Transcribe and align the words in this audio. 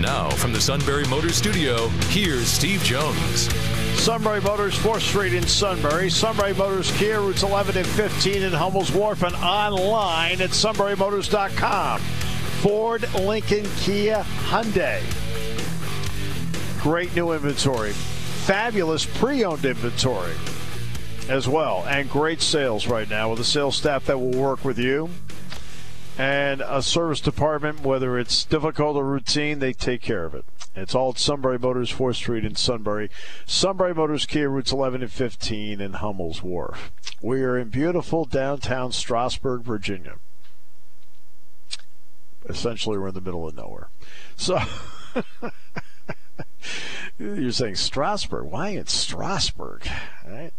Now, 0.00 0.30
from 0.30 0.54
the 0.54 0.60
Sunbury 0.60 1.04
Motors 1.04 1.36
Studio, 1.36 1.88
here's 2.08 2.46
Steve 2.46 2.82
Jones. 2.82 3.52
Sunbury 4.00 4.40
Motors, 4.40 4.74
4th 4.78 5.02
Street 5.02 5.34
in 5.34 5.46
Sunbury. 5.46 6.08
Sunbury 6.08 6.54
Motors 6.54 6.90
Kia, 6.96 7.20
routes 7.20 7.42
11 7.42 7.76
and 7.76 7.86
15 7.86 8.42
in 8.42 8.52
Hummel's 8.52 8.90
Wharf, 8.90 9.22
and 9.22 9.34
online 9.36 10.40
at 10.40 10.50
sunburymotors.com. 10.50 12.00
Ford, 12.00 13.12
Lincoln, 13.14 13.66
Kia, 13.80 14.24
Hyundai. 14.46 15.02
Great 16.82 17.14
new 17.14 17.32
inventory. 17.32 17.92
Fabulous 17.92 19.04
pre 19.04 19.44
owned 19.44 19.66
inventory 19.66 20.32
as 21.28 21.46
well. 21.46 21.84
And 21.86 22.08
great 22.08 22.40
sales 22.40 22.86
right 22.86 23.08
now 23.08 23.30
with 23.30 23.40
a 23.40 23.44
sales 23.44 23.76
staff 23.76 24.06
that 24.06 24.18
will 24.18 24.32
work 24.32 24.64
with 24.64 24.78
you. 24.78 25.10
And 26.20 26.60
a 26.60 26.82
service 26.82 27.22
department, 27.22 27.80
whether 27.80 28.18
it's 28.18 28.44
difficult 28.44 28.94
or 28.94 29.06
routine, 29.06 29.58
they 29.58 29.72
take 29.72 30.02
care 30.02 30.26
of 30.26 30.34
it. 30.34 30.44
It's 30.76 30.94
all 30.94 31.12
at 31.12 31.18
Sunbury 31.18 31.58
Motors, 31.58 31.90
4th 31.90 32.16
Street 32.16 32.44
in 32.44 32.56
Sunbury. 32.56 33.08
Sunbury 33.46 33.94
Motors 33.94 34.26
Kia 34.26 34.50
routes 34.50 34.70
11 34.70 35.00
and 35.00 35.10
15 35.10 35.80
in 35.80 35.94
Hummel's 35.94 36.42
Wharf. 36.42 36.92
We 37.22 37.40
are 37.40 37.56
in 37.56 37.70
beautiful 37.70 38.26
downtown 38.26 38.92
Strasburg, 38.92 39.62
Virginia. 39.62 40.16
Essentially, 42.46 42.98
we're 42.98 43.08
in 43.08 43.14
the 43.14 43.22
middle 43.22 43.48
of 43.48 43.56
nowhere. 43.56 43.88
So. 44.36 44.58
You're 47.18 47.52
saying 47.52 47.76
Strasburg. 47.76 48.44
Why 48.44 48.68
in 48.70 48.86
Strasburg? 48.86 49.88
Right? 50.26 50.52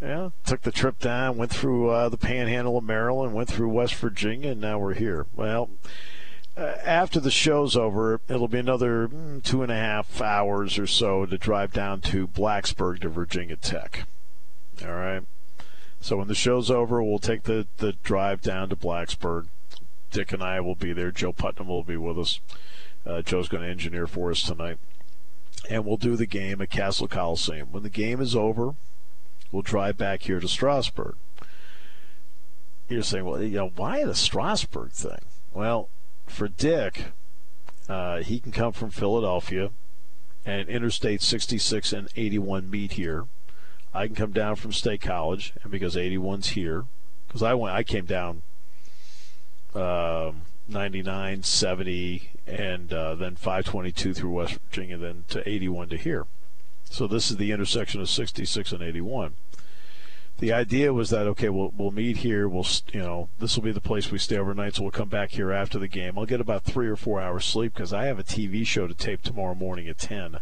Yeah, 0.00 0.30
took 0.44 0.62
the 0.62 0.72
trip 0.72 0.98
down, 0.98 1.38
went 1.38 1.50
through 1.50 1.88
uh, 1.88 2.08
the 2.10 2.18
panhandle 2.18 2.76
of 2.76 2.84
Maryland, 2.84 3.32
went 3.32 3.48
through 3.48 3.70
West 3.70 3.94
Virginia, 3.94 4.50
and 4.50 4.60
now 4.60 4.78
we're 4.78 4.94
here. 4.94 5.26
Well, 5.34 5.70
uh, 6.56 6.76
after 6.84 7.18
the 7.18 7.30
show's 7.30 7.76
over, 7.76 8.20
it'll 8.28 8.48
be 8.48 8.58
another 8.58 9.08
mm, 9.08 9.42
two 9.42 9.62
and 9.62 9.72
a 9.72 9.76
half 9.76 10.20
hours 10.20 10.78
or 10.78 10.86
so 10.86 11.24
to 11.24 11.38
drive 11.38 11.72
down 11.72 12.00
to 12.02 12.26
Blacksburg 12.28 13.00
to 13.00 13.08
Virginia 13.08 13.56
Tech. 13.56 14.06
All 14.82 14.92
right. 14.92 15.22
So 16.00 16.18
when 16.18 16.28
the 16.28 16.34
show's 16.34 16.70
over, 16.70 17.02
we'll 17.02 17.18
take 17.18 17.44
the, 17.44 17.66
the 17.78 17.92
drive 17.92 18.40
down 18.40 18.68
to 18.68 18.76
Blacksburg. 18.76 19.46
Dick 20.10 20.32
and 20.32 20.42
I 20.42 20.60
will 20.60 20.74
be 20.74 20.92
there. 20.92 21.10
Joe 21.10 21.32
Putnam 21.32 21.68
will 21.68 21.82
be 21.82 21.96
with 21.96 22.18
us. 22.18 22.40
Uh, 23.04 23.22
Joe's 23.22 23.48
going 23.48 23.62
to 23.62 23.68
engineer 23.68 24.06
for 24.06 24.30
us 24.30 24.42
tonight. 24.42 24.78
And 25.68 25.84
we'll 25.84 25.96
do 25.96 26.16
the 26.16 26.26
game 26.26 26.60
at 26.60 26.70
Cassell 26.70 27.08
Coliseum. 27.08 27.72
When 27.72 27.82
the 27.82 27.90
game 27.90 28.20
is 28.20 28.36
over, 28.36 28.74
we'll 29.50 29.62
drive 29.62 29.96
back 29.96 30.22
here 30.22 30.40
to 30.40 30.48
Strasburg. 30.48 31.14
You're 32.88 33.02
saying, 33.02 33.24
well, 33.24 33.42
you 33.42 33.56
know, 33.56 33.72
why 33.74 34.04
the 34.04 34.14
Strasburg 34.14 34.92
thing? 34.92 35.18
Well, 35.52 35.88
for 36.26 36.48
Dick, 36.48 37.06
uh, 37.88 38.18
he 38.18 38.38
can 38.38 38.52
come 38.52 38.72
from 38.72 38.90
Philadelphia, 38.90 39.70
and 40.44 40.68
Interstate 40.68 41.22
66 41.22 41.92
and 41.92 42.08
81 42.14 42.70
meet 42.70 42.92
here. 42.92 43.26
I 43.92 44.06
can 44.06 44.14
come 44.14 44.32
down 44.32 44.56
from 44.56 44.72
State 44.72 45.00
College, 45.00 45.52
and 45.62 45.72
because 45.72 45.96
81's 45.96 46.50
here, 46.50 46.84
because 47.26 47.42
I 47.42 47.54
went, 47.54 47.74
I 47.74 47.82
came 47.82 48.04
down 48.04 48.42
um, 49.74 50.42
99, 50.68 51.42
70, 51.42 52.30
and 52.46 52.92
uh, 52.92 53.14
then 53.14 53.36
522 53.36 54.14
through 54.14 54.30
West 54.30 54.58
Virginia, 54.68 54.96
then 54.96 55.24
to 55.28 55.48
81 55.48 55.88
to 55.88 55.96
here. 55.96 56.26
So 56.90 57.06
this 57.06 57.30
is 57.30 57.36
the 57.36 57.52
intersection 57.52 58.00
of 58.00 58.08
66 58.08 58.72
and 58.72 58.82
81. 58.82 59.34
The 60.38 60.52
idea 60.52 60.92
was 60.92 61.08
that 61.10 61.26
okay, 61.28 61.48
we'll 61.48 61.72
we'll 61.76 61.90
meet 61.90 62.18
here. 62.18 62.46
We'll 62.46 62.66
you 62.92 63.00
know 63.00 63.28
this 63.38 63.56
will 63.56 63.62
be 63.62 63.72
the 63.72 63.80
place 63.80 64.10
we 64.10 64.18
stay 64.18 64.36
overnight. 64.36 64.74
So 64.74 64.82
we'll 64.82 64.90
come 64.90 65.08
back 65.08 65.30
here 65.30 65.50
after 65.50 65.78
the 65.78 65.88
game. 65.88 66.18
I'll 66.18 66.26
get 66.26 66.42
about 66.42 66.64
three 66.64 66.88
or 66.88 66.96
four 66.96 67.20
hours 67.20 67.46
sleep 67.46 67.72
because 67.72 67.92
I 67.92 68.04
have 68.04 68.18
a 68.18 68.24
TV 68.24 68.66
show 68.66 68.86
to 68.86 68.92
tape 68.92 69.22
tomorrow 69.22 69.54
morning 69.54 69.88
at 69.88 69.98
10. 69.98 70.38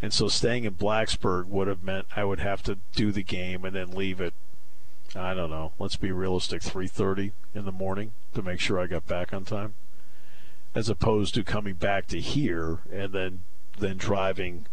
And 0.00 0.12
so 0.12 0.28
staying 0.28 0.64
in 0.64 0.74
Blacksburg 0.74 1.46
would 1.46 1.68
have 1.68 1.82
meant 1.82 2.06
I 2.16 2.24
would 2.24 2.40
have 2.40 2.62
to 2.64 2.78
do 2.94 3.12
the 3.12 3.22
game 3.22 3.64
and 3.64 3.76
then 3.76 3.90
leave 3.90 4.20
it. 4.20 4.32
I 5.14 5.34
don't 5.34 5.50
know. 5.50 5.72
Let's 5.78 5.96
be 5.96 6.12
realistic. 6.12 6.62
3:30 6.62 7.32
in 7.54 7.66
the 7.66 7.72
morning 7.72 8.12
to 8.34 8.42
make 8.42 8.60
sure 8.60 8.78
I 8.78 8.86
got 8.86 9.06
back 9.06 9.34
on 9.34 9.44
time, 9.44 9.74
as 10.74 10.88
opposed 10.88 11.34
to 11.34 11.44
coming 11.44 11.74
back 11.74 12.06
to 12.08 12.20
here 12.20 12.78
and 12.90 13.12
then 13.12 13.40
then 13.78 13.98
driving 13.98 14.66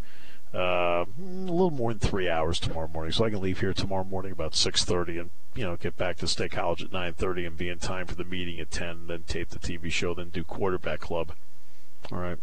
uh, 0.56 1.06
a 1.06 1.06
little 1.20 1.72
more 1.72 1.92
than 1.94 2.00
three 2.00 2.30
hours 2.30 2.60
tomorrow 2.60 2.88
morning, 2.88 3.12
so 3.12 3.26
I 3.26 3.30
can 3.30 3.42
leave 3.42 3.60
here 3.60 3.74
tomorrow 3.74 4.06
morning 4.06 4.32
about 4.32 4.56
six 4.56 4.86
thirty, 4.86 5.18
and 5.18 5.30
you 5.54 5.66
know 5.66 5.76
get 5.76 5.98
back 5.98 6.18
to 6.18 6.28
State 6.28 6.52
College 6.52 6.84
at 6.84 6.92
nine 6.92 7.14
thirty, 7.14 7.46
and 7.46 7.58
be 7.58 7.70
in 7.70 7.80
time 7.80 8.08
for 8.08 8.16
the 8.16 8.24
meeting 8.24 8.60
at 8.60 8.72
ten. 8.72 9.08
Then 9.08 9.24
tape 9.28 9.50
the 9.50 9.60
TV 9.60 9.92
show, 9.92 10.14
then 10.14 10.30
do 10.30 10.44
quarterback 10.44 11.02
club. 11.02 11.34
All 12.12 12.20
right. 12.20 12.38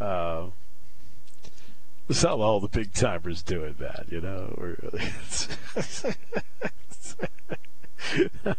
Uh, 0.00 0.46
not 2.08 2.38
all 2.38 2.60
the 2.60 2.68
big 2.68 2.94
timers 2.94 3.42
doing 3.42 3.74
that, 3.78 4.06
you 4.10 4.20
know. 4.20 4.54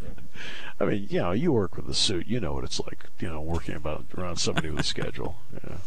I 0.79 0.85
mean, 0.85 1.08
you 1.09 1.19
know, 1.19 1.31
you 1.31 1.52
work 1.52 1.75
with 1.75 1.90
a 1.90 1.94
suit, 1.94 2.28
you 2.28 2.40
know 2.40 2.53
what 2.53 2.63
it's 2.63 2.79
like, 2.79 3.06
you 3.19 3.28
know, 3.29 3.41
working 3.41 3.75
about 3.75 4.06
around 4.18 4.38
somebody 4.38 4.69
with 4.69 4.81
a 4.81 4.84
schedule. 4.84 5.38
Yeah, 5.63 5.78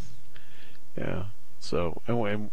yeah. 0.97 1.25
So, 1.61 2.03
and 2.09 2.51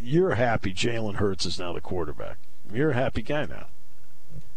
you're 0.00 0.34
happy 0.34 0.72
Jalen 0.72 1.16
Hurts 1.16 1.46
is 1.46 1.58
now 1.58 1.72
the 1.72 1.80
quarterback. 1.80 2.38
You're 2.72 2.90
a 2.90 2.94
happy 2.94 3.22
guy 3.22 3.46
now. 3.46 3.66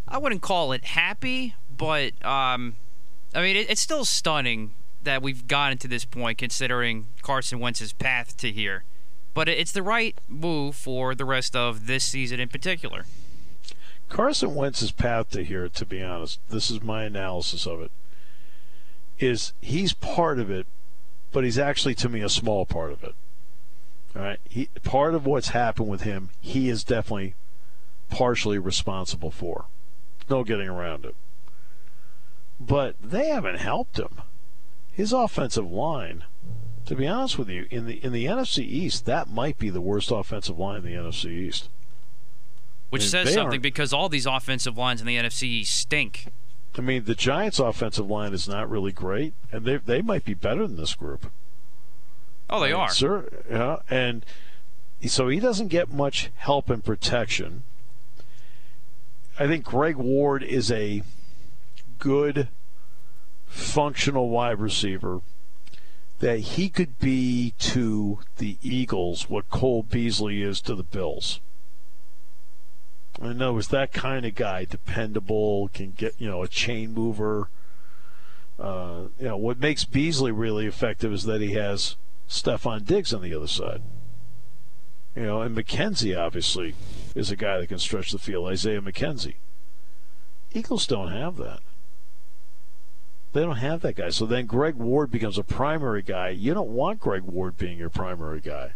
I 0.08 0.18
wouldn't 0.18 0.42
call 0.42 0.72
it 0.72 0.84
happy, 0.86 1.56
but 1.76 2.14
um, 2.26 2.76
I 3.34 3.42
mean, 3.42 3.56
it, 3.56 3.70
it's 3.70 3.82
still 3.82 4.06
stunning 4.06 4.74
that 5.04 5.22
we've 5.22 5.48
gotten 5.48 5.78
to 5.80 5.88
this 5.88 6.06
point 6.06 6.38
considering 6.38 7.08
Carson 7.22 7.60
Wentz's 7.60 7.94
path 7.94 8.36
to 8.38 8.52
here. 8.52 8.84
But 9.34 9.48
it's 9.48 9.72
the 9.72 9.84
right 9.84 10.20
move 10.28 10.76
for 10.76 11.16
the 11.16 11.26
rest 11.26 11.56
of 11.56 11.88
this 11.88 12.04
season 12.04 12.40
in 12.40 12.50
particular. 12.50 13.06
Carson 14.10 14.56
Wentz's 14.56 14.92
path 14.92 15.30
to 15.30 15.44
here, 15.44 15.70
to 15.70 15.86
be 15.86 16.04
honest, 16.04 16.40
this 16.50 16.72
is 16.72 16.82
my 16.82 17.04
analysis 17.04 17.68
of 17.68 17.80
it, 17.80 17.92
is 19.20 19.54
he's 19.62 19.94
part 19.94 20.40
of 20.40 20.50
it, 20.50 20.66
but 21.32 21.44
he's 21.44 21.60
actually, 21.60 21.94
to 21.96 22.10
me, 22.10 22.22
a 22.22 22.30
small 22.30 22.66
part 22.66 22.92
of 22.92 23.04
it. 23.04 23.14
All 24.16 24.22
right. 24.22 24.40
He, 24.50 24.70
part 24.84 25.14
of 25.14 25.26
what's 25.26 25.50
happened 25.50 25.88
with 25.88 26.02
him, 26.02 26.30
he 26.42 26.70
is 26.70 26.84
definitely 26.84 27.36
partially 28.10 28.58
responsible 28.58 29.32
for. 29.32 29.66
No 30.30 30.44
getting 30.44 30.68
around 30.68 31.06
it. 31.06 31.16
But 32.60 32.96
they 33.02 33.30
haven't 33.30 33.60
helped 33.60 33.98
him. 33.98 34.22
His 34.92 35.14
offensive 35.14 35.72
line, 35.72 36.26
to 36.86 36.96
be 36.96 37.08
honest 37.08 37.38
with 37.38 37.50
you, 37.50 37.68
in 37.72 37.86
the 37.86 38.04
in 38.04 38.12
the 38.12 38.26
NFC 38.26 38.60
East, 38.60 39.06
that 39.06 39.30
might 39.30 39.58
be 39.58 39.70
the 39.70 39.80
worst 39.80 40.12
offensive 40.12 40.60
line 40.60 40.78
in 40.78 40.84
the 40.84 40.94
NFC 40.94 41.32
East. 41.32 41.70
Which 42.90 43.08
says 43.08 43.34
something 43.34 43.62
because 43.62 43.94
all 43.94 44.10
these 44.10 44.26
offensive 44.26 44.78
lines 44.78 45.00
in 45.00 45.08
the 45.08 45.16
NFC 45.16 45.44
East 45.44 45.76
stink. 45.76 46.28
I 46.78 46.82
mean, 46.82 47.06
the 47.06 47.16
Giants' 47.16 47.60
offensive 47.60 48.10
line 48.10 48.34
is 48.34 48.48
not 48.48 48.70
really 48.70 48.92
great, 48.92 49.34
and 49.52 49.66
they 49.66 49.78
they 49.78 50.02
might 50.02 50.26
be 50.26 50.34
better 50.34 50.68
than 50.68 50.76
this 50.76 50.96
group. 50.96 51.32
Oh, 52.50 52.60
they 52.60 52.72
are. 52.72 52.90
Sir, 52.90 53.30
yeah, 53.50 53.78
and 53.90 54.26
so 55.06 55.28
he 55.28 55.40
doesn't 55.40 55.68
get 55.68 55.92
much 55.92 56.32
help 56.36 56.70
and 56.70 56.84
protection. 56.84 57.64
I 59.40 59.48
think 59.48 59.64
Greg 59.64 59.96
Ward 59.96 60.44
is 60.44 60.72
a 60.72 61.04
good, 62.00 62.50
functional 63.48 64.30
wide 64.30 64.60
receiver 64.60 65.22
that 66.20 66.40
he 66.40 66.70
could 66.70 67.00
be 67.00 67.54
to 67.60 68.20
the 68.38 68.58
Eagles 68.62 69.30
what 69.30 69.50
Cole 69.50 69.84
Beasley 69.84 70.42
is 70.42 70.60
to 70.62 70.76
the 70.76 70.84
Bills. 70.84 71.40
I 73.22 73.34
know 73.34 73.58
it's 73.58 73.68
that 73.68 73.92
kind 73.92 74.26
of 74.26 74.36
guy, 74.36 74.66
dependable, 74.66 75.70
can 75.70 75.92
get 75.92 76.16
you 76.20 76.28
know 76.28 76.44
a 76.44 76.48
chain 76.48 76.94
mover. 76.94 77.50
Uh, 78.58 79.04
you 79.18 79.26
know 79.26 79.38
what 79.38 79.60
makes 79.60 79.86
Beasley 79.86 80.32
really 80.32 80.66
effective 80.66 81.14
is 81.14 81.24
that 81.24 81.42
he 81.42 81.54
has 81.54 81.96
Stefon 82.30 82.86
Diggs 82.86 83.14
on 83.14 83.22
the 83.22 83.34
other 83.34 83.48
side. 83.48 83.82
You 85.16 85.24
know, 85.24 85.42
and 85.42 85.58
McKenzie 85.58 86.18
obviously 86.18 86.76
is 87.16 87.32
a 87.32 87.36
guy 87.36 87.60
that 87.60 87.68
can 87.68 87.80
stretch 87.80 88.12
the 88.12 88.20
field. 88.20 88.48
Isaiah 88.48 88.82
McKenzie. 88.82 89.36
Eagles 90.54 90.88
don't 90.88 91.12
have 91.12 91.38
that. 91.38 91.60
They 93.34 93.42
don't 93.42 93.58
have 93.58 93.82
that 93.82 93.96
guy. 93.96 94.10
So 94.10 94.26
then 94.26 94.46
Greg 94.46 94.76
Ward 94.76 95.12
becomes 95.12 95.38
a 95.38 95.44
primary 95.44 96.02
guy. 96.02 96.30
You 96.30 96.54
don't 96.54 96.70
want 96.70 97.00
Greg 97.00 97.24
Ward 97.24 97.58
being 97.58 97.78
your 97.78 97.90
primary 97.90 98.40
guy. 98.40 98.74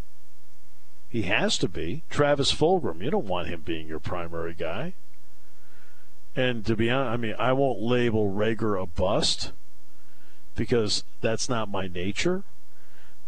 He 1.10 1.24
has 1.24 1.58
to 1.60 1.68
be. 1.68 2.04
Travis 2.10 2.52
Fulgham, 2.52 3.04
you 3.04 3.12
don't 3.12 3.26
want 3.26 3.48
him 3.48 3.62
being 3.62 3.88
your 3.88 4.00
primary 4.00 4.54
guy. 4.54 4.94
And 6.36 6.66
to 6.66 6.76
be 6.76 6.90
honest, 6.90 7.14
I 7.14 7.18
mean, 7.18 7.36
I 7.38 7.54
won't 7.54 7.82
label 7.82 8.32
Reagor 8.32 8.82
a 8.82 8.88
bust 8.88 9.52
because 10.56 11.04
that's 11.22 11.48
not 11.48 11.70
my 11.70 11.88
nature. 11.88 12.44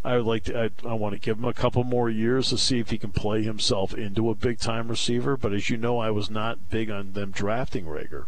I 0.05 0.17
would 0.17 0.27
like 0.27 0.43
to. 0.43 0.71
I, 0.85 0.87
I, 0.87 0.93
want 0.93 1.15
to 1.15 1.19
give 1.19 1.39
him 1.39 1.45
a 1.45 1.53
couple 1.53 1.83
more 1.83 2.11
years 2.11 2.49
to 2.49 2.59
see 2.59 2.79
if 2.79 2.91
he 2.91 2.99
can 2.99 3.09
play 3.09 3.41
himself 3.41 3.91
into 3.91 4.29
a 4.29 4.35
big 4.35 4.59
time 4.59 4.87
receiver. 4.87 5.35
But 5.35 5.51
as 5.51 5.71
you 5.71 5.77
know, 5.77 5.97
I 5.97 6.11
was 6.11 6.29
not 6.29 6.69
big 6.69 6.91
on 6.91 7.13
them 7.13 7.31
drafting 7.31 7.85
Reagor. 7.85 8.25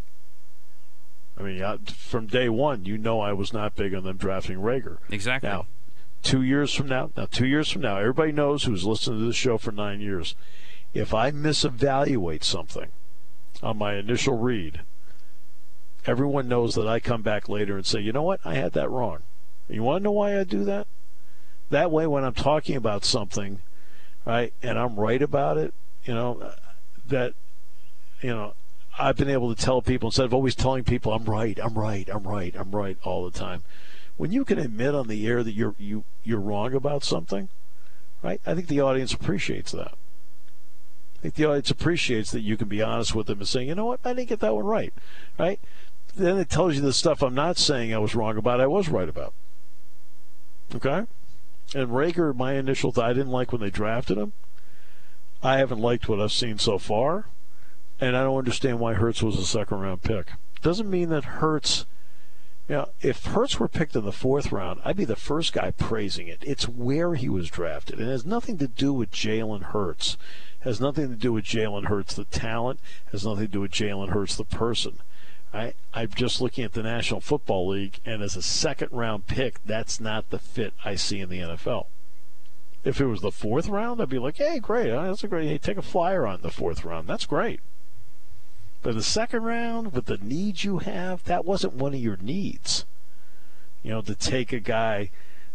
I 1.38 1.44
mean, 1.44 1.62
I, 1.62 1.78
from 1.86 2.26
day 2.26 2.50
one, 2.50 2.86
you 2.86 2.98
know, 2.98 3.22
I 3.22 3.32
was 3.32 3.54
not 3.54 3.76
big 3.76 3.94
on 3.94 4.04
them 4.04 4.18
drafting 4.18 4.58
Reagor. 4.58 4.98
Exactly. 5.12 5.48
Now, 5.48 5.68
two 6.24 6.42
years 6.42 6.74
from 6.74 6.88
now, 6.88 7.12
now 7.16 7.28
two 7.30 7.46
years 7.46 7.70
from 7.70 7.84
now, 7.84 7.98
everybody 7.98 8.32
knows 8.32 8.64
who's 8.64 8.84
listened 8.84 9.20
to 9.20 9.26
this 9.26 9.36
show 9.36 9.60
for 9.60 9.72
nine 9.72 10.02
years. 10.02 10.34
If 10.96 11.14
I 11.14 11.30
misevaluate 11.30 12.44
something 12.44 12.90
on 13.62 13.78
my 13.78 13.98
initial 13.98 14.36
read, 14.36 14.82
everyone 16.08 16.48
knows 16.48 16.74
that 16.74 16.88
I 16.88 17.00
come 17.00 17.22
back 17.22 17.48
later 17.48 17.78
and 17.78 17.86
say, 17.86 18.00
you 18.00 18.12
know 18.12 18.24
what, 18.24 18.40
I 18.44 18.56
had 18.56 18.74
that 18.74 18.90
wrong. 18.90 19.20
You 19.70 19.84
want 19.84 20.00
to 20.00 20.04
know 20.06 20.12
why 20.12 20.40
I 20.40 20.44
do 20.44 20.64
that? 20.64 20.88
That 21.70 21.92
way, 21.92 22.08
when 22.08 22.24
I'm 22.24 22.34
talking 22.34 22.76
about 22.76 23.04
something, 23.04 23.60
right, 24.26 24.54
and 24.62 24.80
I'm 24.80 24.96
right 24.96 25.22
about 25.22 25.58
it, 25.58 25.74
you 26.04 26.14
know, 26.14 26.54
that, 27.08 27.34
you 28.22 28.30
know, 28.30 28.54
I've 29.00 29.18
been 29.18 29.30
able 29.30 29.54
to 29.54 29.62
tell 29.62 29.82
people 29.82 30.08
instead 30.08 30.26
of 30.26 30.34
always 30.34 30.56
telling 30.56 30.84
people 30.84 31.14
I'm 31.14 31.26
right, 31.26 31.60
I'm 31.62 31.76
right, 31.76 32.10
I'm 32.12 32.24
right, 32.24 32.56
I'm 32.58 32.72
right 32.72 32.98
all 33.04 33.30
the 33.30 33.38
time. 33.38 33.64
When 34.16 34.32
you 34.32 34.44
can 34.44 34.58
admit 34.58 34.96
on 34.96 35.08
the 35.08 35.28
air 35.28 35.44
that 35.44 35.54
you're 35.54 35.76
you 35.78 36.04
you're 36.24 36.40
wrong 36.40 36.74
about 36.74 37.04
something, 37.04 37.50
right? 38.24 38.42
I 38.46 38.56
think 38.56 38.68
the 38.68 38.82
audience 38.82 39.14
appreciates 39.14 39.72
that. 39.74 39.94
I 41.18 41.22
think 41.22 41.36
the 41.36 41.46
audience 41.46 41.70
appreciates 41.70 42.32
that 42.32 42.42
you 42.42 42.58
can 42.58 42.68
be 42.68 42.82
honest 42.82 43.14
with 43.14 43.28
them 43.28 43.40
and 43.40 43.48
say, 43.48 43.64
you 43.64 43.76
know 43.76 43.86
what, 43.86 44.00
I 44.04 44.14
didn't 44.14 44.30
get 44.30 44.40
that 44.40 44.56
one 44.56 44.66
right, 44.66 44.94
right? 45.38 45.60
Then 46.16 46.40
it 46.40 46.50
tells 46.50 46.76
you 46.76 46.82
the 46.82 46.94
stuff 46.94 47.22
I'm 47.22 47.36
not 47.36 47.58
saying 47.58 47.94
I 47.94 48.00
was 48.00 48.16
wrong 48.16 48.38
about, 48.38 48.62
I 48.62 48.68
was 48.68 48.90
right 48.90 49.10
about. 49.10 49.34
Okay? 50.74 51.06
And 51.76 51.90
Reagor, 51.90 52.36
my 52.36 52.54
initial 52.54 52.92
thought, 52.92 53.10
I 53.10 53.14
didn't 53.14 53.32
like 53.32 53.52
when 53.52 53.62
they 53.62 53.70
drafted 53.70 54.18
him. 54.18 54.34
I 55.44 55.58
haven't 55.58 55.80
liked 55.80 56.10
what 56.10 56.22
I've 56.22 56.32
seen 56.32 56.58
so 56.58 56.78
far, 56.78 57.26
and 58.00 58.16
I 58.16 58.24
don't 58.24 58.38
understand 58.38 58.80
why 58.80 58.94
Hurts 58.94 59.22
was 59.22 59.38
a 59.38 59.46
second 59.46 59.80
round 59.80 60.02
pick. 60.02 60.32
Doesn't 60.62 60.90
mean 60.90 61.10
that 61.10 61.26
Hurts. 61.26 61.86
You 62.68 62.76
know, 62.76 62.90
if 63.02 63.24
Hurts 63.24 63.60
were 63.60 63.68
picked 63.68 63.96
in 63.96 64.04
the 64.04 64.12
fourth 64.12 64.52
round, 64.52 64.82
I'd 64.84 64.98
be 64.98 65.06
the 65.06 65.16
first 65.16 65.54
guy 65.54 65.72
praising 65.72 66.28
it. 66.28 66.44
It's 66.46 66.68
where 66.68 67.16
he 67.16 67.30
was 67.30 67.50
drafted. 67.50 68.00
It 68.00 68.08
has 68.08 68.26
nothing 68.26 68.58
to 68.58 68.68
do 68.68 68.92
with 68.92 69.12
Jalen 69.12 69.64
Hurts. 69.72 70.18
It 70.62 70.66
has 70.66 70.82
nothing 70.82 71.10
to 71.10 71.16
do 71.16 71.32
with 71.32 71.46
Jalen 71.46 71.86
Hurts, 71.86 72.16
the 72.16 72.26
talent. 72.26 72.80
It 73.08 73.12
has 73.12 73.26
nothing 73.26 73.46
to 73.46 73.52
do 73.52 73.62
with 73.62 73.72
Jalen 73.72 74.10
Hurts, 74.10 74.36
the 74.36 74.44
person. 74.44 75.00
I, 75.54 75.74
I'm 75.94 76.10
just 76.10 76.42
looking 76.42 76.64
at 76.64 76.74
the 76.74 76.84
National 76.84 77.22
Football 77.22 77.70
League, 77.70 78.00
and 78.06 78.22
as 78.22 78.36
a 78.36 78.42
second 78.42 78.90
round 78.92 79.28
pick, 79.28 79.64
that's 79.66 80.00
not 80.00 80.30
the 80.30 80.40
fit 80.40 80.74
I 80.84 80.96
see 80.96 81.20
in 81.20 81.30
the 81.30 81.40
NFL. 81.40 81.86
If 82.84 83.02
it 83.02 83.06
was 83.06 83.22
the 83.22 83.32
fourth 83.32 83.68
round, 83.68 84.02
I'd 84.02 84.10
be 84.10 84.20
like, 84.20 84.38
hey, 84.38 84.60
great. 84.60 84.92
Uh, 84.92 85.08
that's 85.08 85.24
a 85.24 85.28
great. 85.28 85.48
Hey, 85.48 85.58
take 85.58 85.78
a 85.78 85.82
flyer 85.82 86.28
on 86.28 86.42
the 86.42 86.52
fourth 86.52 86.86
round. 86.86 87.08
That's 87.08 87.26
great. 87.26 87.60
But 88.82 88.96
the 88.96 89.04
second 89.04 89.44
round, 89.44 89.94
with 89.94 90.06
the 90.06 90.18
needs 90.18 90.64
you 90.64 90.78
have, 90.80 91.24
that 91.26 91.46
wasn't 91.46 91.74
one 91.74 91.94
of 91.94 92.00
your 92.00 92.18
needs. 92.18 92.86
You 93.84 93.92
know, 93.92 94.02
to 94.02 94.16
take 94.16 94.54
a 94.54 94.60
guy 94.60 95.10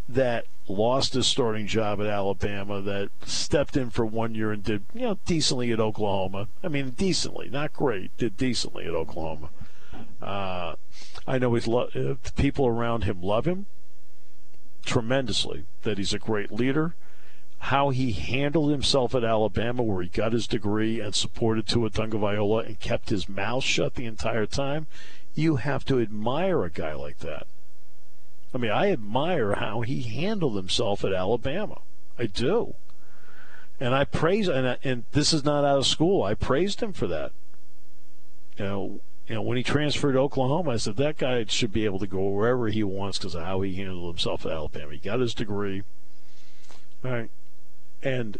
that 0.09 0.45
lost 0.67 1.13
his 1.13 1.27
starting 1.27 1.67
job 1.67 2.01
at 2.01 2.07
Alabama, 2.07 2.81
that 2.81 3.09
stepped 3.25 3.77
in 3.77 3.89
for 3.89 4.05
one 4.05 4.35
year 4.35 4.51
and 4.51 4.63
did, 4.63 4.83
you 4.93 5.01
know, 5.01 5.17
decently 5.25 5.71
at 5.71 5.79
Oklahoma. 5.79 6.47
I 6.63 6.67
mean, 6.67 6.91
decently, 6.91 7.49
not 7.49 7.73
great, 7.73 8.15
did 8.17 8.37
decently 8.37 8.85
at 8.85 8.93
Oklahoma. 8.93 9.49
Uh, 10.21 10.75
I 11.27 11.37
know 11.37 11.53
he's 11.53 11.67
lo- 11.67 11.89
uh, 11.95 12.15
people 12.35 12.67
around 12.67 13.03
him 13.03 13.21
love 13.21 13.45
him 13.45 13.65
tremendously. 14.85 15.65
That 15.83 15.97
he's 15.97 16.13
a 16.13 16.19
great 16.19 16.51
leader. 16.51 16.95
How 17.59 17.89
he 17.89 18.11
handled 18.11 18.71
himself 18.71 19.15
at 19.15 19.23
Alabama, 19.23 19.83
where 19.83 20.03
he 20.03 20.09
got 20.09 20.33
his 20.33 20.47
degree 20.47 20.99
and 20.99 21.15
supported 21.15 21.65
Tua 21.65 21.89
Tagovailoa 21.89 22.65
and 22.65 22.79
kept 22.79 23.09
his 23.09 23.29
mouth 23.29 23.63
shut 23.63 23.95
the 23.95 24.05
entire 24.05 24.45
time. 24.45 24.87
You 25.33 25.55
have 25.55 25.85
to 25.85 25.99
admire 25.99 26.63
a 26.63 26.69
guy 26.69 26.93
like 26.93 27.19
that. 27.19 27.47
I 28.53 28.57
mean, 28.57 28.71
I 28.71 28.91
admire 28.91 29.55
how 29.55 29.81
he 29.81 30.01
handled 30.01 30.55
himself 30.55 31.03
at 31.03 31.13
Alabama. 31.13 31.79
I 32.19 32.27
do. 32.27 32.75
And 33.79 33.95
I 33.95 34.03
praise, 34.05 34.47
and, 34.47 34.67
I, 34.67 34.77
and 34.83 35.05
this 35.13 35.33
is 35.33 35.43
not 35.43 35.65
out 35.65 35.79
of 35.79 35.87
school. 35.87 36.23
I 36.23 36.35
praised 36.35 36.81
him 36.81 36.93
for 36.93 37.07
that. 37.07 37.31
You 38.57 38.65
know, 38.65 38.99
you 39.27 39.35
know, 39.35 39.41
when 39.41 39.57
he 39.57 39.63
transferred 39.63 40.13
to 40.13 40.19
Oklahoma, 40.19 40.71
I 40.71 40.77
said 40.77 40.97
that 40.97 41.17
guy 41.17 41.45
should 41.47 41.71
be 41.71 41.85
able 41.85 41.99
to 41.99 42.07
go 42.07 42.27
wherever 42.27 42.67
he 42.67 42.83
wants 42.83 43.17
because 43.17 43.35
of 43.35 43.43
how 43.43 43.61
he 43.61 43.75
handled 43.75 44.13
himself 44.13 44.45
at 44.45 44.51
Alabama. 44.51 44.91
He 44.91 44.97
got 44.97 45.19
his 45.19 45.33
degree, 45.33 45.83
all 47.03 47.11
right, 47.11 47.29
and 48.01 48.39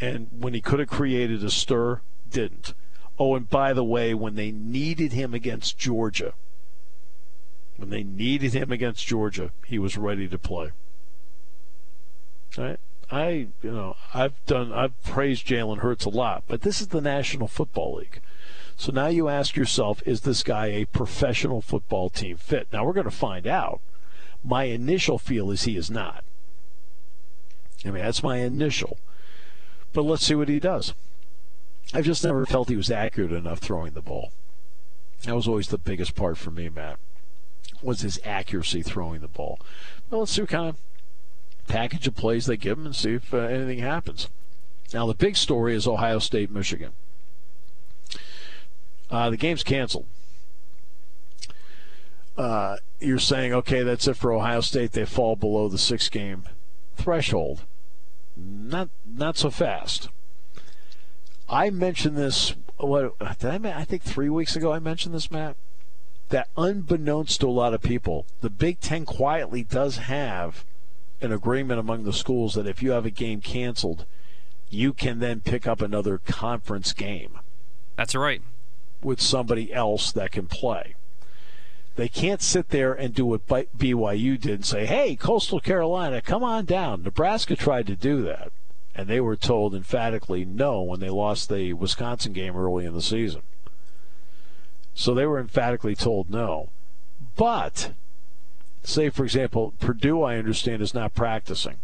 and 0.00 0.28
when 0.30 0.54
he 0.54 0.60
could 0.60 0.78
have 0.78 0.88
created 0.88 1.44
a 1.44 1.50
stir, 1.50 2.00
didn't. 2.30 2.74
Oh, 3.18 3.34
and 3.34 3.48
by 3.48 3.72
the 3.72 3.84
way, 3.84 4.14
when 4.14 4.34
they 4.34 4.50
needed 4.50 5.12
him 5.12 5.34
against 5.34 5.78
Georgia, 5.78 6.34
when 7.76 7.90
they 7.90 8.02
needed 8.02 8.54
him 8.54 8.72
against 8.72 9.06
Georgia, 9.06 9.52
he 9.66 9.78
was 9.78 9.96
ready 9.96 10.28
to 10.28 10.38
play. 10.38 10.72
All 12.56 12.64
right. 12.64 12.80
I, 13.10 13.48
you 13.62 13.70
know, 13.70 13.96
I've 14.14 14.44
done, 14.46 14.72
I've 14.72 15.00
praised 15.04 15.46
Jalen 15.46 15.78
Hurts 15.78 16.04
a 16.04 16.10
lot, 16.10 16.44
but 16.48 16.62
this 16.62 16.80
is 16.80 16.88
the 16.88 17.00
National 17.00 17.46
Football 17.46 17.96
League. 17.96 18.20
So 18.76 18.92
now 18.92 19.06
you 19.06 19.28
ask 19.28 19.56
yourself, 19.56 20.02
is 20.04 20.20
this 20.20 20.42
guy 20.42 20.66
a 20.66 20.84
professional 20.84 21.62
football 21.62 22.10
team 22.10 22.36
fit? 22.36 22.68
Now 22.72 22.84
we're 22.84 22.92
going 22.92 23.04
to 23.04 23.10
find 23.10 23.46
out. 23.46 23.80
My 24.44 24.64
initial 24.64 25.18
feel 25.18 25.50
is 25.50 25.62
he 25.62 25.76
is 25.76 25.90
not. 25.90 26.22
I 27.84 27.90
mean, 27.90 28.04
that's 28.04 28.22
my 28.22 28.38
initial. 28.38 28.98
But 29.92 30.02
let's 30.02 30.24
see 30.24 30.34
what 30.34 30.48
he 30.48 30.60
does. 30.60 30.92
I've 31.94 32.04
just 32.04 32.22
never 32.22 32.44
felt 32.44 32.68
he 32.68 32.76
was 32.76 32.90
accurate 32.90 33.32
enough 33.32 33.60
throwing 33.60 33.94
the 33.94 34.02
ball. 34.02 34.32
That 35.22 35.34
was 35.34 35.48
always 35.48 35.68
the 35.68 35.78
biggest 35.78 36.14
part 36.14 36.36
for 36.36 36.50
me, 36.50 36.68
Matt, 36.68 36.98
was 37.82 38.02
his 38.02 38.20
accuracy 38.24 38.82
throwing 38.82 39.20
the 39.20 39.28
ball. 39.28 39.58
Well, 40.10 40.20
let's 40.20 40.32
see 40.32 40.42
what 40.42 40.50
kind 40.50 40.68
of 40.68 40.76
package 41.66 42.06
of 42.06 42.14
plays 42.14 42.46
they 42.46 42.56
give 42.56 42.78
him 42.78 42.86
and 42.86 42.94
see 42.94 43.14
if 43.14 43.32
uh, 43.32 43.38
anything 43.38 43.78
happens. 43.78 44.28
Now, 44.92 45.06
the 45.06 45.14
big 45.14 45.36
story 45.36 45.74
is 45.74 45.86
Ohio 45.86 46.18
State, 46.18 46.50
Michigan. 46.50 46.92
Uh, 49.10 49.30
the 49.30 49.36
game's 49.36 49.62
canceled. 49.62 50.06
Uh, 52.36 52.76
you're 53.00 53.18
saying, 53.18 53.52
okay, 53.52 53.82
that's 53.82 54.06
it 54.08 54.16
for 54.16 54.32
Ohio 54.32 54.60
State. 54.60 54.92
They 54.92 55.06
fall 55.06 55.36
below 55.36 55.68
the 55.68 55.78
six 55.78 56.08
game 56.08 56.44
threshold. 56.96 57.64
Not 58.36 58.90
not 59.06 59.36
so 59.36 59.50
fast. 59.50 60.08
I 61.48 61.70
mentioned 61.70 62.16
this. 62.16 62.54
What 62.76 63.18
did 63.38 63.64
I? 63.66 63.80
I 63.80 63.84
think 63.84 64.02
three 64.02 64.28
weeks 64.28 64.56
ago 64.56 64.72
I 64.72 64.78
mentioned 64.78 65.14
this, 65.14 65.30
Matt. 65.30 65.56
That 66.28 66.48
unbeknownst 66.56 67.40
to 67.40 67.48
a 67.48 67.50
lot 67.50 67.72
of 67.72 67.80
people, 67.80 68.26
the 68.40 68.50
Big 68.50 68.80
Ten 68.80 69.06
quietly 69.06 69.62
does 69.62 69.98
have 69.98 70.64
an 71.22 71.32
agreement 71.32 71.80
among 71.80 72.04
the 72.04 72.12
schools 72.12 72.54
that 72.54 72.66
if 72.66 72.82
you 72.82 72.90
have 72.90 73.06
a 73.06 73.10
game 73.10 73.40
canceled, 73.40 74.04
you 74.68 74.92
can 74.92 75.20
then 75.20 75.40
pick 75.40 75.66
up 75.66 75.80
another 75.80 76.18
conference 76.18 76.92
game. 76.92 77.38
That's 77.96 78.14
right 78.14 78.42
with 79.06 79.20
somebody 79.20 79.72
else 79.72 80.10
that 80.12 80.32
can 80.32 80.48
play. 80.48 80.96
They 81.94 82.08
can't 82.08 82.42
sit 82.42 82.70
there 82.70 82.92
and 82.92 83.14
do 83.14 83.24
what 83.24 83.46
BYU 83.46 84.38
did 84.38 84.50
and 84.50 84.66
say, 84.66 84.84
hey, 84.84 85.16
Coastal 85.16 85.60
Carolina, 85.60 86.20
come 86.20 86.42
on 86.42 86.66
down. 86.66 87.02
Nebraska 87.02 87.56
tried 87.56 87.86
to 87.86 87.96
do 87.96 88.20
that, 88.22 88.52
and 88.94 89.08
they 89.08 89.20
were 89.20 89.36
told 89.36 89.74
emphatically 89.74 90.44
no 90.44 90.82
when 90.82 91.00
they 91.00 91.08
lost 91.08 91.48
the 91.48 91.72
Wisconsin 91.72 92.34
game 92.34 92.56
early 92.56 92.84
in 92.84 92.92
the 92.92 93.00
season. 93.00 93.42
So 94.92 95.14
they 95.14 95.24
were 95.24 95.38
emphatically 95.38 95.94
told 95.94 96.28
no. 96.28 96.70
But, 97.36 97.92
say, 98.82 99.08
for 99.08 99.24
example, 99.24 99.72
Purdue, 99.78 100.22
I 100.22 100.36
understand, 100.36 100.82
is 100.82 100.94
not 100.94 101.14
practicing. 101.14 101.76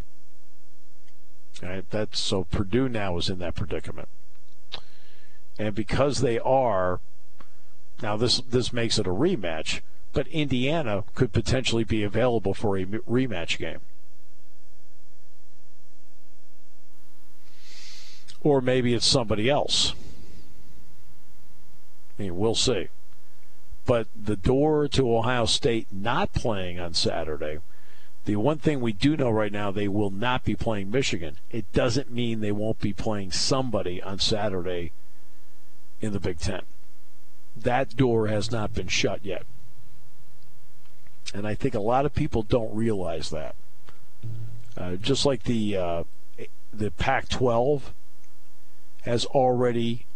That's, 1.90 2.18
so 2.18 2.44
Purdue 2.44 2.88
now 2.88 3.16
is 3.16 3.30
in 3.30 3.38
that 3.38 3.54
predicament. 3.54 4.08
And 5.58 5.74
because 5.74 6.20
they 6.20 6.38
are, 6.40 7.00
now 8.02 8.16
this 8.16 8.40
this 8.40 8.72
makes 8.72 8.98
it 8.98 9.06
a 9.06 9.10
rematch, 9.10 9.80
but 10.12 10.26
Indiana 10.28 11.04
could 11.14 11.32
potentially 11.32 11.84
be 11.84 12.02
available 12.02 12.54
for 12.54 12.76
a 12.76 12.84
rematch 12.84 13.58
game. 13.58 13.80
Or 18.42 18.60
maybe 18.60 18.92
it's 18.92 19.06
somebody 19.06 19.48
else. 19.48 19.94
I 22.18 22.22
mean, 22.22 22.36
we'll 22.36 22.56
see. 22.56 22.88
But 23.86 24.08
the 24.20 24.36
door 24.36 24.88
to 24.88 25.16
Ohio 25.16 25.46
State 25.46 25.88
not 25.90 26.32
playing 26.32 26.78
on 26.78 26.94
Saturday 26.94 27.58
The 28.24 28.36
one 28.36 28.58
thing 28.58 28.80
we 28.80 28.92
do 28.92 29.16
know 29.16 29.30
right 29.30 29.50
now, 29.50 29.72
they 29.72 29.88
will 29.88 30.10
not 30.10 30.44
be 30.44 30.54
playing 30.54 30.90
Michigan. 30.90 31.38
It 31.50 31.72
doesn't 31.72 32.10
mean 32.10 32.40
they 32.40 32.52
won't 32.52 32.78
be 32.78 32.92
playing 32.92 33.32
somebody 33.32 34.00
on 34.00 34.20
Saturday 34.20 34.92
in 36.00 36.12
the 36.12 36.20
Big 36.20 36.38
Ten. 36.38 36.62
That 37.56 37.96
door 37.96 38.28
has 38.28 38.50
not 38.50 38.74
been 38.74 38.88
shut 38.88 39.24
yet. 39.24 39.44
And 41.34 41.46
I 41.46 41.54
think 41.54 41.74
a 41.74 41.80
lot 41.80 42.06
of 42.06 42.14
people 42.14 42.42
don't 42.42 42.74
realize 42.74 43.30
that. 43.30 43.54
Uh, 44.76 44.96
just 44.96 45.26
like 45.26 45.44
the 45.44 45.76
uh, 45.76 46.04
the 46.72 46.90
Pac-12 46.90 47.82
has 49.02 49.24
already 49.26 50.06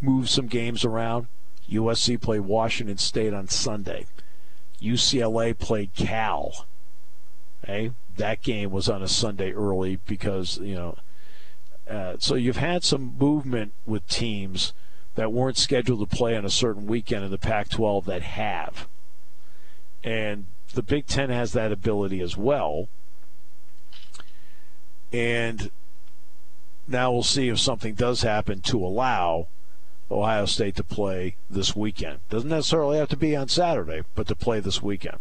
moved 0.00 0.28
some 0.28 0.46
games 0.46 0.84
around. 0.84 1.28
USC 1.70 2.20
played 2.20 2.40
Washington 2.40 2.98
State 2.98 3.32
on 3.32 3.48
Sunday. 3.48 4.06
UCLA 4.80 5.56
played 5.56 5.94
Cal. 5.94 6.66
Okay, 7.64 7.92
that 8.16 8.42
game 8.42 8.70
was 8.70 8.88
on 8.88 9.02
a 9.02 9.08
Sunday 9.08 9.52
early 9.52 9.96
because 10.06 10.58
you 10.58 10.74
know. 10.74 10.96
Uh, 11.88 12.16
so 12.18 12.36
you've 12.36 12.56
had 12.56 12.84
some 12.84 13.16
movement 13.18 13.72
with 13.84 14.06
teams 14.08 14.72
that 15.14 15.32
weren't 15.32 15.56
scheduled 15.56 16.08
to 16.08 16.16
play 16.16 16.36
on 16.36 16.44
a 16.44 16.50
certain 16.50 16.86
weekend 16.86 17.24
in 17.24 17.30
the 17.30 17.38
Pac-12 17.38 18.04
that 18.06 18.22
have, 18.22 18.88
and 20.02 20.46
the 20.74 20.82
Big 20.82 21.06
Ten 21.06 21.30
has 21.30 21.52
that 21.52 21.72
ability 21.72 22.20
as 22.20 22.36
well. 22.36 22.88
And 25.12 25.70
now 26.88 27.12
we'll 27.12 27.22
see 27.22 27.48
if 27.48 27.60
something 27.60 27.94
does 27.94 28.22
happen 28.22 28.60
to 28.62 28.84
allow 28.84 29.48
Ohio 30.10 30.46
State 30.46 30.76
to 30.76 30.84
play 30.84 31.36
this 31.48 31.76
weekend. 31.76 32.20
Doesn't 32.28 32.48
necessarily 32.48 32.98
have 32.98 33.08
to 33.10 33.16
be 33.16 33.36
on 33.36 33.48
Saturday, 33.48 34.02
but 34.14 34.26
to 34.28 34.34
play 34.34 34.60
this 34.60 34.82
weekend. 34.82 35.18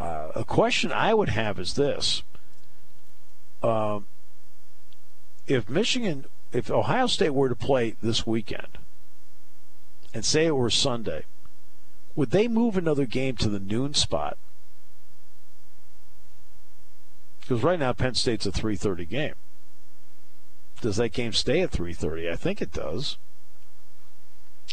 Uh, 0.00 0.28
a 0.34 0.44
question 0.44 0.92
I 0.92 1.12
would 1.14 1.30
have 1.30 1.58
is 1.58 1.74
this: 1.74 2.22
um, 3.62 4.06
If 5.46 5.68
Michigan, 5.68 6.26
if 6.52 6.70
Ohio 6.70 7.06
State 7.06 7.34
were 7.34 7.48
to 7.48 7.54
play 7.54 7.96
this 8.02 8.26
weekend, 8.26 8.78
and 10.14 10.24
say 10.24 10.46
it 10.46 10.56
were 10.56 10.70
Sunday, 10.70 11.24
would 12.16 12.30
they 12.30 12.48
move 12.48 12.76
another 12.76 13.06
game 13.06 13.36
to 13.36 13.48
the 13.48 13.60
noon 13.60 13.94
spot? 13.94 14.36
Because 17.40 17.62
right 17.62 17.78
now 17.78 17.92
Penn 17.92 18.14
State's 18.14 18.46
a 18.46 18.52
3:30 18.52 19.08
game. 19.08 19.34
Does 20.80 20.96
that 20.96 21.10
game 21.10 21.32
stay 21.32 21.60
at 21.60 21.70
3:30? 21.70 22.30
I 22.30 22.36
think 22.36 22.60
it 22.60 22.72
does. 22.72 23.18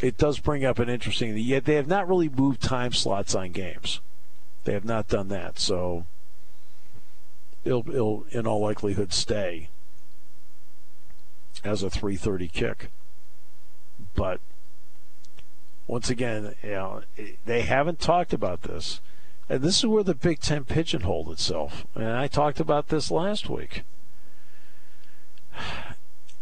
It 0.01 0.17
does 0.17 0.39
bring 0.39 0.65
up 0.65 0.79
an 0.79 0.89
interesting. 0.89 1.37
Yet 1.37 1.65
they 1.65 1.75
have 1.75 1.87
not 1.87 2.07
really 2.07 2.29
moved 2.29 2.61
time 2.61 2.91
slots 2.91 3.33
on 3.33 3.51
games. 3.51 4.01
They 4.65 4.73
have 4.73 4.83
not 4.83 5.07
done 5.07 5.29
that, 5.29 5.57
so 5.59 6.05
it'll, 7.63 7.89
it'll 7.89 8.25
in 8.31 8.45
all 8.45 8.61
likelihood 8.61 9.13
stay 9.13 9.69
as 11.63 11.83
a 11.83 11.89
3:30 11.89 12.51
kick. 12.51 12.89
But 14.15 14.39
once 15.87 16.09
again, 16.09 16.55
you 16.63 16.71
know, 16.71 17.01
they 17.45 17.61
haven't 17.61 17.99
talked 17.99 18.33
about 18.33 18.63
this. 18.63 19.01
And 19.47 19.61
this 19.61 19.77
is 19.77 19.85
where 19.85 20.03
the 20.03 20.15
Big 20.15 20.39
Ten 20.39 20.63
pigeonholed 20.63 21.29
itself. 21.29 21.85
And 21.93 22.07
I 22.07 22.27
talked 22.27 22.59
about 22.59 22.87
this 22.87 23.11
last 23.11 23.49
week. 23.49 23.83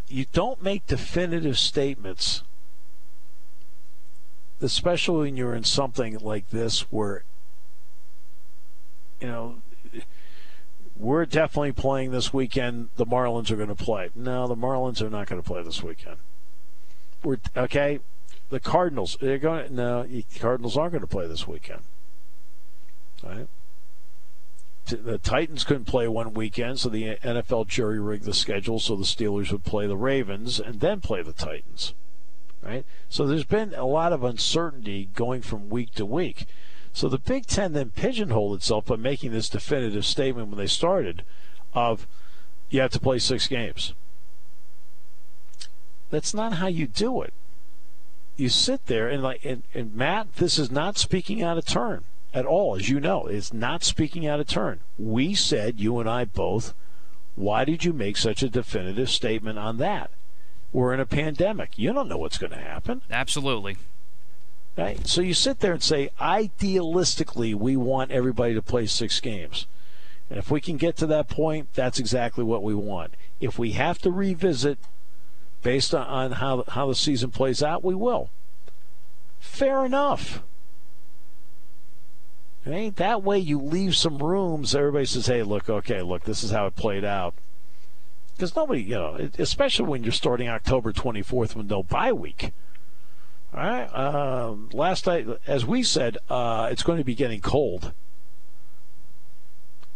You 0.08 0.24
don't 0.32 0.62
make 0.62 0.86
definitive 0.86 1.58
statements, 1.58 2.42
especially 4.60 5.26
when 5.26 5.36
you're 5.36 5.54
in 5.54 5.64
something 5.64 6.18
like 6.18 6.50
this 6.50 6.90
where, 6.92 7.24
you 9.20 9.28
know, 9.28 9.56
we're 10.96 11.26
definitely 11.26 11.72
playing 11.72 12.12
this 12.12 12.32
weekend. 12.32 12.90
The 12.96 13.06
Marlins 13.06 13.50
are 13.50 13.56
going 13.56 13.68
to 13.68 13.74
play. 13.74 14.10
No, 14.14 14.46
the 14.46 14.56
Marlins 14.56 15.00
are 15.02 15.10
not 15.10 15.26
going 15.26 15.42
to 15.42 15.46
play 15.46 15.62
this 15.62 15.82
weekend. 15.82 16.16
We're 17.22 17.38
okay. 17.56 18.00
The 18.50 18.60
Cardinals, 18.60 19.16
they're 19.20 19.38
going. 19.38 19.74
No, 19.74 20.04
the 20.04 20.24
Cardinals 20.38 20.76
aren't 20.76 20.92
going 20.92 21.02
to 21.02 21.08
play 21.08 21.26
this 21.26 21.48
weekend. 21.48 21.80
Right? 23.22 23.48
The 24.86 25.16
Titans 25.16 25.64
couldn't 25.64 25.86
play 25.86 26.06
one 26.06 26.34
weekend, 26.34 26.78
so 26.78 26.90
the 26.90 27.16
NFL 27.16 27.68
jury 27.68 27.98
rigged 27.98 28.24
the 28.24 28.34
schedule 28.34 28.78
so 28.78 28.94
the 28.96 29.04
Steelers 29.04 29.50
would 29.50 29.64
play 29.64 29.86
the 29.86 29.96
Ravens 29.96 30.60
and 30.60 30.80
then 30.80 31.00
play 31.00 31.22
the 31.22 31.32
Titans. 31.32 31.94
Right? 32.62 32.84
So 33.08 33.26
there's 33.26 33.44
been 33.44 33.72
a 33.74 33.86
lot 33.86 34.12
of 34.12 34.22
uncertainty 34.22 35.08
going 35.14 35.40
from 35.40 35.70
week 35.70 35.94
to 35.94 36.04
week. 36.04 36.46
So 36.94 37.08
the 37.08 37.18
Big 37.18 37.46
Ten 37.46 37.72
then 37.72 37.90
pigeonholed 37.90 38.56
itself 38.56 38.86
by 38.86 38.94
making 38.94 39.32
this 39.32 39.48
definitive 39.48 40.06
statement 40.06 40.48
when 40.48 40.58
they 40.58 40.68
started 40.68 41.24
of 41.74 42.06
you 42.70 42.80
have 42.80 42.92
to 42.92 43.00
play 43.00 43.18
six 43.18 43.48
games. 43.48 43.94
That's 46.10 46.32
not 46.32 46.54
how 46.54 46.68
you 46.68 46.86
do 46.86 47.20
it. 47.20 47.34
You 48.36 48.48
sit 48.48 48.86
there 48.86 49.08
and 49.08 49.24
like 49.24 49.44
and, 49.44 49.64
and 49.74 49.92
Matt, 49.92 50.36
this 50.36 50.56
is 50.56 50.70
not 50.70 50.96
speaking 50.96 51.42
out 51.42 51.58
of 51.58 51.66
turn 51.66 52.04
at 52.32 52.46
all, 52.46 52.76
as 52.76 52.88
you 52.88 53.00
know. 53.00 53.26
It's 53.26 53.52
not 53.52 53.82
speaking 53.82 54.24
out 54.24 54.38
of 54.38 54.46
turn. 54.46 54.78
We 54.96 55.34
said, 55.34 55.80
you 55.80 55.98
and 55.98 56.08
I 56.08 56.24
both, 56.24 56.74
why 57.34 57.64
did 57.64 57.84
you 57.84 57.92
make 57.92 58.16
such 58.16 58.40
a 58.44 58.48
definitive 58.48 59.10
statement 59.10 59.58
on 59.58 59.78
that? 59.78 60.12
We're 60.72 60.94
in 60.94 61.00
a 61.00 61.06
pandemic. 61.06 61.76
You 61.76 61.92
don't 61.92 62.08
know 62.08 62.18
what's 62.18 62.38
going 62.38 62.52
to 62.52 62.58
happen. 62.58 63.02
Absolutely. 63.10 63.78
Right? 64.76 65.06
So 65.06 65.20
you 65.20 65.34
sit 65.34 65.60
there 65.60 65.72
and 65.72 65.82
say, 65.82 66.10
idealistically, 66.20 67.54
we 67.54 67.76
want 67.76 68.10
everybody 68.10 68.54
to 68.54 68.62
play 68.62 68.86
six 68.86 69.20
games. 69.20 69.66
And 70.28 70.38
if 70.38 70.50
we 70.50 70.60
can 70.60 70.76
get 70.76 70.96
to 70.96 71.06
that 71.06 71.28
point, 71.28 71.68
that's 71.74 72.00
exactly 72.00 72.42
what 72.42 72.62
we 72.62 72.74
want. 72.74 73.14
If 73.40 73.58
we 73.58 73.72
have 73.72 73.98
to 74.00 74.10
revisit 74.10 74.78
based 75.62 75.94
on 75.94 76.32
how, 76.32 76.64
how 76.68 76.88
the 76.88 76.94
season 76.94 77.30
plays 77.30 77.62
out, 77.62 77.84
we 77.84 77.94
will. 77.94 78.30
Fair 79.38 79.84
enough. 79.84 80.42
Right? 82.66 82.94
That 82.96 83.22
way 83.22 83.38
you 83.38 83.60
leave 83.60 83.94
some 83.94 84.18
rooms. 84.18 84.74
Everybody 84.74 85.04
says, 85.04 85.26
hey, 85.26 85.42
look, 85.42 85.68
okay, 85.68 86.02
look, 86.02 86.24
this 86.24 86.42
is 86.42 86.50
how 86.50 86.66
it 86.66 86.74
played 86.74 87.04
out. 87.04 87.34
Because 88.34 88.56
nobody, 88.56 88.82
you 88.82 88.94
know, 88.96 89.30
especially 89.38 89.86
when 89.86 90.02
you're 90.02 90.12
starting 90.12 90.48
October 90.48 90.92
24th 90.92 91.54
with 91.54 91.66
no 91.66 91.82
bye 91.82 92.12
week. 92.12 92.52
All 93.56 93.62
right. 93.62 93.86
Um, 93.94 94.68
last 94.72 95.06
night, 95.06 95.26
as 95.46 95.64
we 95.64 95.82
said, 95.82 96.18
uh, 96.28 96.68
it's 96.70 96.82
going 96.82 96.98
to 96.98 97.04
be 97.04 97.14
getting 97.14 97.40
cold. 97.40 97.92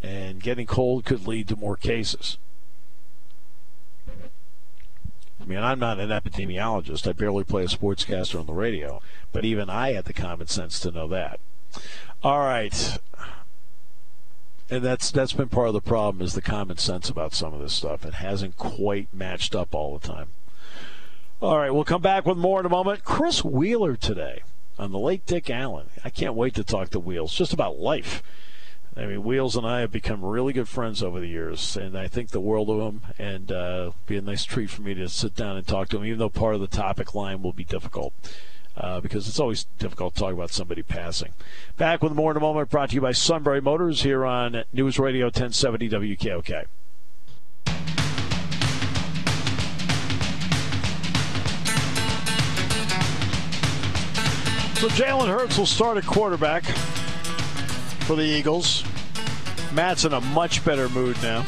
And 0.01 0.41
getting 0.41 0.65
cold 0.65 1.03
could 1.03 1.27
lead 1.27 1.49
to 1.49 1.57
more 1.57 1.75
cases. 1.75 2.37
I 5.41 5.45
mean, 5.45 5.59
I'm 5.59 5.79
not 5.79 5.99
an 5.99 6.09
epidemiologist. 6.09 7.07
I 7.07 7.11
barely 7.11 7.43
play 7.43 7.63
a 7.63 7.67
sportscaster 7.67 8.39
on 8.39 8.45
the 8.45 8.53
radio. 8.53 9.01
But 9.33 9.43
even 9.43 9.69
I 9.69 9.91
had 9.91 10.05
the 10.05 10.13
common 10.13 10.47
sense 10.47 10.79
to 10.81 10.91
know 10.91 11.07
that. 11.09 11.39
All 12.23 12.39
right. 12.39 12.97
And 14.69 14.85
that's 14.85 15.09
that's 15.11 15.33
been 15.33 15.49
part 15.49 15.67
of 15.67 15.73
the 15.73 15.81
problem 15.81 16.23
is 16.23 16.33
the 16.33 16.41
common 16.41 16.77
sense 16.77 17.09
about 17.09 17.33
some 17.33 17.53
of 17.53 17.59
this 17.59 17.73
stuff. 17.73 18.05
It 18.05 18.15
hasn't 18.15 18.55
quite 18.55 19.07
matched 19.11 19.55
up 19.55 19.73
all 19.73 19.97
the 19.97 20.07
time. 20.07 20.27
All 21.41 21.57
right, 21.57 21.73
we'll 21.73 21.85
come 21.85 22.01
back 22.01 22.25
with 22.25 22.37
more 22.37 22.59
in 22.59 22.65
a 22.65 22.69
moment. 22.69 23.05
Chris 23.05 23.45
Wheeler 23.45 23.95
today 23.95 24.43
on 24.77 24.91
the 24.91 24.99
late 24.99 25.25
Dick 25.25 25.49
Allen. 25.49 25.87
I 26.03 26.09
can't 26.09 26.33
wait 26.33 26.53
to 26.55 26.65
talk 26.65 26.89
to 26.89 26.99
Wheels 26.99 27.33
just 27.33 27.53
about 27.53 27.79
life. 27.79 28.21
I 28.93 29.05
mean, 29.05 29.23
Wheels 29.23 29.55
and 29.55 29.65
I 29.65 29.79
have 29.79 29.89
become 29.89 30.25
really 30.25 30.51
good 30.51 30.67
friends 30.67 31.01
over 31.01 31.21
the 31.21 31.29
years, 31.29 31.77
and 31.77 31.97
I 31.97 32.09
think 32.09 32.31
the 32.31 32.41
world 32.41 32.69
of 32.69 32.81
him. 32.81 33.03
And 33.17 33.53
uh, 33.53 33.91
be 34.05 34.17
a 34.17 34.21
nice 34.21 34.43
treat 34.43 34.69
for 34.69 34.81
me 34.81 34.93
to 34.95 35.07
sit 35.07 35.33
down 35.33 35.55
and 35.55 35.65
talk 35.65 35.87
to 35.89 35.97
him, 35.97 36.05
even 36.05 36.19
though 36.19 36.27
part 36.27 36.55
of 36.55 36.61
the 36.61 36.67
topic 36.67 37.15
line 37.15 37.41
will 37.41 37.53
be 37.53 37.63
difficult 37.63 38.13
uh, 38.75 38.99
because 38.99 39.29
it's 39.29 39.39
always 39.39 39.63
difficult 39.77 40.15
to 40.15 40.19
talk 40.19 40.33
about 40.33 40.51
somebody 40.51 40.83
passing. 40.83 41.31
Back 41.77 42.03
with 42.03 42.11
more 42.11 42.31
in 42.31 42.37
a 42.37 42.41
moment, 42.41 42.69
brought 42.69 42.89
to 42.89 42.95
you 42.95 43.01
by 43.01 43.13
Sunbury 43.13 43.61
Motors 43.61 44.01
here 44.01 44.25
on 44.25 44.65
News 44.73 44.99
Radio 44.99 45.27
1070 45.27 45.89
WKOK. 45.89 46.65
So 54.79 54.87
Jalen 54.87 55.27
Hurts 55.27 55.57
will 55.57 55.65
start 55.65 55.97
at 55.97 56.05
quarterback 56.05 56.63
for 58.05 58.15
the 58.15 58.23
Eagles. 58.23 58.85
Matt's 59.73 60.05
in 60.05 60.13
a 60.13 60.21
much 60.21 60.63
better 60.63 60.87
mood 60.87 61.21
now. 61.21 61.39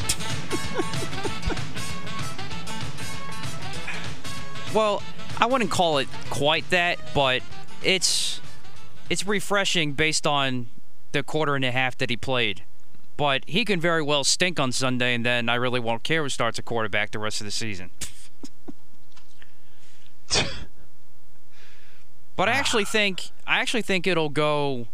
well, 4.74 5.02
I 5.38 5.46
wouldn't 5.46 5.70
call 5.70 5.96
it 5.96 6.08
quite 6.28 6.68
that, 6.68 6.98
but 7.14 7.40
it's 7.82 8.42
it's 9.08 9.26
refreshing 9.26 9.94
based 9.94 10.26
on 10.26 10.66
the 11.12 11.22
quarter 11.22 11.56
and 11.56 11.64
a 11.64 11.72
half 11.72 11.96
that 11.96 12.10
he 12.10 12.18
played. 12.18 12.64
But 13.16 13.44
he 13.46 13.64
can 13.64 13.80
very 13.80 14.02
well 14.02 14.24
stink 14.24 14.60
on 14.60 14.72
Sunday, 14.72 15.14
and 15.14 15.24
then 15.24 15.48
I 15.48 15.54
really 15.54 15.80
won't 15.80 16.02
care 16.02 16.22
who 16.22 16.28
starts 16.28 16.58
a 16.58 16.62
quarterback 16.62 17.12
the 17.12 17.18
rest 17.18 17.40
of 17.40 17.46
the 17.46 17.50
season. 17.50 17.92
But 22.42 22.48
I 22.48 22.54
actually 22.54 22.84
think 22.84 23.30
I 23.46 23.60
actually 23.60 23.82
think 23.82 24.04
it'll 24.04 24.28
go 24.28 24.88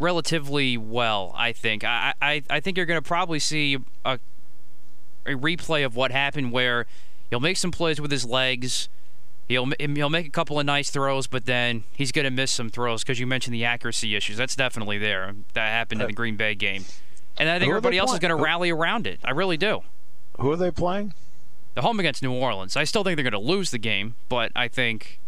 relatively 0.00 0.76
well. 0.76 1.32
I 1.36 1.52
think. 1.52 1.84
I 1.84 2.14
I, 2.20 2.42
I 2.50 2.58
think 2.58 2.76
you're 2.76 2.84
going 2.84 3.00
to 3.00 3.06
probably 3.06 3.38
see 3.38 3.78
a 4.04 4.18
a 5.24 5.34
replay 5.34 5.86
of 5.86 5.94
what 5.94 6.10
happened 6.10 6.50
where 6.50 6.86
he'll 7.30 7.38
make 7.38 7.58
some 7.58 7.70
plays 7.70 8.00
with 8.00 8.10
his 8.10 8.24
legs. 8.24 8.88
He'll 9.46 9.70
he'll 9.78 10.10
make 10.10 10.26
a 10.26 10.30
couple 10.30 10.58
of 10.58 10.66
nice 10.66 10.90
throws, 10.90 11.28
but 11.28 11.46
then 11.46 11.84
he's 11.92 12.10
going 12.10 12.24
to 12.24 12.30
miss 12.32 12.50
some 12.50 12.70
throws 12.70 13.04
because 13.04 13.20
you 13.20 13.26
mentioned 13.28 13.54
the 13.54 13.64
accuracy 13.64 14.16
issues. 14.16 14.36
That's 14.36 14.56
definitely 14.56 14.98
there. 14.98 15.36
That 15.52 15.68
happened 15.68 16.00
in 16.00 16.08
the 16.08 16.12
uh, 16.12 16.16
Green 16.16 16.34
Bay 16.34 16.56
game, 16.56 16.86
and 17.36 17.48
I 17.48 17.60
think 17.60 17.70
everybody 17.70 17.98
else 17.98 18.12
is 18.12 18.18
going 18.18 18.36
to 18.36 18.42
rally 18.42 18.70
around 18.70 19.06
it. 19.06 19.20
I 19.24 19.30
really 19.30 19.56
do. 19.56 19.82
Who 20.40 20.50
are 20.50 20.56
they 20.56 20.72
playing? 20.72 21.14
The 21.74 21.82
home 21.82 22.00
against 22.00 22.20
New 22.20 22.32
Orleans. 22.32 22.76
I 22.76 22.82
still 22.82 23.04
think 23.04 23.16
they're 23.16 23.30
going 23.30 23.40
to 23.40 23.48
lose 23.48 23.70
the 23.70 23.78
game, 23.78 24.16
but 24.28 24.50
I 24.56 24.66
think 24.66 25.20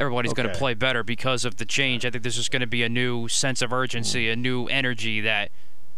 everybody's 0.00 0.32
okay. 0.32 0.42
going 0.42 0.52
to 0.52 0.58
play 0.58 0.74
better 0.74 1.04
because 1.04 1.44
of 1.44 1.56
the 1.56 1.64
change. 1.64 2.04
I 2.04 2.10
think 2.10 2.24
there's 2.24 2.36
just 2.36 2.50
going 2.50 2.60
to 2.60 2.66
be 2.66 2.82
a 2.82 2.88
new 2.88 3.28
sense 3.28 3.62
of 3.62 3.72
urgency, 3.72 4.30
a 4.30 4.36
new 4.36 4.66
energy 4.66 5.20
that 5.20 5.50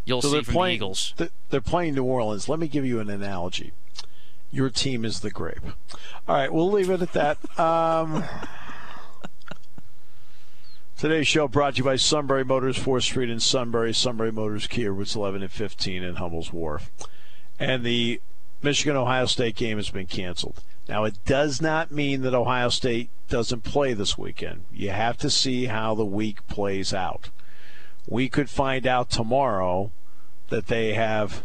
you'll 0.05 0.21
so 0.21 0.33
see 0.33 0.43
from 0.43 0.55
playing, 0.55 0.81
the 0.81 0.85
Eagles. 0.85 1.15
They're 1.51 1.61
playing 1.61 1.95
New 1.95 2.05
Orleans. 2.05 2.49
Let 2.49 2.59
me 2.59 2.69
give 2.69 2.85
you 2.85 3.01
an 3.01 3.09
analogy. 3.09 3.73
Your 4.51 4.69
team 4.69 5.05
is 5.05 5.21
the 5.21 5.31
grape. 5.31 5.65
All 6.29 6.35
right, 6.37 6.53
we'll 6.53 6.71
leave 6.71 6.91
it 6.91 7.01
at 7.01 7.13
that. 7.13 7.39
Um, 7.59 8.25
today's 10.99 11.29
show 11.29 11.49
brought 11.49 11.75
to 11.75 11.79
you 11.79 11.85
by 11.85 11.97
Sunbury 11.97 12.45
Motors, 12.45 12.79
4th 12.79 13.03
Street 13.03 13.31
in 13.31 13.41
Sunbury, 13.41 13.95
Sunbury 13.95 14.33
Motors, 14.33 14.67
Kia, 14.67 14.93
routes 14.93 15.15
11 15.15 15.43
and 15.43 15.51
15 15.51 16.03
in 16.03 16.17
Hummel's 16.17 16.53
Wharf. 16.53 16.91
And 17.59 17.85
the 17.85 18.21
Michigan 18.63 18.97
Ohio 18.97 19.27
State 19.27 19.57
game 19.57 19.79
has 19.79 19.91
been 19.91 20.07
canceled. 20.07 20.63
Now, 20.89 21.05
it 21.05 21.19
does 21.25 21.62
not 21.62 21.93
mean 21.93 22.23
that 22.23 22.35
Ohio 22.35 22.69
State 22.69 23.11
doesn't 23.29 23.62
play 23.62 23.95
this 23.95 24.19
weekend. 24.19 24.65
You 24.73 24.91
have 24.91 25.17
to 25.19 25.31
see 25.31 25.67
how 25.67 25.95
the 25.95 26.05
week 26.05 26.47
plays 26.49 26.93
out. 26.93 27.31
We 28.07 28.29
could 28.29 28.51
find 28.51 28.87
out 28.87 29.11
tomorrow 29.11 29.93
that 30.49 30.67
they 30.67 30.95
have 30.95 31.45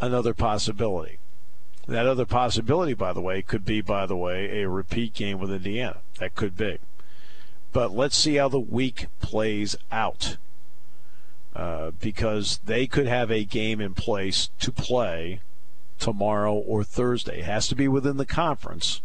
another 0.00 0.34
possibility. 0.34 1.18
That 1.86 2.06
other 2.06 2.26
possibility, 2.26 2.94
by 2.94 3.12
the 3.12 3.20
way, 3.20 3.40
could 3.42 3.64
be, 3.64 3.80
by 3.80 4.06
the 4.06 4.16
way, 4.16 4.62
a 4.62 4.68
repeat 4.68 5.14
game 5.14 5.38
with 5.38 5.52
Indiana. 5.52 5.98
That 6.18 6.34
could 6.34 6.56
be. 6.56 6.78
But 7.72 7.92
let's 7.94 8.16
see 8.16 8.36
how 8.36 8.48
the 8.48 8.60
week 8.60 9.06
plays 9.20 9.76
out. 9.92 10.38
Uh, 11.54 11.92
because 12.00 12.58
they 12.64 12.84
could 12.84 13.06
have 13.06 13.30
a 13.30 13.44
game 13.44 13.80
in 13.80 13.94
place 13.94 14.50
to 14.58 14.72
play 14.72 15.40
tomorrow 15.98 16.54
or 16.54 16.84
Thursday. 16.84 17.40
It 17.40 17.44
has 17.44 17.68
to 17.68 17.74
be 17.74 17.88
within 17.88 18.16
the 18.16 18.26
conference. 18.26 19.00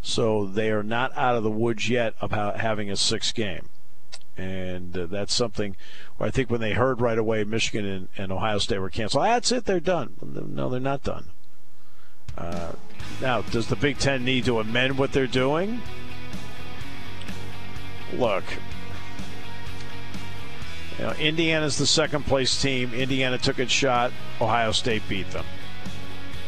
So 0.00 0.46
they 0.46 0.70
are 0.70 0.82
not 0.82 1.16
out 1.16 1.36
of 1.36 1.42
the 1.42 1.50
woods 1.50 1.88
yet 1.88 2.14
about 2.20 2.60
having 2.60 2.90
a 2.90 2.96
sixth 2.96 3.34
game. 3.34 3.68
And 4.36 4.96
uh, 4.96 5.06
that's 5.06 5.34
something 5.34 5.76
I 6.20 6.30
think 6.30 6.48
when 6.48 6.60
they 6.60 6.72
heard 6.72 7.00
right 7.00 7.18
away 7.18 7.42
Michigan 7.44 7.84
and, 7.84 8.08
and 8.16 8.32
Ohio 8.32 8.58
State 8.58 8.78
were 8.78 8.90
canceled, 8.90 9.24
that's 9.24 9.50
it, 9.50 9.64
they're 9.64 9.80
done. 9.80 10.14
No, 10.22 10.68
they're 10.68 10.78
not 10.78 11.02
done. 11.02 11.30
Uh, 12.36 12.72
now, 13.20 13.42
does 13.42 13.66
the 13.66 13.74
Big 13.74 13.98
Ten 13.98 14.24
need 14.24 14.44
to 14.44 14.60
amend 14.60 14.96
what 14.96 15.12
they're 15.12 15.26
doing? 15.26 15.80
Look, 18.14 18.44
you 20.98 21.04
know, 21.04 21.12
Indiana's 21.14 21.76
the 21.76 21.86
second 21.86 22.24
place 22.24 22.60
team. 22.62 22.94
Indiana 22.94 23.38
took 23.38 23.58
its 23.58 23.72
shot. 23.72 24.12
Ohio 24.40 24.72
State 24.72 25.02
beat 25.08 25.30
them. 25.32 25.44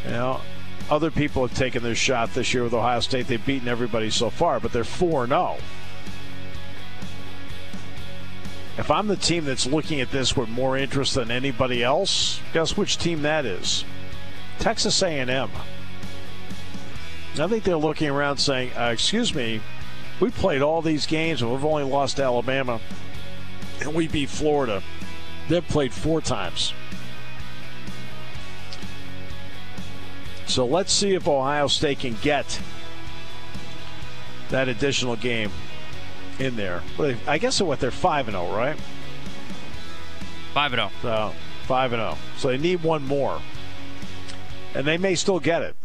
You 0.05 0.11
know, 0.13 0.41
other 0.91 1.11
people 1.11 1.47
have 1.47 1.57
taken 1.57 1.83
their 1.83 1.95
shot 1.95 2.35
this 2.35 2.53
year 2.53 2.65
with 2.65 2.75
Ohio 2.75 3.01
State. 3.01 3.29
They've 3.29 3.45
beaten 3.45 3.69
everybody 3.69 4.11
so 4.11 4.31
far, 4.31 4.61
but 4.61 4.73
they're 4.73 4.85
4 4.85 5.27
0. 5.27 5.59
If 8.79 8.91
I'm 8.91 9.09
the 9.09 9.17
team 9.17 9.45
that's 9.45 9.67
looking 9.67 10.01
at 10.01 10.11
this 10.11 10.37
with 10.37 10.49
more 10.49 10.77
interest 10.77 11.15
than 11.15 11.31
anybody 11.31 11.83
else, 11.83 12.41
guess 12.53 12.77
which 12.77 12.99
team 12.99 13.23
that 13.23 13.45
is? 13.45 13.85
Texas 14.59 15.03
A&M. 15.03 15.51
I 17.39 17.47
think 17.47 17.65
they're 17.65 17.77
looking 17.77 18.09
around 18.09 18.39
saying, 18.39 18.73
uh, 18.77 18.91
"Excuse 18.93 19.35
me, 19.35 19.61
we 20.19 20.31
played 20.31 20.63
all 20.63 20.83
these 20.83 21.07
games 21.07 21.43
and 21.43 21.51
we've 21.51 21.65
only 21.65 21.85
lost 21.85 22.19
Alabama, 22.21 22.81
and 23.81 23.95
we 23.95 24.09
beat 24.09 24.29
Florida. 24.29 24.83
They've 25.49 25.67
played 25.67 25.93
four 25.93 26.21
times." 26.21 26.73
So 30.51 30.67
let's 30.67 30.93
see 30.93 31.15
if 31.15 31.29
Ohio 31.29 31.69
State 31.69 32.01
can 32.01 32.17
get 32.23 32.61
that 34.49 34.69
additional 34.69 35.15
game 35.15 35.53
in 36.41 36.57
there. 36.57 36.83
I 37.29 37.39
guess 37.39 37.63
what 37.63 37.79
they're 37.79 37.93
five 37.93 38.27
and 38.27 38.35
zero, 38.35 38.49
oh, 38.51 38.57
right? 38.57 38.77
Five 40.53 40.73
and 40.73 40.81
zero. 40.81 40.91
So 41.03 41.35
five 41.67 41.93
and 41.93 42.01
zero. 42.01 42.19
So 42.37 42.49
they 42.49 42.59
need 42.59 42.83
one 42.83 43.07
more, 43.07 43.41
and 44.75 44.85
they 44.85 44.99
may 44.99 45.15
still 45.15 45.39
get 45.39 45.63
it. 45.63 45.77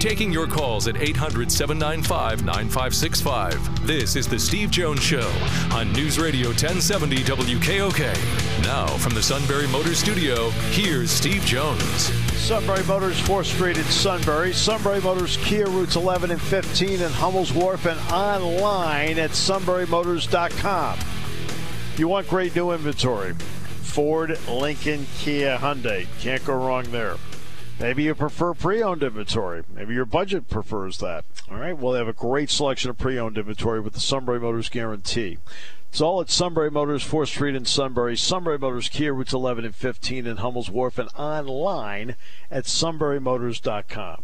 Taking 0.00 0.32
your 0.32 0.48
calls 0.48 0.88
at 0.88 1.00
800 1.00 1.52
795 1.52 2.44
9565. 2.44 3.86
This 3.86 4.16
is 4.16 4.26
The 4.26 4.38
Steve 4.38 4.72
Jones 4.72 5.02
Show 5.02 5.30
on 5.72 5.92
News 5.92 6.18
Radio 6.18 6.48
1070 6.48 7.16
WKOK. 7.18 8.64
Now, 8.64 8.86
from 8.86 9.14
the 9.14 9.22
Sunbury 9.22 9.68
Motor 9.68 9.94
Studio, 9.94 10.50
here's 10.70 11.10
Steve 11.10 11.42
Jones. 11.42 12.10
Sunbury 12.40 12.82
Motors, 12.84 13.20
4th 13.20 13.44
Street 13.44 13.76
in 13.76 13.84
Sunbury. 13.84 14.52
Sunbury 14.52 15.00
Motors, 15.00 15.36
Kia 15.44 15.66
routes 15.66 15.94
11 15.94 16.32
and 16.32 16.40
15 16.40 17.00
in 17.00 17.10
Hummel's 17.12 17.52
Wharf 17.52 17.86
and 17.86 18.00
online 18.10 19.20
at 19.20 19.30
sunburymotors.com. 19.30 20.98
You 21.96 22.08
want 22.08 22.26
great 22.28 22.56
new 22.56 22.72
inventory. 22.72 23.34
Ford, 23.82 24.36
Lincoln, 24.48 25.06
Kia, 25.18 25.58
Hyundai. 25.58 26.06
Can't 26.20 26.44
go 26.44 26.54
wrong 26.54 26.90
there. 26.90 27.16
Maybe 27.78 28.02
you 28.04 28.14
prefer 28.14 28.54
pre 28.54 28.82
owned 28.82 29.02
inventory. 29.02 29.62
Maybe 29.72 29.94
your 29.94 30.04
budget 30.04 30.48
prefers 30.48 30.98
that. 30.98 31.24
All 31.50 31.58
right, 31.58 31.76
well, 31.76 31.92
they 31.92 31.98
have 31.98 32.08
a 32.08 32.12
great 32.12 32.50
selection 32.50 32.90
of 32.90 32.98
pre 32.98 33.18
owned 33.18 33.38
inventory 33.38 33.80
with 33.80 33.92
the 33.92 34.00
Sunbury 34.00 34.40
Motors 34.40 34.68
guarantee. 34.68 35.38
It's 35.90 36.00
all 36.00 36.20
at 36.20 36.30
Sunbury 36.30 36.70
Motors, 36.70 37.04
4th 37.04 37.26
Street 37.26 37.56
in 37.56 37.64
Sunbury. 37.64 38.16
Sunbury 38.16 38.58
Motors, 38.58 38.88
Kia 38.88 39.12
routes 39.12 39.32
11 39.32 39.64
and 39.64 39.74
15 39.74 40.24
in 40.24 40.36
Hummel's 40.36 40.70
Wharf, 40.70 40.98
and 40.98 41.08
online 41.16 42.14
at 42.48 42.64
sunburymotors.com. 42.64 44.22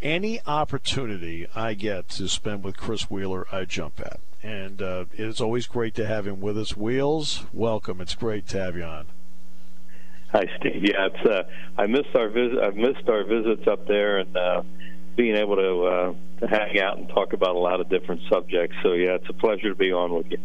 Any 0.00 0.40
opportunity 0.46 1.46
I 1.54 1.74
get 1.74 2.08
to 2.10 2.28
spend 2.28 2.64
with 2.64 2.78
Chris 2.78 3.10
Wheeler, 3.10 3.46
I 3.52 3.66
jump 3.66 4.00
at. 4.00 4.20
And 4.42 4.80
uh, 4.80 5.04
it's 5.12 5.40
always 5.40 5.66
great 5.66 5.94
to 5.96 6.06
have 6.06 6.26
him 6.26 6.40
with 6.40 6.56
us. 6.56 6.78
Wheels, 6.78 7.44
welcome. 7.52 8.00
It's 8.00 8.14
great 8.14 8.48
to 8.48 8.58
have 8.58 8.74
you 8.74 8.84
on. 8.84 9.04
Hi, 10.32 10.44
Steve. 10.58 10.82
Yeah, 10.82 11.08
it's 11.12 11.28
uh, 11.28 11.42
I 11.76 11.86
missed 11.88 12.16
our 12.16 12.30
visit. 12.30 12.58
I've 12.58 12.74
missed 12.74 13.06
our 13.06 13.24
visits 13.24 13.68
up 13.68 13.86
there, 13.86 14.18
and 14.18 14.34
uh, 14.34 14.62
being 15.14 15.36
able 15.36 15.56
to 15.56 15.84
uh, 15.84 16.14
to 16.40 16.46
hang 16.48 16.80
out 16.80 16.96
and 16.96 17.08
talk 17.10 17.34
about 17.34 17.54
a 17.54 17.58
lot 17.58 17.82
of 17.82 17.90
different 17.90 18.22
subjects. 18.32 18.74
So 18.82 18.94
yeah, 18.94 19.16
it's 19.16 19.28
a 19.28 19.34
pleasure 19.34 19.68
to 19.68 19.74
be 19.74 19.92
on 19.92 20.14
with 20.14 20.30
you. 20.30 20.38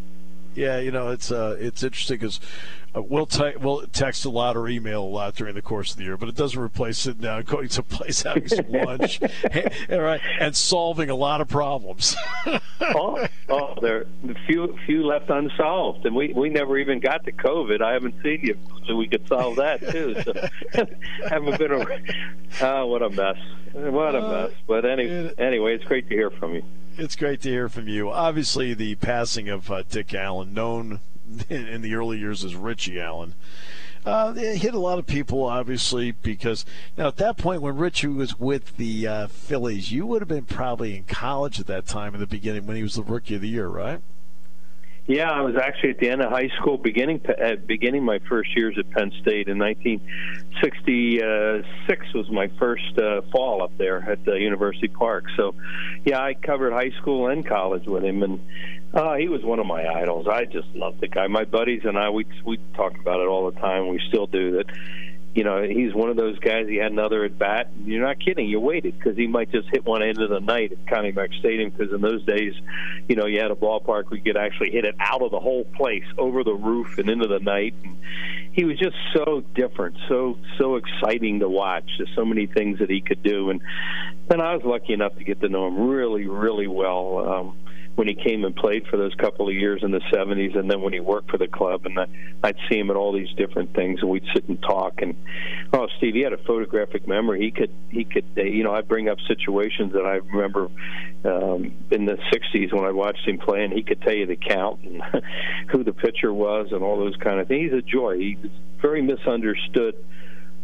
Yeah, 0.56 0.80
you 0.80 0.92
know, 0.92 1.10
it's 1.10 1.32
uh, 1.32 1.56
it's 1.60 1.82
interesting 1.82 2.18
because 2.18 2.40
uh, 2.94 3.02
we'll 3.02 3.26
te- 3.26 3.56
we'll 3.58 3.88
text 3.88 4.26
a 4.26 4.30
lot 4.30 4.58
or 4.58 4.68
email 4.68 5.02
a 5.02 5.06
lot 5.06 5.36
during 5.36 5.56
the 5.56 5.62
course 5.62 5.92
of 5.92 5.98
the 5.98 6.04
year, 6.04 6.18
but 6.18 6.28
it 6.28 6.36
doesn't 6.36 6.62
replace 6.62 6.98
sitting 6.98 7.22
down, 7.22 7.44
going 7.44 7.70
to 7.70 7.80
a 7.80 7.84
place, 7.84 8.22
having 8.24 8.48
some 8.50 8.70
lunch, 8.70 9.22
and, 9.52 10.02
right, 10.02 10.20
and 10.42 10.54
solving 10.54 11.10
a 11.10 11.16
lot 11.16 11.40
of 11.40 11.48
problems. 11.48 12.18
oh, 12.82 13.26
oh, 13.48 13.76
there 13.82 14.00
are 14.00 14.08
few 14.46 14.78
few 14.86 15.06
left 15.06 15.30
unsolved, 15.30 16.06
and 16.06 16.14
we 16.14 16.34
we 16.34 16.50
never 16.50 16.78
even 16.78 17.00
got 17.00 17.24
to 17.24 17.32
COVID. 17.32 17.82
I 17.82 17.94
haven't 17.94 18.16
seen 18.22 18.42
you, 18.44 18.58
so 18.86 18.98
we 18.98 19.08
could 19.08 19.26
solve 19.30 19.56
that 19.56 19.80
too. 19.90 20.16
So 20.24 20.88
haven't 21.30 21.60
been. 21.60 21.72
A, 21.72 22.00
oh, 22.62 22.88
what 22.88 23.02
a 23.02 23.10
mess! 23.10 23.38
What 23.72 24.16
a 24.16 24.22
uh, 24.22 24.32
mess! 24.32 24.52
But 24.68 24.84
any, 24.84 25.32
anyway, 25.38 25.76
it's 25.76 25.86
great 25.86 26.10
to 26.10 26.14
hear 26.16 26.30
from 26.30 26.56
you. 26.56 26.64
It's 26.98 27.16
great 27.16 27.42
to 27.42 27.50
hear 27.50 27.70
from 27.70 27.88
you. 27.88 28.12
Obviously, 28.12 28.74
the 28.74 28.96
passing 28.96 29.48
of 29.48 29.72
uh, 29.72 29.84
Dick 29.90 30.14
Allen, 30.14 30.54
known 30.54 31.00
in 31.50 31.82
the 31.82 31.96
early 31.96 32.20
years 32.20 32.44
as 32.44 32.54
Richie 32.56 33.00
Allen, 33.00 33.34
uh, 34.06 34.34
it 34.36 34.58
hit 34.58 34.74
a 34.74 34.80
lot 34.80 35.00
of 35.00 35.08
people, 35.08 35.44
obviously, 35.44 36.12
because 36.12 36.66
now 36.98 37.08
at 37.08 37.18
that 37.18 37.38
point 37.38 37.62
when 37.62 37.78
Richie 37.78 38.08
was 38.08 38.38
with 38.38 38.76
the 38.76 39.08
uh, 39.08 39.28
Phillies, 39.28 39.92
you 39.92 40.06
would 40.06 40.22
have 40.22 40.28
been 40.28 40.46
probably 40.46 40.98
in 40.98 41.04
college 41.06 41.60
at 41.60 41.68
that 41.68 41.86
time 41.86 42.14
in 42.14 42.20
the 42.20 42.28
beginning 42.28 42.66
when 42.66 42.76
he 42.76 42.84
was 42.84 42.96
the 42.96 43.04
Rookie 43.04 43.36
of 43.36 43.42
the 43.42 43.48
Year, 43.48 43.68
right? 43.68 44.02
Yeah, 45.12 45.30
I 45.30 45.42
was 45.42 45.58
actually 45.58 45.90
at 45.90 46.00
the 46.00 46.10
end 46.10 46.22
of 46.22 46.32
high 46.32 46.48
school, 46.58 46.78
beginning 46.78 47.20
at 47.38 47.68
beginning 47.68 48.06
my 48.06 48.20
first 48.30 48.56
years 48.56 48.78
at 48.80 48.90
Penn 48.92 49.12
State 49.22 49.50
in 49.50 49.60
1966 49.60 52.14
was 52.14 52.32
my 52.32 52.48
first 52.58 52.98
uh, 52.98 53.20
fall 53.30 53.62
up 53.62 53.78
there 53.78 54.10
at 54.10 54.26
uh, 54.26 54.36
University 54.36 54.88
Park. 54.88 55.26
So, 55.36 55.54
yeah, 56.06 56.24
I 56.24 56.34
covered 56.34 56.72
high 56.72 56.92
school 57.02 57.28
and 57.28 57.46
college 57.46 57.88
with 57.88 58.06
him, 58.06 58.24
and 58.24 58.40
uh, 58.94 59.16
he 59.16 59.28
was 59.28 59.44
one 59.44 59.60
of 59.60 59.66
my 59.66 59.86
idols. 59.86 60.30
I 60.30 60.46
just 60.46 60.70
loved 60.76 61.02
the 61.02 61.10
guy. 61.10 61.28
My 61.28 61.44
buddies 61.44 61.82
and 61.84 61.98
I 61.98 62.10
we 62.10 62.26
we 62.46 62.58
talk 62.74 62.98
about 62.98 63.20
it 63.20 63.28
all 63.28 63.52
the 63.52 63.60
time. 63.60 63.90
We 63.90 64.00
still 64.08 64.28
do 64.28 64.60
that 64.60 64.68
you 65.34 65.46
know, 65.46 65.64
he's 65.64 65.94
one 65.94 66.10
of 66.10 66.18
those 66.18 66.38
guys. 66.40 66.68
He 66.68 66.76
had 66.76 66.92
another 66.92 67.24
at 67.24 67.40
bat. 67.40 67.72
You're 67.86 68.06
not 68.06 68.20
kidding. 68.20 68.48
You 68.48 68.60
waited 68.60 68.98
because 68.98 69.16
he 69.18 69.28
might 69.28 69.50
just 69.50 69.70
hit 69.72 69.86
one 69.86 70.04
end 70.04 70.22
of 70.22 70.30
the 70.30 70.42
night 70.42 70.74
at 70.74 70.88
Connie 70.88 71.14
Mack 71.14 71.30
Stadium. 71.40 71.70
Because 71.70 71.94
in 71.94 72.02
those 72.02 72.24
days, 72.26 72.54
you 73.08 73.16
know, 73.16 73.28
you 73.28 73.40
had 73.40 73.50
a 73.50 73.56
ballpark 73.56 74.12
you 74.12 74.22
could 74.22 74.36
actually 74.36 74.72
hit 74.72 74.84
it 74.84 74.96
out 75.00 75.22
of 75.22 75.32
the 75.32 75.40
whole 75.40 75.64
place, 75.64 76.04
over 76.18 76.44
the 76.44 76.54
roof, 76.54 76.98
and 76.98 77.10
into 77.10 77.28
the 77.28 77.40
night. 77.40 77.74
And 77.84 77.98
he 78.52 78.66
was 78.66 78.78
just 78.78 78.96
so 79.14 79.42
different, 79.56 79.96
so 80.10 80.38
so 80.58 80.76
exciting 80.76 81.40
to 81.40 81.48
watch. 81.48 81.90
There's 81.98 82.14
so 82.14 82.26
many 82.26 82.48
things 82.48 82.80
that 82.80 82.90
he 82.90 83.00
could 83.00 83.24
do, 83.24 83.52
and 83.52 83.62
and 84.30 84.42
I 84.42 84.54
was 84.54 84.64
lucky 84.66 84.92
enough 84.92 85.16
to 85.16 85.24
get 85.24 85.40
to 85.42 85.50
know 85.50 85.68
him 85.68 85.88
really, 85.88 86.28
really 86.28 86.68
well. 86.68 87.30
Um, 87.30 87.58
when 87.96 88.08
he 88.08 88.16
came 88.16 88.46
and 88.46 88.56
played 88.56 88.88
for 88.88 88.98
those 88.98 89.14
couple 89.16 89.48
of 89.48 89.54
years 89.54 89.82
in 89.84 89.92
the 89.92 90.02
70s, 90.14 90.58
and 90.58 90.70
then 90.70 90.82
when 90.82 90.94
he 90.94 91.00
worked 91.00 91.30
for 91.30 91.38
the 91.38 91.48
club, 91.48 91.86
and 91.86 92.00
I'd 92.44 92.56
see 92.70 92.80
him 92.80 92.90
at 92.90 92.96
all 92.96 93.12
these 93.12 93.32
different 93.36 93.74
things, 93.76 94.00
and 94.02 94.10
we'd 94.10 94.26
sit 94.34 94.48
and 94.48 94.62
talk. 94.62 95.02
And 95.02 95.16
oh, 95.74 95.88
Steve, 95.98 96.16
he 96.16 96.22
had 96.22 96.34
a 96.34 96.44
photographic 96.44 97.08
memory. 97.08 97.42
He 97.42 97.52
could, 97.52 97.74
he 97.90 98.06
could, 98.06 98.26
uh, 98.38 98.44
you 98.44 98.64
know, 98.64 98.74
I'd 98.74 98.88
bring 98.88 99.10
up 99.10 99.18
situations 99.28 99.94
that 99.94 100.06
I 100.06 100.16
remember 100.34 100.70
um, 101.26 101.74
in 101.92 102.06
the 102.06 102.18
60s 102.34 102.74
when 102.74 102.86
I 102.86 102.92
watched 102.92 103.28
him 103.28 103.38
play, 103.38 103.64
and 103.64 103.74
he 103.74 103.84
could 103.84 104.02
tell 104.02 104.14
you 104.14 104.26
the 104.26 104.38
count 104.38 104.84
and 104.84 105.02
who 105.72 105.84
the 105.84 105.94
pitcher 105.94 106.34
was 106.34 106.68
and 106.72 106.84
all 106.84 106.98
those 106.98 107.16
kind 107.18 107.40
of 107.40 107.48
things. 107.48 107.72
He's 107.72 107.80
a 107.80 107.82
joy. 107.82 108.18
He's 108.18 108.52
very 108.82 109.02
misunderstood 109.02 109.96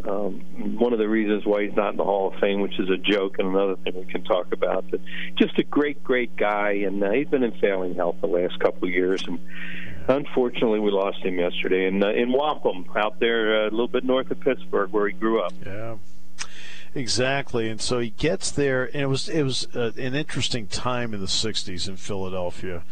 um, 0.08 0.78
one 0.78 0.94
of 0.94 1.00
the 1.00 1.08
reasons 1.08 1.46
why 1.46 1.64
he's 1.64 1.76
not 1.76 1.92
in 1.92 1.98
the 1.98 2.04
Hall 2.04 2.34
of 2.34 2.40
Fame, 2.40 2.62
which 2.62 2.80
is 2.80 2.90
a 2.90 2.98
joke, 2.98 3.40
and 3.40 3.50
another 3.50 3.76
thing 3.78 3.94
we 3.96 4.06
can 4.06 4.24
talk 4.24 4.52
about. 4.52 4.90
But 4.90 5.02
just 5.36 5.58
a 5.60 5.64
great, 5.64 6.04
great 6.04 6.36
guy, 6.36 6.72
and 6.86 7.04
uh, 7.04 7.12
he's 7.12 7.28
been 7.28 7.44
in 7.44 7.52
failing 7.60 7.96
health 7.96 8.18
the 8.22 8.28
last 8.28 8.60
couple 8.60 8.88
of 8.88 8.94
years, 8.94 9.26
and 9.28 9.40
unfortunately, 10.08 10.80
we 10.80 10.92
lost 10.92 11.20
him 11.20 11.38
yesterday 11.38 11.88
in 11.88 12.04
uh, 12.04 12.10
in 12.10 12.32
Wampum, 12.32 12.86
out 12.96 13.20
there 13.20 13.64
uh, 13.64 13.70
a 13.70 13.72
little 13.72 13.88
bit 13.88 14.04
north 14.04 14.32
of 14.32 14.40
Pittsburgh, 14.40 14.92
where 14.92 15.08
he 15.08 15.14
grew 15.14 15.42
up. 15.42 15.54
Yeah. 15.66 15.98
Exactly, 16.96 17.70
and 17.70 17.80
so 17.80 18.00
he 18.00 18.10
gets 18.10 18.50
there, 18.50 18.86
and 18.86 19.04
it 19.04 19.08
was 19.08 19.30
it 19.30 19.44
was 19.44 19.68
uh, 19.76 19.92
an 19.98 20.16
interesting 20.16 20.68
time 20.68 21.14
in 21.14 21.20
the 21.20 21.28
'60s 21.28 21.88
in 21.88 21.96
Philadelphia, 21.98 22.84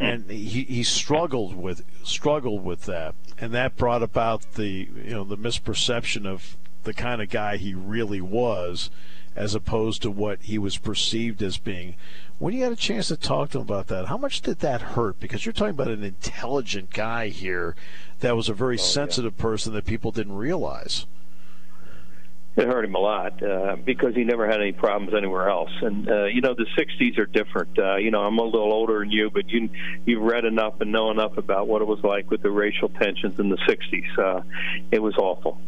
Mm. 0.00 0.14
and 0.14 0.30
he, 0.30 0.64
he 0.64 0.82
struggled 0.82 1.56
with 1.56 1.84
struggled 2.04 2.64
with 2.64 2.84
that, 2.84 3.14
and 3.38 3.52
that 3.52 3.76
brought 3.76 4.02
about 4.02 4.54
the 4.54 4.88
you 4.94 5.10
know 5.10 5.24
the 5.24 5.36
misperception 5.36 6.26
of 6.26 6.56
the 6.84 6.94
kind 6.94 7.20
of 7.20 7.28
guy 7.28 7.56
he 7.56 7.74
really 7.74 8.20
was, 8.20 8.90
as 9.34 9.54
opposed 9.54 10.02
to 10.02 10.10
what 10.10 10.42
he 10.42 10.58
was 10.58 10.78
perceived 10.78 11.42
as 11.42 11.58
being. 11.58 11.96
When 12.38 12.54
you 12.54 12.62
had 12.62 12.72
a 12.72 12.76
chance 12.76 13.08
to 13.08 13.16
talk 13.16 13.50
to 13.50 13.58
him 13.58 13.62
about 13.62 13.88
that, 13.88 14.06
how 14.06 14.16
much 14.16 14.40
did 14.40 14.60
that 14.60 14.80
hurt? 14.80 15.18
Because 15.18 15.44
you're 15.44 15.52
talking 15.52 15.70
about 15.70 15.88
an 15.88 16.04
intelligent 16.04 16.90
guy 16.90 17.28
here, 17.28 17.74
that 18.20 18.36
was 18.36 18.48
a 18.48 18.54
very 18.54 18.76
oh, 18.76 18.82
sensitive 18.82 19.34
yeah. 19.36 19.42
person 19.42 19.72
that 19.74 19.86
people 19.86 20.12
didn't 20.12 20.36
realize 20.36 21.06
it 22.58 22.66
hurt 22.66 22.84
him 22.84 22.94
a 22.94 22.98
lot 22.98 23.42
uh, 23.42 23.76
because 23.76 24.14
he 24.14 24.24
never 24.24 24.46
had 24.46 24.60
any 24.60 24.72
problems 24.72 25.14
anywhere 25.16 25.48
else. 25.48 25.70
And 25.80 26.10
uh, 26.10 26.24
you 26.24 26.40
know, 26.40 26.54
the 26.54 26.66
'60s 26.76 27.18
are 27.18 27.26
different. 27.26 27.78
Uh, 27.78 27.96
you 27.96 28.10
know, 28.10 28.20
I'm 28.20 28.38
a 28.38 28.44
little 28.44 28.72
older 28.72 28.98
than 28.98 29.10
you, 29.10 29.30
but 29.30 29.48
you 29.48 29.68
you've 30.04 30.22
read 30.22 30.44
enough 30.44 30.80
and 30.80 30.90
know 30.90 31.10
enough 31.10 31.38
about 31.38 31.68
what 31.68 31.82
it 31.82 31.86
was 31.86 32.00
like 32.02 32.30
with 32.30 32.42
the 32.42 32.50
racial 32.50 32.88
tensions 32.88 33.38
in 33.38 33.48
the 33.48 33.58
'60s. 33.58 34.18
Uh, 34.18 34.42
it 34.90 35.00
was 35.00 35.16
awful. 35.16 35.60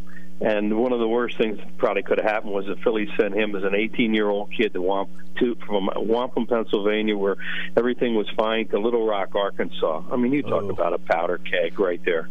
And 0.42 0.78
one 0.78 0.92
of 0.92 1.00
the 1.00 1.08
worst 1.08 1.36
things 1.36 1.58
that 1.58 1.76
probably 1.76 2.02
could 2.02 2.18
have 2.18 2.26
happened 2.26 2.54
was 2.54 2.64
the 2.64 2.76
Phillies 2.82 3.10
sent 3.18 3.34
him 3.34 3.54
as 3.54 3.62
an 3.62 3.72
18-year-old 3.72 4.50
kid 4.56 4.72
to 4.72 4.80
Wamp, 4.80 5.10
to, 5.38 5.54
from 5.66 5.90
Wampum, 5.96 6.46
Pennsylvania, 6.46 7.14
where 7.14 7.36
everything 7.76 8.14
was 8.14 8.26
fine, 8.38 8.66
to 8.68 8.78
Little 8.78 9.06
Rock, 9.06 9.34
Arkansas. 9.34 10.02
I 10.10 10.16
mean, 10.16 10.32
you 10.32 10.42
talk 10.42 10.62
oh. 10.62 10.70
about 10.70 10.94
a 10.94 10.98
powder 10.98 11.36
keg 11.36 11.78
right 11.78 12.00
there. 12.06 12.30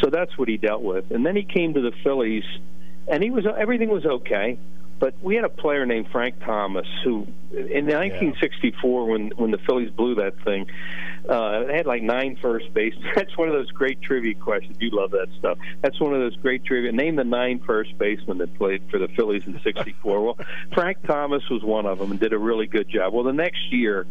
So 0.00 0.10
that's 0.10 0.38
what 0.38 0.48
he 0.48 0.58
dealt 0.58 0.82
with. 0.82 1.10
And 1.10 1.26
then 1.26 1.34
he 1.34 1.42
came 1.42 1.74
to 1.74 1.80
the 1.80 1.90
Phillies 2.04 2.44
and 3.10 3.22
he 3.22 3.30
was 3.30 3.44
everything 3.46 3.90
was 3.90 4.06
okay. 4.06 4.58
But 5.00 5.14
we 5.22 5.34
had 5.34 5.44
a 5.44 5.48
player 5.48 5.86
named 5.86 6.08
Frank 6.12 6.40
Thomas 6.44 6.86
who, 7.02 7.26
in 7.52 7.86
1964, 7.86 9.00
yeah. 9.06 9.10
when 9.10 9.30
when 9.30 9.50
the 9.50 9.58
Phillies 9.58 9.90
blew 9.90 10.16
that 10.16 10.34
thing, 10.44 10.66
uh, 11.26 11.64
they 11.64 11.74
had 11.74 11.86
like 11.86 12.02
nine 12.02 12.36
first 12.40 12.72
base. 12.74 12.94
That's 13.14 13.36
one 13.38 13.48
of 13.48 13.54
those 13.54 13.70
great 13.70 14.02
trivia 14.02 14.34
questions. 14.34 14.76
You 14.78 14.90
love 14.90 15.12
that 15.12 15.28
stuff. 15.38 15.56
That's 15.80 15.98
one 15.98 16.12
of 16.12 16.20
those 16.20 16.36
great 16.36 16.66
trivia. 16.66 16.92
Name 16.92 17.16
the 17.16 17.24
nine 17.24 17.60
first 17.60 17.96
basemen 17.96 18.36
that 18.38 18.54
played 18.58 18.82
for 18.90 18.98
the 18.98 19.08
Phillies 19.08 19.42
in 19.46 19.58
'64. 19.62 20.22
well, 20.22 20.38
Frank 20.74 20.98
Thomas 21.06 21.48
was 21.50 21.62
one 21.62 21.86
of 21.86 21.98
them 21.98 22.10
and 22.10 22.20
did 22.20 22.34
a 22.34 22.38
really 22.38 22.66
good 22.66 22.88
job. 22.90 23.14
Well, 23.14 23.24
the 23.24 23.32
next 23.32 23.72
year, 23.72 24.06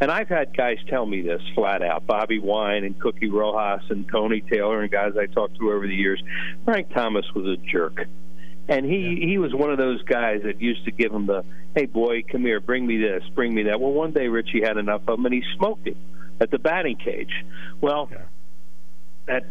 and 0.00 0.08
I've 0.08 0.28
had 0.28 0.56
guys 0.56 0.78
tell 0.88 1.04
me 1.04 1.20
this 1.20 1.42
flat 1.56 1.82
out 1.82 2.06
Bobby 2.06 2.38
Wine 2.38 2.84
and 2.84 2.96
Cookie 3.00 3.28
Rojas 3.28 3.90
and 3.90 4.08
Tony 4.08 4.40
Taylor 4.40 4.82
and 4.82 4.90
guys 4.90 5.14
I 5.18 5.26
talked 5.26 5.56
to 5.56 5.72
over 5.72 5.84
the 5.84 5.96
years. 5.96 6.22
Frank 6.64 6.94
Thomas 6.94 7.26
was 7.34 7.46
a 7.46 7.56
jerk. 7.56 8.06
And 8.68 8.84
he 8.84 8.98
yeah. 8.98 9.26
he 9.26 9.38
was 9.38 9.54
one 9.54 9.70
of 9.70 9.78
those 9.78 10.02
guys 10.02 10.42
that 10.44 10.60
used 10.60 10.84
to 10.84 10.90
give 10.90 11.12
him 11.12 11.26
the, 11.26 11.44
hey 11.74 11.86
boy, 11.86 12.22
come 12.30 12.42
here, 12.42 12.60
bring 12.60 12.86
me 12.86 12.98
this, 12.98 13.22
bring 13.34 13.54
me 13.54 13.64
that. 13.64 13.80
Well, 13.80 13.92
one 13.92 14.12
day 14.12 14.28
Richie 14.28 14.62
had 14.62 14.76
enough 14.76 15.02
of 15.08 15.18
him 15.18 15.26
and 15.26 15.34
he 15.34 15.42
smoked 15.56 15.86
him 15.86 15.96
at 16.40 16.50
the 16.50 16.58
batting 16.58 16.96
cage. 16.96 17.32
Well, 17.80 18.08
yeah. 18.12 18.18
that 19.26 19.44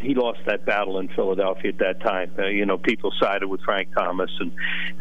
he 0.00 0.14
lost 0.14 0.40
that 0.46 0.64
battle 0.66 0.98
in 0.98 1.08
Philadelphia 1.08 1.72
at 1.72 1.78
that 1.78 2.00
time. 2.00 2.32
Uh, 2.38 2.46
you 2.46 2.66
know, 2.66 2.76
people 2.76 3.12
sided 3.20 3.46
with 3.46 3.60
Frank 3.62 3.88
Thomas, 3.94 4.30
and 4.38 4.52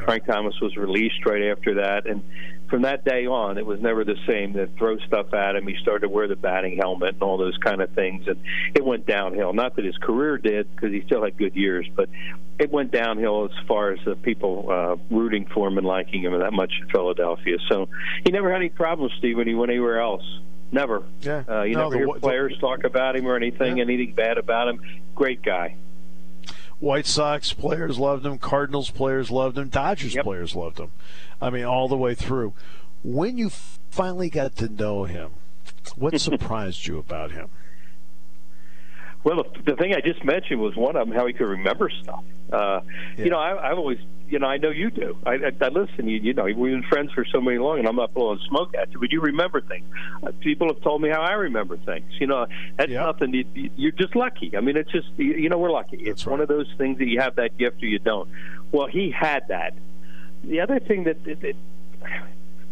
Frank 0.06 0.26
Thomas 0.26 0.56
was 0.62 0.78
released 0.78 1.26
right 1.26 1.44
after 1.52 1.76
that. 1.76 2.06
And 2.06 2.24
from 2.74 2.82
that 2.82 3.06
day 3.06 3.28
on, 3.28 3.60
it 3.60 3.68
was 3.68 3.80
never 3.82 4.04
the 4.04 4.18
same. 4.26 4.54
To 4.54 4.66
throw 4.66 4.98
stuff 4.98 5.32
at 5.32 5.56
him, 5.56 5.68
he 5.68 5.76
started 5.84 6.08
to 6.08 6.10
wear 6.10 6.28
the 6.28 6.36
batting 6.36 6.76
helmet 6.76 7.14
and 7.14 7.22
all 7.22 7.38
those 7.38 7.56
kind 7.60 7.84
of 7.84 7.92
things, 7.92 8.28
and 8.28 8.40
it 8.74 8.84
went 8.84 9.06
downhill. 9.06 9.54
Not 9.54 9.76
that 9.76 9.86
his 9.86 9.96
career 10.00 10.40
did, 10.40 10.76
because 10.76 10.92
he 10.92 11.04
still 11.06 11.24
had 11.24 11.38
good 11.38 11.56
years, 11.56 11.88
but 11.96 12.10
it 12.58 12.72
went 12.72 12.90
downhill 12.90 13.46
as 13.46 13.68
far 13.68 13.92
as 13.92 14.00
the 14.06 14.16
people 14.16 14.72
uh, 14.72 14.96
rooting 15.16 15.46
for 15.54 15.68
him 15.68 15.78
and 15.78 15.86
liking 15.86 16.24
him 16.24 16.36
that 16.40 16.52
much 16.52 16.74
in 16.82 16.90
Philadelphia. 16.90 17.58
So 17.70 17.90
he 18.26 18.32
never 18.32 18.50
had 18.50 18.58
any 18.58 18.70
problems, 18.70 19.14
Steve, 19.20 19.38
when 19.38 19.48
he 19.48 19.54
went 19.54 19.70
anywhere 19.70 20.02
else. 20.02 20.24
Never. 20.72 21.04
Yeah. 21.22 21.44
Uh, 21.48 21.62
you 21.62 21.76
no, 21.76 21.90
never 21.90 21.98
hear 21.98 22.20
players 22.20 22.54
the, 22.54 22.60
talk 22.60 22.86
about 22.86 23.16
him 23.16 23.28
or 23.28 23.36
anything, 23.36 23.78
yeah. 23.78 23.84
anything 23.84 24.16
bad 24.16 24.40
about 24.40 24.68
him. 24.68 24.82
Great 25.14 25.44
guy. 25.44 25.76
White 26.80 27.06
Sox 27.06 27.54
players 27.54 27.98
loved 27.98 28.26
him. 28.26 28.38
Cardinals 28.38 28.90
players 28.90 29.32
loved 29.32 29.58
him. 29.58 29.70
Dodgers 29.70 30.16
yep. 30.16 30.24
players 30.24 30.56
loved 30.56 30.80
him. 30.80 30.92
I 31.42 31.50
mean, 31.50 31.66
all 31.66 31.88
the 31.88 31.98
way 31.98 32.14
through. 32.16 32.54
When 33.04 33.38
you 33.38 33.50
finally 33.90 34.30
got 34.30 34.56
to 34.58 34.70
know 34.70 35.04
him, 35.06 35.32
what 35.96 36.20
surprised 36.22 36.88
you 36.88 36.98
about 36.98 37.32
him? 37.32 37.50
Well, 39.24 39.44
the, 39.44 39.72
the 39.72 39.76
thing 39.78 39.94
I 39.94 40.02
just 40.02 40.24
mentioned 40.26 40.60
was 40.60 40.76
one 40.76 40.96
of 40.96 41.08
them 41.08 41.16
how 41.16 41.26
he 41.26 41.34
could 41.34 41.48
remember 41.48 41.90
stuff. 41.90 42.24
Uh, 42.52 42.82
yeah. 43.18 43.24
You 43.24 43.30
know, 43.30 43.40
I, 43.40 43.72
I've 43.72 43.78
always, 43.78 44.00
you 44.34 44.40
know, 44.40 44.48
I 44.48 44.58
know 44.58 44.72
you 44.72 44.90
do. 44.90 45.16
I, 45.28 45.34
I, 45.34 45.52
I 45.62 45.68
listen. 45.68 46.08
You, 46.08 46.20
you 46.20 46.34
know, 46.34 46.46
we've 46.46 46.58
been 46.58 46.82
friends 46.90 47.12
for 47.14 47.24
so 47.24 47.40
many 47.40 47.60
long, 47.60 47.78
and 47.78 47.88
I'm 47.88 47.96
not 47.96 48.16
blowing 48.16 48.40
smoke 48.50 48.74
at 48.74 48.92
you, 48.92 49.00
but 49.00 49.12
you 49.12 49.22
remember 49.22 49.62
things. 49.62 49.86
Uh, 50.24 50.32
people 50.40 50.74
have 50.74 50.82
told 50.82 51.04
me 51.04 51.10
how 51.10 51.22
I 51.22 51.34
remember 51.34 51.78
things. 51.78 52.12
You 52.20 52.26
know, 52.26 52.48
that's 52.76 52.90
yep. 52.90 53.06
nothing. 53.06 53.32
You, 53.36 53.70
you're 53.76 53.92
just 53.92 54.16
lucky. 54.16 54.58
I 54.58 54.62
mean, 54.62 54.76
it's 54.76 54.92
just, 54.92 55.08
you 55.18 55.50
know, 55.50 55.60
we're 55.60 55.70
lucky. 55.70 55.98
That's 55.98 56.10
it's 56.10 56.26
right. 56.26 56.32
one 56.32 56.42
of 56.42 56.48
those 56.48 56.66
things 56.80 56.98
that 56.98 57.06
you 57.06 57.22
have 57.22 57.36
that 57.36 57.60
gift 57.60 57.84
or 57.84 57.86
you 57.86 58.00
don't. 58.00 58.28
Well, 58.72 58.88
he 58.88 59.12
had 59.12 59.50
that. 59.50 59.76
The 60.44 60.62
other 60.62 60.80
thing 60.80 61.04
that, 61.04 61.24
that, 61.26 61.42
that 61.42 61.56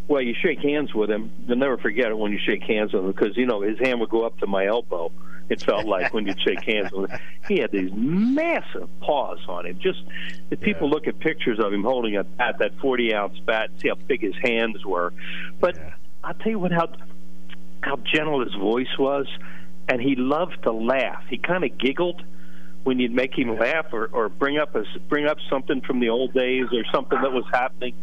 well, 0.08 0.24
you 0.24 0.34
shake 0.34 0.62
hands 0.62 0.96
with 0.96 1.12
him. 1.12 1.32
You'll 1.46 1.58
never 1.58 1.78
forget 1.78 2.08
it 2.08 2.18
when 2.18 2.32
you 2.32 2.40
shake 2.44 2.64
hands 2.64 2.92
with 2.92 3.04
him 3.06 3.12
because 3.12 3.38
you 3.38 3.46
know 3.46 3.62
his 3.62 3.78
hand 3.78 4.00
would 4.00 4.10
go 4.10 4.26
up 4.26 4.40
to 4.40 4.48
my 4.48 4.66
elbow. 4.66 5.12
It 5.52 5.62
felt 5.62 5.86
like 5.86 6.14
when 6.14 6.26
you'd 6.26 6.40
shake 6.40 6.64
hands 6.64 6.94
with 6.94 7.12
him. 7.12 7.20
He 7.46 7.58
had 7.58 7.72
these 7.72 7.92
massive 7.92 8.88
paws 9.02 9.40
on 9.50 9.66
him. 9.66 9.78
Just 9.80 10.02
if 10.50 10.62
people 10.62 10.88
yeah. 10.88 10.94
look 10.94 11.08
at 11.08 11.20
pictures 11.20 11.60
of 11.60 11.74
him 11.74 11.84
holding 11.84 12.16
a 12.16 12.24
bat, 12.24 12.60
that 12.60 12.80
40 12.80 13.14
ounce 13.14 13.38
bat, 13.40 13.70
see 13.82 13.90
how 13.90 13.96
big 13.96 14.22
his 14.22 14.36
hands 14.42 14.86
were. 14.86 15.12
But 15.60 15.76
yeah. 15.76 15.94
I'll 16.24 16.36
tell 16.36 16.52
you 16.54 16.60
what, 16.60 16.72
how 16.72 16.88
how 17.82 17.98
gentle 17.98 18.40
his 18.46 18.54
voice 18.54 18.98
was, 18.98 19.28
and 19.90 20.02
he 20.02 20.16
loved 20.16 20.64
to 20.64 20.72
laugh. 20.72 21.24
He 21.30 21.38
kind 21.38 21.66
of 21.66 21.78
giggled 21.78 22.24
when 22.84 23.00
you'd 23.00 23.12
make 23.14 23.38
him 23.38 23.60
laugh 23.60 23.88
or, 23.92 24.10
or 24.14 24.30
bring 24.30 24.58
up 24.58 24.74
a, 24.76 24.86
bring 25.10 25.26
up 25.26 25.38
something 25.50 25.82
from 25.82 26.00
the 26.00 26.08
old 26.08 26.34
days 26.34 26.68
or 26.72 26.86
something 26.94 27.22
that 27.22 27.34
was 27.34 27.44
happening 27.52 27.94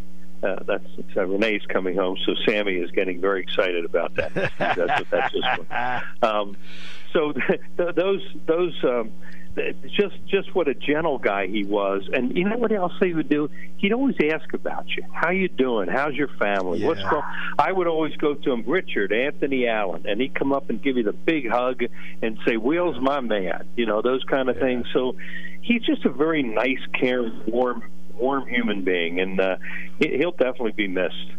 uh, 0.42 0.62
that's 0.66 0.86
uh, 1.16 1.26
Renee's 1.26 1.64
coming 1.68 1.96
home, 1.96 2.16
so 2.24 2.34
Sammy 2.46 2.74
is 2.74 2.90
getting 2.90 3.20
very 3.20 3.42
excited 3.42 3.84
about 3.84 4.14
that. 4.16 4.34
that's 4.58 4.78
what 4.78 5.10
that's 5.10 5.32
just. 5.32 5.46
Um, 6.22 6.56
so 7.12 7.32
th- 7.76 7.94
those 7.94 8.22
those 8.46 8.74
um, 8.84 9.12
just 9.96 10.16
just 10.26 10.54
what 10.54 10.68
a 10.68 10.74
gentle 10.74 11.18
guy 11.18 11.46
he 11.46 11.64
was, 11.64 12.08
and 12.12 12.36
you 12.36 12.48
know 12.48 12.56
what 12.56 12.72
else 12.72 12.92
he 13.00 13.14
would 13.14 13.28
do? 13.28 13.48
He'd 13.78 13.92
always 13.92 14.16
ask 14.32 14.52
about 14.52 14.88
you. 14.96 15.04
How 15.12 15.30
you 15.30 15.48
doing? 15.48 15.88
How's 15.88 16.14
your 16.14 16.28
family? 16.38 16.80
Yeah. 16.80 16.88
What's 16.88 17.02
going? 17.02 17.22
I 17.58 17.72
would 17.72 17.86
always 17.86 18.14
go 18.16 18.34
to 18.34 18.52
him, 18.52 18.64
Richard, 18.66 19.12
Anthony 19.12 19.66
Allen, 19.66 20.04
and 20.06 20.20
he'd 20.20 20.34
come 20.34 20.52
up 20.52 20.70
and 20.70 20.82
give 20.82 20.96
you 20.96 21.02
the 21.02 21.12
big 21.12 21.48
hug 21.48 21.82
and 22.22 22.38
say, 22.46 22.56
"Will's 22.56 23.00
my 23.00 23.20
man," 23.20 23.68
you 23.76 23.86
know 23.86 24.02
those 24.02 24.22
kind 24.24 24.48
of 24.48 24.56
yeah. 24.56 24.62
things. 24.62 24.86
So 24.92 25.16
he's 25.62 25.82
just 25.82 26.04
a 26.04 26.10
very 26.10 26.42
nice, 26.42 26.80
caring, 26.98 27.42
warm 27.46 27.82
warm 28.18 28.46
human 28.48 28.82
being, 28.82 29.20
and 29.20 29.40
uh, 29.40 29.56
he'll 29.98 30.32
definitely 30.32 30.72
be 30.72 30.88
missed. 30.88 31.32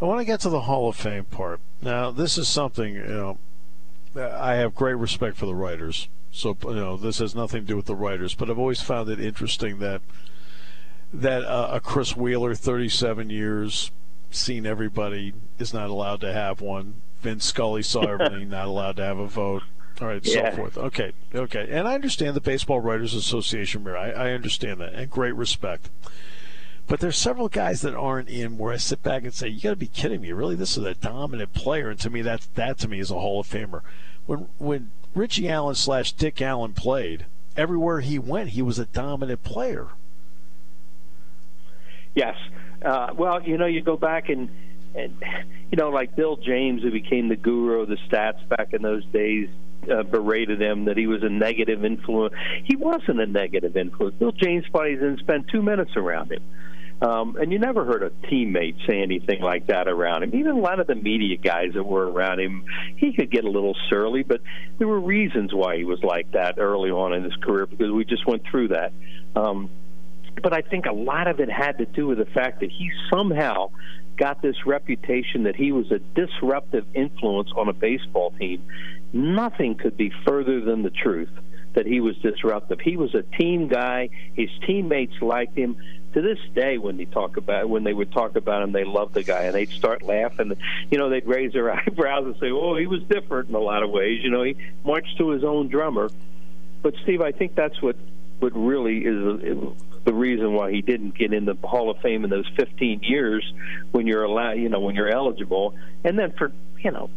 I 0.00 0.04
want 0.04 0.20
to 0.20 0.24
get 0.24 0.40
to 0.40 0.50
the 0.50 0.62
Hall 0.62 0.88
of 0.88 0.96
Fame 0.96 1.24
part. 1.24 1.60
Now, 1.80 2.10
this 2.10 2.36
is 2.36 2.48
something 2.48 2.94
you 2.94 3.04
know. 3.04 3.38
I 4.14 4.54
have 4.54 4.74
great 4.74 4.96
respect 4.96 5.38
for 5.38 5.46
the 5.46 5.54
writers 5.54 6.08
So 6.32 6.56
you 6.64 6.74
know, 6.74 6.96
this 6.96 7.18
has 7.18 7.34
nothing 7.34 7.62
to 7.62 7.66
do 7.66 7.76
with 7.76 7.86
the 7.86 7.94
writers, 7.94 8.34
but 8.34 8.50
I've 8.50 8.58
always 8.58 8.80
found 8.80 9.08
it 9.08 9.20
interesting 9.20 9.78
that 9.78 10.02
that 11.12 11.44
uh, 11.44 11.68
a 11.72 11.80
Chris 11.80 12.16
Wheeler, 12.16 12.54
37 12.54 13.28
years, 13.28 13.90
seen 14.30 14.64
everybody, 14.64 15.34
is 15.58 15.74
not 15.74 15.90
allowed 15.90 16.22
to 16.22 16.32
have 16.32 16.62
one. 16.62 17.02
Vince 17.20 17.44
Scully 17.44 17.82
saw 17.82 18.00
everything, 18.12 18.48
not 18.48 18.66
allowed 18.66 18.96
to 18.96 19.04
have 19.04 19.18
a 19.18 19.26
vote. 19.26 19.62
All 20.02 20.08
right, 20.08 20.26
Yeah. 20.26 20.50
so 20.50 20.56
forth. 20.56 20.76
Okay, 20.76 21.12
okay, 21.32 21.68
and 21.70 21.86
I 21.86 21.94
understand 21.94 22.34
the 22.34 22.40
Baseball 22.40 22.80
Writers 22.80 23.14
Association. 23.14 23.86
I, 23.86 24.10
I 24.10 24.30
understand 24.32 24.80
that, 24.80 24.94
and 24.94 25.08
great 25.08 25.36
respect. 25.36 25.90
But 26.88 26.98
there's 26.98 27.16
several 27.16 27.48
guys 27.48 27.82
that 27.82 27.94
aren't 27.94 28.28
in 28.28 28.58
where 28.58 28.72
I 28.72 28.78
sit 28.78 29.04
back 29.04 29.22
and 29.22 29.32
say, 29.32 29.46
"You 29.46 29.60
got 29.60 29.70
to 29.70 29.76
be 29.76 29.86
kidding 29.86 30.20
me! 30.20 30.32
Really, 30.32 30.56
this 30.56 30.76
is 30.76 30.84
a 30.84 30.94
dominant 30.94 31.54
player." 31.54 31.90
And 31.90 32.00
to 32.00 32.10
me, 32.10 32.20
that 32.22 32.48
that 32.56 32.78
to 32.78 32.88
me 32.88 32.98
is 32.98 33.12
a 33.12 33.14
Hall 33.14 33.38
of 33.38 33.46
Famer. 33.46 33.82
When 34.26 34.48
when 34.58 34.90
Richie 35.14 35.48
Allen 35.48 35.76
slash 35.76 36.10
Dick 36.10 36.42
Allen 36.42 36.72
played, 36.72 37.26
everywhere 37.56 38.00
he 38.00 38.18
went, 38.18 38.50
he 38.50 38.62
was 38.62 38.80
a 38.80 38.86
dominant 38.86 39.44
player. 39.44 39.86
Yes. 42.16 42.36
Uh, 42.84 43.14
well, 43.16 43.40
you 43.40 43.56
know, 43.56 43.66
you 43.66 43.80
go 43.82 43.96
back 43.96 44.28
and, 44.28 44.50
and 44.96 45.16
you 45.70 45.76
know, 45.76 45.90
like 45.90 46.16
Bill 46.16 46.36
James, 46.36 46.82
who 46.82 46.90
became 46.90 47.28
the 47.28 47.36
guru 47.36 47.82
of 47.82 47.88
the 47.88 47.98
stats 48.08 48.46
back 48.48 48.72
in 48.72 48.82
those 48.82 49.04
days, 49.06 49.48
uh, 49.90 50.02
berated 50.04 50.60
him 50.60 50.86
that 50.86 50.96
he 50.96 51.06
was 51.06 51.22
a 51.22 51.28
negative 51.28 51.84
influence. 51.84 52.34
He 52.64 52.76
wasn't 52.76 53.20
a 53.20 53.26
negative 53.26 53.76
influence. 53.76 54.14
Bill 54.16 54.32
James 54.32 54.64
probably 54.70 54.94
didn't 54.94 55.20
spend 55.20 55.48
two 55.50 55.62
minutes 55.62 55.92
around 55.96 56.32
him. 56.32 56.42
Um, 57.02 57.36
and 57.36 57.52
you 57.52 57.58
never 57.58 57.84
heard 57.84 58.04
a 58.04 58.10
teammate 58.28 58.86
say 58.86 59.02
anything 59.02 59.42
like 59.42 59.66
that 59.66 59.88
around 59.88 60.22
him. 60.22 60.36
Even 60.36 60.52
a 60.52 60.60
lot 60.60 60.78
of 60.78 60.86
the 60.86 60.94
media 60.94 61.36
guys 61.36 61.72
that 61.74 61.82
were 61.82 62.08
around 62.08 62.38
him, 62.38 62.64
he 62.96 63.12
could 63.12 63.28
get 63.28 63.44
a 63.44 63.50
little 63.50 63.74
surly, 63.90 64.22
but 64.22 64.40
there 64.78 64.86
were 64.86 65.00
reasons 65.00 65.52
why 65.52 65.76
he 65.76 65.84
was 65.84 66.00
like 66.04 66.30
that 66.30 66.58
early 66.58 66.90
on 66.90 67.12
in 67.12 67.24
his 67.24 67.34
career 67.42 67.66
because 67.66 67.90
we 67.90 68.04
just 68.04 68.24
went 68.24 68.44
through 68.48 68.68
that. 68.68 68.92
Um, 69.34 69.68
but 70.40 70.52
I 70.52 70.62
think 70.62 70.86
a 70.86 70.92
lot 70.92 71.26
of 71.26 71.40
it 71.40 71.50
had 71.50 71.78
to 71.78 71.86
do 71.86 72.06
with 72.06 72.18
the 72.18 72.26
fact 72.26 72.60
that 72.60 72.70
he 72.70 72.90
somehow 73.12 73.70
got 74.16 74.42
this 74.42 74.66
reputation 74.66 75.44
that 75.44 75.56
he 75.56 75.72
was 75.72 75.90
a 75.90 75.98
disruptive 75.98 76.86
influence 76.94 77.50
on 77.56 77.68
a 77.68 77.72
baseball 77.72 78.32
team. 78.38 78.62
Nothing 79.12 79.74
could 79.74 79.96
be 79.96 80.12
further 80.24 80.60
than 80.60 80.82
the 80.82 80.90
truth 80.90 81.30
that 81.74 81.86
he 81.86 82.00
was 82.00 82.16
disruptive. 82.18 82.80
He 82.80 82.96
was 82.96 83.14
a 83.14 83.22
team 83.22 83.68
guy. 83.68 84.10
His 84.34 84.50
teammates 84.66 85.20
liked 85.20 85.56
him. 85.56 85.76
To 86.14 86.20
this 86.20 86.38
day, 86.54 86.76
when 86.76 86.98
they 86.98 87.06
talk 87.06 87.38
about 87.38 87.70
when 87.70 87.84
they 87.84 87.94
would 87.94 88.12
talk 88.12 88.36
about 88.36 88.62
him, 88.62 88.72
they 88.72 88.84
loved 88.84 89.14
the 89.14 89.22
guy, 89.22 89.44
and 89.44 89.54
they'd 89.54 89.70
start 89.70 90.02
laughing. 90.02 90.52
You 90.90 90.98
know, 90.98 91.08
they'd 91.08 91.26
raise 91.26 91.54
their 91.54 91.72
eyebrows 91.74 92.26
and 92.26 92.36
say, 92.38 92.50
"Oh, 92.50 92.76
he 92.76 92.86
was 92.86 93.02
different 93.04 93.48
in 93.48 93.54
a 93.54 93.60
lot 93.60 93.82
of 93.82 93.90
ways." 93.90 94.22
You 94.22 94.28
know, 94.28 94.42
he 94.42 94.56
marched 94.84 95.16
to 95.18 95.30
his 95.30 95.42
own 95.42 95.68
drummer. 95.68 96.10
But 96.82 96.94
Steve, 97.02 97.22
I 97.22 97.32
think 97.32 97.54
that's 97.54 97.80
what 97.80 97.96
what 98.40 98.52
really 98.54 98.98
is 98.98 99.72
the 100.04 100.14
reason 100.14 100.52
why 100.54 100.70
he 100.72 100.82
didn't 100.82 101.16
get 101.16 101.32
in 101.32 101.44
the 101.44 101.54
Hall 101.62 101.90
of 101.90 101.98
Fame 101.98 102.24
in 102.24 102.30
those 102.30 102.48
15 102.56 103.00
years 103.02 103.44
when 103.92 104.06
you're 104.06 104.24
allowed, 104.24 104.52
you 104.52 104.68
know, 104.68 104.80
when 104.80 104.94
you're 104.94 105.08
eligible, 105.10 105.74
and 106.04 106.18
then 106.18 106.32
for 106.32 106.52
you 106.78 106.90
know. 106.90 107.10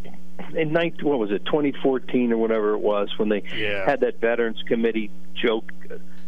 In 0.54 0.74
19, 0.74 1.06
what 1.08 1.17
was 1.17 1.32
it, 1.32 1.45
2014 1.45 2.34
or 2.34 2.38
whatever 2.38 2.74
it 2.74 2.80
was, 2.80 3.10
when 3.17 3.30
they 3.30 3.43
Yeah. 3.58 3.86
had 3.86 4.02
that 4.02 4.19
Veterans 4.19 4.62
Committee 4.67 5.10
joke 5.34 5.71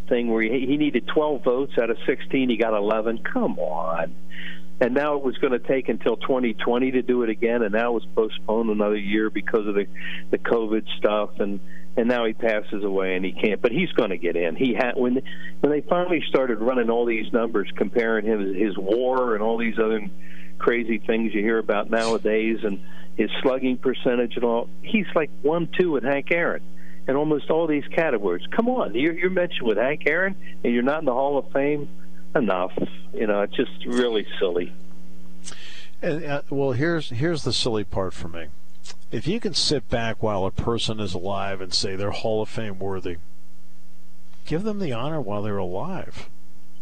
thing 0.08 0.30
where 0.32 0.42
he, 0.42 0.66
he 0.66 0.78
needed 0.78 1.08
12 1.08 1.44
votes 1.44 1.74
out 1.78 1.90
of 1.90 1.98
16, 2.06 2.50
he 2.50 2.56
got 2.58 2.74
11. 2.74 3.20
Come 3.20 3.60
on. 3.60 4.16
And 4.80 4.94
now 4.94 5.18
it 5.18 5.24
was 5.24 5.38
going 5.40 5.54
to 5.54 5.60
take 5.60 5.90
until 5.90 6.16
2020 6.18 6.92
to 6.92 7.02
do 7.02 7.24
it 7.24 7.30
again, 7.30 7.64
and 7.64 7.74
now 7.74 7.92
it 7.92 7.94
was 7.96 8.06
postponed 8.16 8.70
another 8.70 8.96
year 8.96 9.30
because 9.30 9.68
of 9.68 9.76
the 9.76 9.88
the 10.32 10.38
COVID 10.38 10.86
stuff, 10.98 11.32
and 11.40 11.60
and 11.98 12.08
now 12.08 12.26
he 12.26 12.34
passes 12.34 12.84
away 12.84 13.16
and 13.16 13.26
he 13.26 13.34
can't. 13.34 13.62
But 13.62 13.72
he's 13.72 13.92
going 13.92 14.12
to 14.12 14.18
get 14.18 14.36
in. 14.36 14.56
He 14.56 14.74
had 14.74 14.94
when 14.96 15.22
when 15.60 15.72
they 15.72 15.82
finally 15.82 16.24
started 16.30 16.60
running 16.60 16.90
all 16.90 17.06
these 17.06 17.32
numbers, 17.34 17.70
comparing 17.76 18.26
him 18.26 18.54
his 18.54 18.78
WAR 18.78 19.34
and 19.34 19.44
all 19.44 19.58
these 19.58 19.78
other 19.78 20.02
crazy 20.58 21.00
things 21.00 21.34
you 21.34 21.42
hear 21.42 21.58
about 21.58 21.90
nowadays, 21.90 22.60
and 22.64 22.80
his 23.16 23.30
slugging 23.42 23.78
percentage 23.78 24.36
and 24.36 24.46
all. 24.46 24.70
He's 24.82 25.08
like 25.16 25.32
one 25.42 25.68
two 25.78 25.92
with 25.92 26.04
Hank 26.04 26.32
Aaron. 26.32 26.64
And 27.10 27.16
almost 27.16 27.50
all 27.50 27.68
these 27.68 27.88
categories. 27.88 28.46
Come 28.52 28.68
on, 28.68 28.94
you're, 28.94 29.14
you're 29.14 29.30
mentioned 29.30 29.66
with 29.66 29.78
Hank 29.78 30.02
Aaron, 30.06 30.36
and 30.62 30.74
you're 30.74 30.84
not 30.84 31.00
in 31.00 31.06
the 31.06 31.14
Hall 31.14 31.38
of 31.38 31.50
Fame. 31.54 31.88
Enough, 32.36 32.74
you 33.14 33.26
know. 33.26 33.44
It's 33.44 33.56
just 33.56 33.72
really 33.86 34.28
silly. 34.38 34.74
And, 36.02 36.26
uh, 36.26 36.42
well, 36.50 36.74
here's 36.74 37.10
here's 37.10 37.44
the 37.44 37.54
silly 37.54 37.86
part 37.86 38.14
for 38.14 38.28
me. 38.28 38.48
If 39.12 39.28
you 39.28 39.40
can 39.40 39.54
sit 39.54 39.90
back 39.90 40.22
while 40.22 40.46
a 40.46 40.52
person 40.52 41.00
is 41.00 41.14
alive 41.14 41.62
and 41.62 41.74
say 41.74 41.96
they're 41.96 42.12
Hall 42.12 42.42
of 42.42 42.50
Fame 42.50 42.80
worthy, 42.80 43.18
give 44.46 44.64
them 44.64 44.80
the 44.80 44.92
honor 44.92 45.22
while 45.22 45.42
they're 45.42 45.58
alive. 45.58 46.30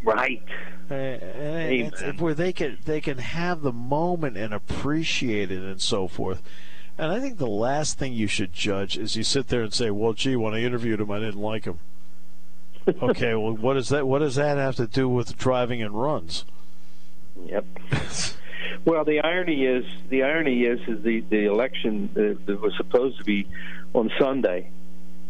Right. 0.04 0.42
And 0.90 1.22
Amen. 1.22 2.18
where 2.18 2.34
they 2.34 2.54
can 2.54 2.78
they 2.86 3.02
can 3.02 3.18
have 3.18 3.62
the 3.62 3.72
moment 3.72 4.38
and 4.38 4.54
appreciate 4.54 5.52
it 5.52 5.64
and 5.64 5.82
so 5.82 6.08
forth. 6.08 6.44
And 6.98 7.12
I 7.12 7.20
think 7.20 7.38
the 7.38 7.48
last 7.48 7.98
thing 7.98 8.14
you 8.14 8.28
should 8.28 8.54
judge 8.54 8.98
is 8.98 9.16
you 9.16 9.24
sit 9.24 9.48
there 9.48 9.64
and 9.64 9.74
say, 9.74 9.90
"Well, 9.90 10.14
gee, 10.14 10.36
when 10.36 10.54
I 10.54 10.62
interviewed 10.62 11.02
him, 11.02 11.12
I 11.12 11.20
didn't 11.20 11.42
like 11.42 11.66
him." 11.66 11.80
okay, 13.02 13.34
well, 13.34 13.54
what 13.54 13.74
does 13.74 13.90
that 13.90 14.08
what 14.08 14.20
does 14.20 14.36
that 14.36 14.58
have 14.58 14.76
to 14.76 14.88
do 14.88 15.10
with 15.10 15.38
driving 15.38 15.82
and 15.82 16.00
runs? 16.00 16.46
Yep. 17.46 17.66
well, 18.86 19.04
the 19.04 19.21
irony 19.21 19.65
is, 19.65 19.86
the 20.10 20.24
irony 20.24 20.63
is, 20.63 20.80
is 20.88 21.04
the 21.04 21.21
the 21.21 21.45
election 21.45 22.10
uh, 22.12 22.39
that 22.45 22.62
was 22.62 22.74
supposed 22.78 23.17
to 23.17 23.24
be 23.24 23.48
on 23.93 24.12
Sunday, 24.19 24.69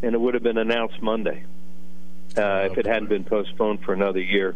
and 0.04 0.14
it 0.14 0.20
would 0.20 0.34
have 0.34 0.44
been 0.44 0.58
announced 0.58 1.02
Monday 1.02 1.46
uh, 2.38 2.68
if 2.70 2.78
it 2.78 2.86
hadn't 2.86 3.10
been 3.10 3.24
postponed 3.24 3.82
for 3.84 3.94
another 3.94 4.20
year. 4.20 4.56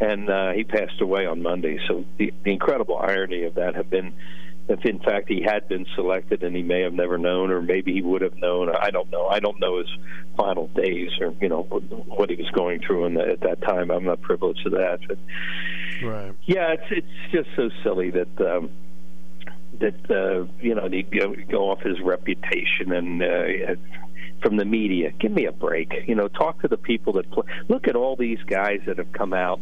And 0.00 0.30
uh, 0.30 0.52
he 0.52 0.64
passed 0.64 1.00
away 1.00 1.26
on 1.26 1.42
Monday. 1.42 1.78
So 1.88 2.04
the, 2.16 2.32
the 2.44 2.52
incredible 2.52 2.96
irony 2.96 3.44
of 3.44 3.56
that 3.56 3.74
have 3.74 3.90
been, 3.90 4.14
if 4.68 4.84
in 4.84 5.00
fact 5.00 5.28
he 5.28 5.42
had 5.42 5.68
been 5.68 5.86
selected 5.96 6.44
and 6.44 6.54
he 6.54 6.62
may 6.62 6.82
have 6.82 6.94
never 6.94 7.18
known, 7.18 7.50
or 7.50 7.60
maybe 7.60 7.92
he 7.92 8.00
would 8.00 8.22
have 8.22 8.36
known. 8.36 8.70
I 8.70 8.90
don't 8.90 9.10
know. 9.10 9.26
I 9.26 9.40
don't 9.40 9.58
know 9.58 9.78
his 9.78 9.88
final 10.36 10.68
days 10.68 11.10
or 11.20 11.34
you 11.40 11.48
know 11.48 11.62
what 11.62 12.30
he 12.30 12.36
was 12.36 12.48
going 12.52 12.80
through 12.80 13.06
in 13.06 13.14
the, 13.14 13.26
at 13.28 13.40
that 13.40 13.60
time. 13.60 13.90
I'm 13.90 14.04
not 14.04 14.20
privileged 14.20 14.62
to 14.64 14.70
that. 14.70 15.00
But 15.08 15.18
Right. 16.02 16.34
yeah, 16.44 16.72
it's 16.72 16.90
it's 16.90 17.32
just 17.32 17.48
so 17.56 17.70
silly 17.82 18.10
that 18.10 18.40
um, 18.40 18.70
that 19.80 20.10
uh, 20.10 20.50
you 20.60 20.74
know 20.74 20.88
they 20.88 21.02
go, 21.02 21.34
go 21.48 21.70
off 21.70 21.80
his 21.80 22.00
reputation 22.00 22.92
and 22.92 23.22
uh, 23.22 23.74
from 24.42 24.56
the 24.56 24.64
media. 24.64 25.10
Give 25.18 25.32
me 25.32 25.46
a 25.46 25.52
break. 25.52 25.92
You 26.06 26.14
know, 26.14 26.28
talk 26.28 26.62
to 26.62 26.68
the 26.68 26.76
people 26.76 27.14
that 27.14 27.30
play. 27.30 27.44
Look 27.68 27.88
at 27.88 27.96
all 27.96 28.16
these 28.16 28.42
guys 28.46 28.80
that 28.86 28.98
have 28.98 29.12
come 29.12 29.32
out 29.32 29.60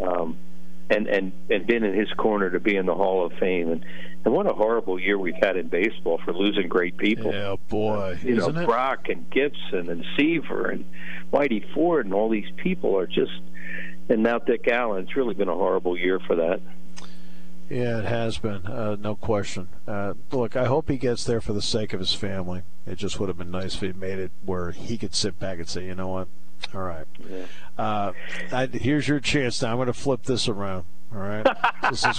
um, 0.00 0.36
and 0.90 1.06
and 1.06 1.32
and 1.50 1.66
been 1.66 1.84
in 1.84 1.98
his 1.98 2.10
corner 2.12 2.50
to 2.50 2.60
be 2.60 2.76
in 2.76 2.86
the 2.86 2.94
Hall 2.94 3.24
of 3.26 3.32
Fame. 3.34 3.70
And 3.70 3.84
and 4.24 4.34
what 4.34 4.46
a 4.46 4.52
horrible 4.52 5.00
year 5.00 5.18
we've 5.18 5.34
had 5.40 5.56
in 5.56 5.68
baseball 5.68 6.20
for 6.24 6.32
losing 6.32 6.68
great 6.68 6.96
people. 6.96 7.32
Yeah, 7.32 7.56
boy, 7.68 8.18
You 8.22 8.36
know, 8.36 8.48
isn't 8.48 8.58
it? 8.58 8.66
Brock 8.66 9.08
and 9.08 9.28
Gibson 9.30 9.88
and 9.88 10.04
Seaver 10.16 10.68
and 10.68 10.84
Whitey 11.32 11.64
Ford 11.74 12.06
and 12.06 12.14
all 12.14 12.28
these 12.28 12.50
people 12.56 12.96
are 12.96 13.06
just. 13.06 13.32
And 14.12 14.22
now 14.22 14.38
Dick 14.38 14.68
Allen. 14.68 15.04
It's 15.04 15.16
really 15.16 15.32
been 15.32 15.48
a 15.48 15.54
horrible 15.54 15.96
year 15.96 16.20
for 16.20 16.36
that. 16.36 16.60
Yeah, 17.70 18.00
it 18.00 18.04
has 18.04 18.36
been, 18.36 18.66
uh, 18.66 18.96
no 19.00 19.14
question. 19.16 19.68
Uh, 19.88 20.12
look, 20.30 20.54
I 20.54 20.66
hope 20.66 20.90
he 20.90 20.98
gets 20.98 21.24
there 21.24 21.40
for 21.40 21.54
the 21.54 21.62
sake 21.62 21.94
of 21.94 22.00
his 22.00 22.12
family. 22.12 22.60
It 22.86 22.96
just 22.96 23.18
would 23.18 23.30
have 23.30 23.38
been 23.38 23.50
nice 23.50 23.76
if 23.76 23.80
he 23.80 23.92
made 23.94 24.18
it 24.18 24.30
where 24.44 24.72
he 24.72 24.98
could 24.98 25.14
sit 25.14 25.38
back 25.38 25.58
and 25.58 25.66
say, 25.66 25.86
you 25.86 25.94
know 25.94 26.08
what, 26.08 26.28
all 26.74 26.82
right, 26.82 27.06
Yeah. 27.30 27.44
uh, 27.78 28.12
I, 28.52 28.66
here's 28.66 29.08
your 29.08 29.20
chance. 29.20 29.62
Now 29.62 29.70
I'm 29.70 29.76
going 29.76 29.86
to 29.86 29.94
flip 29.94 30.24
this 30.24 30.46
around. 30.48 30.84
All 31.14 31.20
right, 31.20 31.46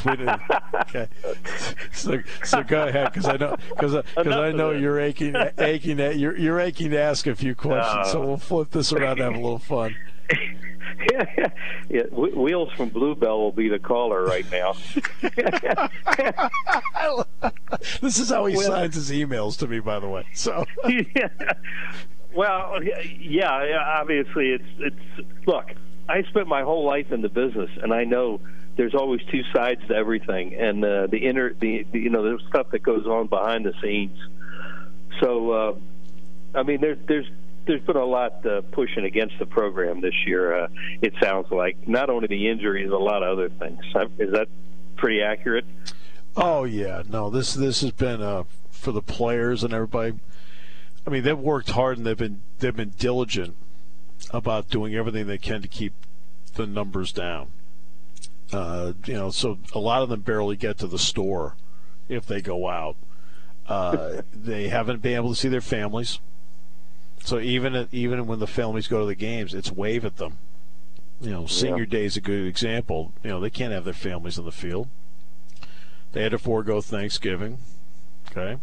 we 0.06 0.16
didn't, 0.18 0.42
okay, 0.76 1.08
so, 1.94 2.22
so 2.44 2.62
go 2.62 2.88
ahead 2.88 3.12
because 3.12 3.28
I 3.28 3.38
know 3.38 3.58
because 3.70 4.04
because 4.16 4.28
I 4.36 4.52
know 4.52 4.70
you're 4.70 5.00
aching 5.00 5.36
aching 5.58 5.98
you're 5.98 6.38
you're 6.38 6.60
aching 6.60 6.92
to 6.92 7.00
ask 7.00 7.26
a 7.26 7.36
few 7.36 7.56
questions. 7.56 8.12
So 8.12 8.24
we'll 8.24 8.38
flip 8.38 8.70
this 8.70 8.94
around 8.94 9.20
and 9.20 9.22
have 9.22 9.34
a 9.34 9.38
little 9.44 9.58
fun. 9.58 9.96
yeah, 11.12 11.50
yeah. 11.90 12.02
Wheels 12.12 12.72
from 12.74 12.90
Bluebell 12.90 13.40
will 13.40 13.52
be 13.52 13.70
the 13.70 13.80
caller 13.80 14.24
right 14.26 14.46
now. 14.52 14.74
This 18.02 18.20
is 18.20 18.30
how 18.30 18.46
he 18.46 18.56
Well- 18.56 18.68
signs 18.68 18.96
his 18.96 19.12
emails 19.12 19.58
to 19.60 19.68
me, 19.68 19.80
by 19.80 20.00
the 20.00 20.08
way. 20.08 20.26
So 20.34 20.66
yeah. 20.88 21.28
Well, 22.36 22.82
yeah, 22.84 23.64
yeah. 23.66 23.78
Obviously, 24.00 24.52
it's 24.52 24.64
it's. 24.80 25.28
Look, 25.48 25.72
I 26.10 26.24
spent 26.24 26.48
my 26.48 26.64
whole 26.64 26.86
life 26.86 27.12
in 27.12 27.22
the 27.22 27.30
business, 27.30 27.70
and 27.82 27.94
I 27.94 28.04
know 28.06 28.40
there's 28.76 28.96
always 28.96 29.22
two 29.32 29.44
sides 29.54 29.82
to 29.88 29.96
everything, 29.96 30.56
and 30.56 30.84
uh, 30.84 31.08
the 31.08 31.18
inner, 31.18 31.54
the, 31.54 31.86
the 31.92 32.00
you 32.00 32.10
know, 32.10 32.24
there's 32.24 32.44
stuff 32.50 32.68
that 32.72 32.82
goes 32.84 33.06
on 33.06 33.28
behind 33.28 33.66
the 33.66 33.74
scenes. 33.82 34.18
So, 35.20 35.52
uh, 35.52 35.76
I 36.56 36.64
mean, 36.64 36.82
there's 36.82 36.98
there's 37.08 37.28
there's 37.66 37.82
been 37.82 37.98
a 37.98 38.06
lot 38.06 38.46
uh, 38.46 38.62
pushing 38.72 39.06
against 39.06 39.38
the 39.40 39.46
program 39.46 40.02
this 40.02 40.14
year. 40.26 40.64
Uh, 40.64 40.68
it 41.02 41.14
sounds 41.22 41.48
like 41.52 41.88
not 41.88 42.10
only 42.10 42.28
the 42.28 42.50
injuries, 42.50 42.90
a 42.92 42.98
lot 42.98 43.24
of 43.24 43.38
other 43.38 43.50
things. 43.50 43.80
Is 44.20 44.32
that 44.32 44.48
pretty 44.98 45.22
accurate? 45.22 45.66
Oh 46.36 46.64
yeah, 46.64 47.04
no. 47.08 47.30
This 47.30 47.54
this 47.54 47.82
has 47.82 47.92
been 47.92 48.22
uh, 48.22 48.44
for 48.72 48.92
the 48.92 49.02
players 49.02 49.64
and 49.64 49.74
everybody. 49.74 50.14
I 51.06 51.10
mean, 51.10 51.24
they've 51.24 51.38
worked 51.38 51.72
hard 51.72 51.98
and 51.98 52.08
they've 52.08 52.18
been 52.18 52.42
they've 52.60 52.76
been 52.76 52.94
diligent 52.98 53.56
about 54.32 54.70
doing 54.70 54.96
everything 54.96 55.28
they 55.28 55.38
can 55.38 55.62
to 55.62 55.68
keep 55.68 55.94
the 56.56 56.66
numbers 56.66 57.12
down. 57.12 57.48
Uh, 58.52 58.94
you 59.06 59.14
know, 59.14 59.32
so 59.32 59.58
a 59.74 59.80
lot 59.80 60.04
of 60.04 60.10
them 60.10 60.22
barely 60.22 60.56
get 60.56 60.78
to 60.78 60.88
the 60.88 61.00
store 61.00 61.56
if 62.08 62.26
they 62.26 62.42
go 62.42 62.70
out. 62.70 62.96
Uh, 63.68 64.22
they 64.34 64.70
haven't 64.70 65.02
been 65.02 65.16
able 65.16 65.30
to 65.30 65.36
see 65.36 65.50
their 65.50 65.62
families. 65.62 66.20
So 67.24 67.40
even 67.40 67.88
even 67.92 68.28
when 68.28 68.40
the 68.40 68.48
families 68.48 68.88
go 68.88 69.00
to 69.00 69.06
the 69.06 69.16
games, 69.16 69.54
it's 69.54 69.72
wave 69.72 70.04
at 70.04 70.18
them. 70.18 70.38
You 71.22 71.32
know, 71.32 71.46
senior 71.46 71.84
yeah. 71.84 71.90
day 71.90 72.06
is 72.06 72.18
a 72.18 72.22
good 72.22 72.46
example. 72.46 73.14
You 73.24 73.30
know, 73.30 73.40
they 73.40 73.50
can't 73.50 73.72
have 73.72 73.86
their 73.86 73.94
families 73.94 74.38
in 74.38 74.44
the 74.44 74.52
field. 74.52 74.90
They 76.12 76.22
had 76.22 76.32
to 76.34 76.38
forego 76.38 76.82
Thanksgiving. 76.82 77.60
Okay, 78.30 78.60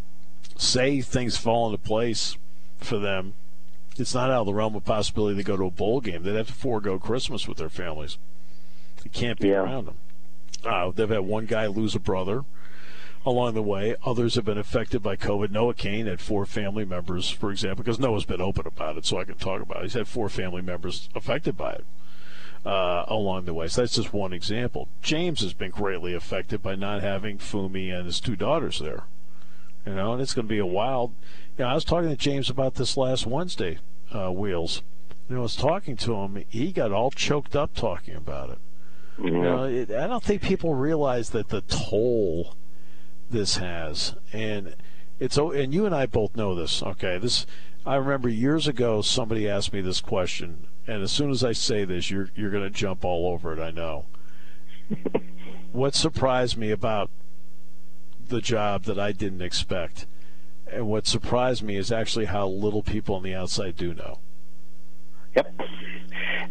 say 0.57 1.01
things 1.01 1.39
fall 1.39 1.67
into 1.67 1.79
place 1.79 2.37
for 2.77 2.99
them. 2.99 3.33
It's 3.97 4.15
not 4.15 4.31
out 4.31 4.41
of 4.41 4.47
the 4.47 4.55
realm 4.55 4.77
of 4.77 4.85
possibility 4.85 5.37
they 5.37 5.43
go 5.43 5.57
to 5.57 5.67
a 5.67 5.71
bowl 5.71 6.01
game. 6.01 6.23
They'd 6.23 6.37
have 6.37 6.49
to 6.49 6.53
forego 6.53 6.99
Christmas 6.99 7.49
with 7.49 7.57
their 7.57 7.71
families. 7.71 8.19
They 9.03 9.11
can't 9.11 9.39
be 9.39 9.49
yeah. 9.49 9.63
around 9.63 9.87
them. 9.87 9.97
Uh, 10.65 10.91
they've 10.91 11.09
had 11.09 11.21
one 11.21 11.47
guy 11.47 11.67
lose 11.67 11.95
a 11.95 12.01
brother 12.01 12.45
along 13.25 13.55
the 13.55 13.63
way. 13.63 13.95
Others 14.05 14.35
have 14.37 14.45
been 14.45 14.59
affected 14.59 15.03
by 15.03 15.17
COVID. 15.17 15.51
Noah 15.51 15.75
Cain 15.75 16.07
had 16.07 16.21
four 16.21 16.47
family 16.47 16.85
members, 16.85 17.31
for 17.31 17.51
example, 17.51 17.85
because 17.85 17.99
Noah's 17.99 18.25
been 18.25 18.41
open 18.41 18.67
about 18.67 18.97
it, 18.97 19.05
so 19.05 19.19
I 19.19 19.25
can 19.25 19.37
talk 19.37 19.61
about 19.61 19.79
it. 19.79 19.83
He's 19.85 19.95
had 19.95 20.09
four 20.09 20.29
family 20.29 20.63
members 20.63 21.09
affected 21.15 21.57
by 21.57 21.73
it 21.73 21.85
uh, 22.65 23.05
along 23.09 23.45
the 23.45 23.55
way. 23.55 23.69
So 23.69 23.83
that's 23.83 23.97
just 23.97 24.13
one 24.13 24.33
example. 24.33 24.89
James 25.03 25.41
has 25.41 25.53
been 25.53 25.71
greatly 25.71 26.15
affected 26.15 26.63
by 26.63 26.75
not 26.75 27.03
having 27.03 27.39
Fumi 27.39 27.95
and 27.95 28.07
his 28.07 28.21
two 28.21 28.37
daughters 28.37 28.79
there. 28.79 29.05
You 29.87 29.95
know, 29.95 30.13
and 30.13 30.23
it's 30.23 30.35
going 30.35 30.47
to 30.47 30.53
be 30.53 30.59
a 30.59 30.67
wild. 30.67 31.13
You 31.57 31.65
know, 31.65 31.71
I 31.71 31.75
was 31.75 31.85
talking 31.85 32.11
to 32.11 32.17
James 32.17 32.51
about 32.51 32.75
this 32.75 32.97
last 32.97 33.27
Wednesday, 33.27 33.79
uh, 34.13 34.31
Wheels. 34.31 34.83
You 35.29 35.37
know, 35.37 35.41
I 35.41 35.45
was 35.45 35.57
talking 35.57 35.97
to 35.99 36.15
him. 36.17 36.45
He 36.49 36.73
got 36.73 36.93
all 36.93 37.11
choked 37.11 37.57
up 37.57 37.75
talking 37.75 38.15
about 38.15 38.51
it. 38.51 38.59
Mm-hmm. 39.19 39.27
You 39.27 39.43
know, 39.43 39.65
it, 39.65 39.91
I 39.91 40.07
don't 40.07 40.23
think 40.23 40.43
people 40.43 40.75
realize 40.75 41.31
that 41.31 41.49
the 41.49 41.63
toll 41.63 42.55
this 43.31 43.57
has, 43.57 44.15
and 44.33 44.75
it's 45.19 45.37
and 45.37 45.73
you 45.73 45.87
and 45.87 45.95
I 45.95 46.07
both 46.07 46.37
know 46.37 46.55
this. 46.55 46.83
Okay, 46.83 47.19
this 47.19 47.47
I 47.87 47.97
remember 47.97 48.29
years 48.29 48.69
ago 48.69 49.03
somebody 49.03 49.49
asked 49.49 49.73
me 49.73 49.81
this 49.81 50.01
question, 50.01 50.67
and 50.87 51.03
as 51.03 51.13
soon 51.13 51.31
as 51.31 51.43
I 51.45 51.53
say 51.53 51.85
this, 51.85 52.11
you're 52.11 52.31
you're 52.35 52.51
going 52.51 52.65
to 52.65 52.71
jump 52.71 53.05
all 53.05 53.33
over 53.33 53.53
it. 53.53 53.61
I 53.61 53.71
know. 53.71 54.07
what 55.73 55.95
surprised 55.95 56.57
me 56.57 56.71
about 56.71 57.11
the 58.29 58.41
job 58.41 58.85
that 58.85 58.99
I 58.99 59.13
didn't 59.13 59.43
expect, 59.43 60.07
and 60.67 60.89
what 60.89 61.07
surprised 61.07 61.63
me 61.63 61.77
is 61.77 61.93
actually 61.93 62.27
how 62.27 62.47
little 62.47 62.83
people 62.83 63.15
on 63.15 63.23
the 63.23 63.35
outside 63.35 63.77
do 63.77 63.95
know. 63.95 64.19
Yep, 65.37 65.61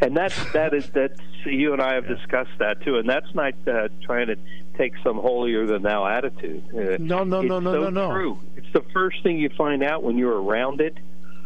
and 0.02 0.16
that's 0.16 0.52
that 0.54 0.74
is 0.74 0.90
that's 0.92 1.20
you 1.46 1.74
and 1.74 1.82
I 1.82 1.96
have 1.96 2.06
yeah. 2.06 2.16
discussed 2.16 2.58
that 2.60 2.82
too, 2.84 2.98
and 2.98 3.10
that's 3.10 3.34
not 3.34 3.54
uh, 3.68 3.90
trying 4.04 4.28
to 4.28 4.38
take 4.78 4.94
some 5.04 5.18
holier 5.18 5.66
than 5.66 5.84
thou 5.84 6.08
attitude. 6.08 6.64
Uh, 6.74 6.98
no, 7.00 7.24
no, 7.24 7.42
no, 7.42 7.60
no, 7.60 7.74
so 7.74 7.82
no, 7.82 7.90
no. 7.90 8.12
True. 8.12 8.40
It's 8.56 8.72
the 8.74 8.84
first 8.94 9.22
thing 9.24 9.38
you 9.38 9.50
find 9.58 9.84
out 9.84 10.04
when 10.04 10.18
you're 10.18 10.42
around 10.42 10.82
it. 10.82 10.98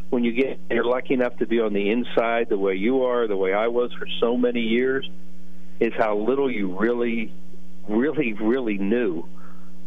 When 0.10 0.24
you 0.24 0.32
get, 0.32 0.60
you're 0.70 0.86
lucky 0.86 1.16
enough 1.16 1.38
to 1.38 1.48
be 1.48 1.60
on 1.60 1.74
the 1.74 1.90
inside, 1.90 2.48
the 2.50 2.58
way 2.58 2.76
you 2.76 3.06
are, 3.06 3.28
the 3.28 3.36
way 3.36 3.52
I 3.52 3.68
was 3.68 3.92
for 3.94 4.08
so 4.20 4.38
many 4.38 4.62
years, 4.62 5.10
is 5.80 5.92
how 5.98 6.16
little 6.18 6.52
you 6.52 6.78
really, 6.78 7.34
really, 7.90 8.34
really 8.34 8.78
knew 8.78 9.28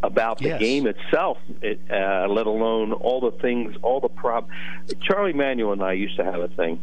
about 0.03 0.39
the 0.39 0.49
yes. 0.49 0.61
game 0.61 0.89
itself, 0.89 1.39
it, 1.63 1.81
uh, 1.89 2.27
let 2.29 2.47
alone 2.47 2.93
all 2.93 3.21
the 3.21 3.31
things, 3.39 3.77
all 3.83 4.01
the 4.01 4.09
prob. 4.09 4.49
Charlie 5.01 5.33
Manuel 5.33 5.73
and 5.73 5.83
I 5.83 5.93
used 5.93 6.17
to 6.17 6.25
have 6.25 6.41
a 6.41 6.49
thing 6.49 6.81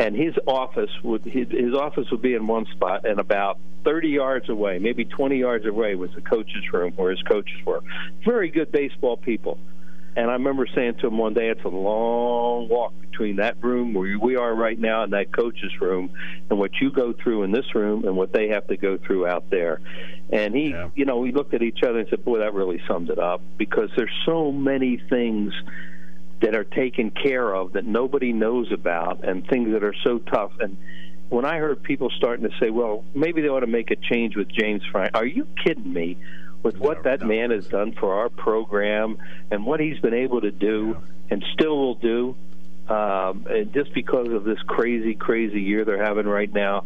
and 0.00 0.16
his 0.16 0.34
office 0.46 0.90
would 1.04 1.22
his, 1.24 1.48
his 1.50 1.74
office 1.74 2.06
would 2.10 2.22
be 2.22 2.34
in 2.34 2.46
one 2.46 2.64
spot, 2.72 3.04
and 3.04 3.20
about 3.20 3.58
30 3.84 4.08
yards 4.08 4.48
away, 4.48 4.78
maybe 4.78 5.04
20 5.04 5.36
yards 5.36 5.66
away, 5.66 5.94
was 5.94 6.10
the 6.14 6.22
coach's 6.22 6.72
room 6.72 6.92
where 6.96 7.10
his 7.10 7.22
coaches 7.22 7.58
were. 7.66 7.80
Very 8.24 8.50
good 8.50 8.72
baseball 8.72 9.18
people. 9.18 9.58
And 10.16 10.28
I 10.28 10.32
remember 10.32 10.66
saying 10.74 10.96
to 11.00 11.06
him 11.06 11.18
one 11.18 11.34
day, 11.34 11.50
it's 11.50 11.64
a 11.64 11.68
long 11.68 12.68
walk 12.68 12.94
between 13.00 13.36
that 13.36 13.62
room 13.62 13.94
where 13.94 14.18
we 14.18 14.36
are 14.36 14.54
right 14.54 14.78
now 14.78 15.04
and 15.04 15.12
that 15.12 15.32
coach's 15.32 15.80
room, 15.80 16.10
and 16.48 16.58
what 16.58 16.70
you 16.80 16.90
go 16.90 17.12
through 17.12 17.42
in 17.42 17.52
this 17.52 17.74
room 17.74 18.04
and 18.04 18.16
what 18.16 18.32
they 18.32 18.48
have 18.48 18.66
to 18.68 18.78
go 18.78 18.96
through 18.96 19.26
out 19.26 19.50
there. 19.50 19.80
And 20.32 20.54
he, 20.54 20.70
yeah. 20.70 20.88
you 20.94 21.04
know, 21.04 21.18
we 21.18 21.30
looked 21.30 21.52
at 21.52 21.62
each 21.62 21.82
other 21.82 21.98
and 21.98 22.08
said, 22.08 22.24
boy, 22.24 22.38
that 22.38 22.54
really 22.54 22.80
summed 22.88 23.10
it 23.10 23.18
up 23.18 23.42
because 23.58 23.90
there's 23.96 24.10
so 24.24 24.50
many 24.50 24.96
things 25.10 25.52
that 26.40 26.54
are 26.54 26.64
taken 26.64 27.10
care 27.10 27.54
of 27.54 27.74
that 27.74 27.84
nobody 27.84 28.32
knows 28.32 28.72
about 28.72 29.24
and 29.24 29.46
things 29.46 29.72
that 29.72 29.84
are 29.84 29.94
so 30.02 30.18
tough 30.18 30.52
and 30.60 30.76
when 31.30 31.44
I 31.44 31.58
heard 31.58 31.82
people 31.82 32.10
starting 32.10 32.48
to 32.48 32.56
say, 32.58 32.70
"Well, 32.70 33.04
maybe 33.14 33.40
they 33.40 33.48
ought 33.48 33.60
to 33.60 33.66
make 33.66 33.90
a 33.90 33.96
change 33.96 34.36
with 34.36 34.48
James 34.48 34.82
Frank," 34.90 35.12
are 35.14 35.24
you 35.24 35.46
kidding 35.64 35.90
me? 35.90 36.18
With 36.62 36.76
what 36.76 36.98
no, 36.98 37.02
that 37.04 37.20
no. 37.20 37.26
man 37.28 37.50
has 37.52 37.66
done 37.68 37.92
for 37.92 38.12
our 38.14 38.28
program 38.28 39.16
and 39.50 39.64
what 39.64 39.80
he's 39.80 39.98
been 40.00 40.12
able 40.12 40.42
to 40.42 40.50
do 40.50 40.96
and 41.30 41.42
still 41.54 41.78
will 41.78 41.94
do, 41.94 42.36
um, 42.88 43.46
and 43.48 43.72
just 43.72 43.94
because 43.94 44.28
of 44.28 44.44
this 44.44 44.58
crazy, 44.66 45.14
crazy 45.14 45.60
year 45.62 45.84
they're 45.84 46.04
having 46.04 46.26
right 46.26 46.52
now, 46.52 46.84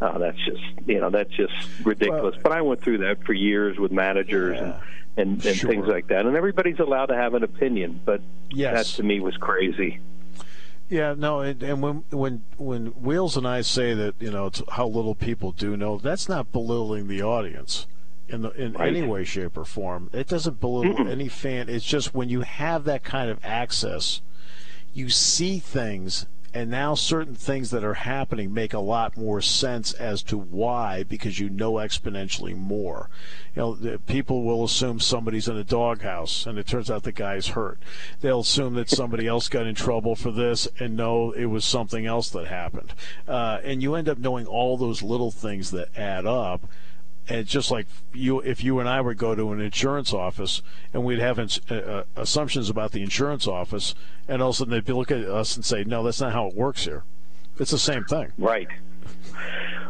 oh, 0.00 0.18
that's 0.18 0.38
just 0.44 0.62
you 0.86 1.00
know 1.00 1.10
that's 1.10 1.30
just 1.30 1.54
ridiculous. 1.82 2.34
Well, 2.34 2.42
but 2.44 2.52
I 2.52 2.60
went 2.60 2.82
through 2.82 2.98
that 2.98 3.24
for 3.24 3.32
years 3.32 3.78
with 3.78 3.90
managers 3.90 4.56
yeah. 4.56 4.64
and 4.64 4.74
and, 5.16 5.44
and 5.44 5.56
sure. 5.56 5.70
things 5.70 5.86
like 5.86 6.08
that. 6.08 6.26
And 6.26 6.36
everybody's 6.36 6.78
allowed 6.78 7.06
to 7.06 7.16
have 7.16 7.34
an 7.34 7.42
opinion, 7.42 8.00
but 8.04 8.20
yes. 8.50 8.92
that 8.92 8.96
to 8.96 9.02
me 9.02 9.20
was 9.20 9.36
crazy. 9.36 10.00
Yeah, 10.88 11.14
no, 11.16 11.40
and, 11.40 11.62
and 11.62 11.82
when 11.82 12.04
when 12.10 12.44
when 12.58 12.86
Wheels 12.86 13.36
and 13.36 13.46
I 13.46 13.62
say 13.62 13.92
that 13.94 14.14
you 14.20 14.30
know 14.30 14.46
it's 14.46 14.62
how 14.70 14.86
little 14.86 15.16
people 15.16 15.50
do 15.50 15.76
know, 15.76 15.98
that's 15.98 16.28
not 16.28 16.52
belittling 16.52 17.08
the 17.08 17.22
audience 17.22 17.88
in 18.28 18.42
the 18.42 18.50
in 18.50 18.74
right. 18.74 18.94
any 18.94 19.06
way, 19.06 19.24
shape, 19.24 19.56
or 19.56 19.64
form. 19.64 20.10
It 20.12 20.28
doesn't 20.28 20.60
belittle 20.60 20.94
Mm-mm. 20.94 21.10
any 21.10 21.28
fan. 21.28 21.68
It's 21.68 21.84
just 21.84 22.14
when 22.14 22.28
you 22.28 22.42
have 22.42 22.84
that 22.84 23.02
kind 23.02 23.30
of 23.30 23.40
access, 23.42 24.20
you 24.94 25.08
see 25.08 25.58
things 25.58 26.26
and 26.56 26.70
now 26.70 26.94
certain 26.94 27.34
things 27.34 27.68
that 27.68 27.84
are 27.84 27.92
happening 27.92 28.54
make 28.54 28.72
a 28.72 28.78
lot 28.78 29.14
more 29.14 29.42
sense 29.42 29.92
as 29.92 30.22
to 30.22 30.38
why 30.38 31.02
because 31.02 31.38
you 31.38 31.50
know 31.50 31.74
exponentially 31.74 32.56
more. 32.56 33.10
You 33.54 33.60
know 33.60 33.98
people 34.06 34.42
will 34.42 34.64
assume 34.64 34.98
somebody's 34.98 35.48
in 35.48 35.58
a 35.58 35.64
doghouse 35.64 36.46
and 36.46 36.58
it 36.58 36.66
turns 36.66 36.90
out 36.90 37.02
the 37.02 37.12
guy's 37.12 37.48
hurt. 37.48 37.78
They'll 38.22 38.40
assume 38.40 38.72
that 38.76 38.88
somebody 38.88 39.26
else 39.34 39.50
got 39.50 39.66
in 39.66 39.74
trouble 39.74 40.16
for 40.16 40.30
this 40.30 40.66
and 40.80 40.96
know 40.96 41.32
it 41.32 41.44
was 41.44 41.66
something 41.66 42.06
else 42.06 42.30
that 42.30 42.46
happened. 42.46 42.94
Uh, 43.28 43.58
and 43.62 43.82
you 43.82 43.94
end 43.94 44.08
up 44.08 44.16
knowing 44.16 44.46
all 44.46 44.78
those 44.78 45.02
little 45.02 45.30
things 45.30 45.72
that 45.72 45.94
add 45.94 46.24
up 46.24 46.62
and 47.28 47.40
it's 47.40 47.50
just 47.50 47.70
like 47.70 47.86
you 48.12 48.40
if 48.40 48.62
you 48.62 48.78
and 48.78 48.88
I 48.88 49.00
would 49.00 49.18
go 49.18 49.34
to 49.34 49.52
an 49.52 49.60
insurance 49.60 50.12
office 50.12 50.62
and 50.92 51.04
we'd 51.04 51.18
have 51.18 51.38
ins- 51.38 51.60
uh, 51.70 51.74
uh, 51.74 52.04
assumptions 52.20 52.70
about 52.70 52.92
the 52.92 53.02
insurance 53.02 53.46
office, 53.46 53.94
and 54.28 54.40
all 54.40 54.50
of 54.50 54.54
a 54.54 54.58
sudden 54.58 54.72
they'd 54.72 54.92
look 54.92 55.10
at 55.10 55.24
us 55.24 55.56
and 55.56 55.64
say, 55.64 55.84
"No, 55.84 56.02
that's 56.02 56.20
not 56.20 56.32
how 56.32 56.46
it 56.46 56.54
works 56.54 56.84
here." 56.84 57.04
It's 57.58 57.70
the 57.70 57.78
same 57.78 58.04
thing, 58.04 58.32
right? 58.38 58.68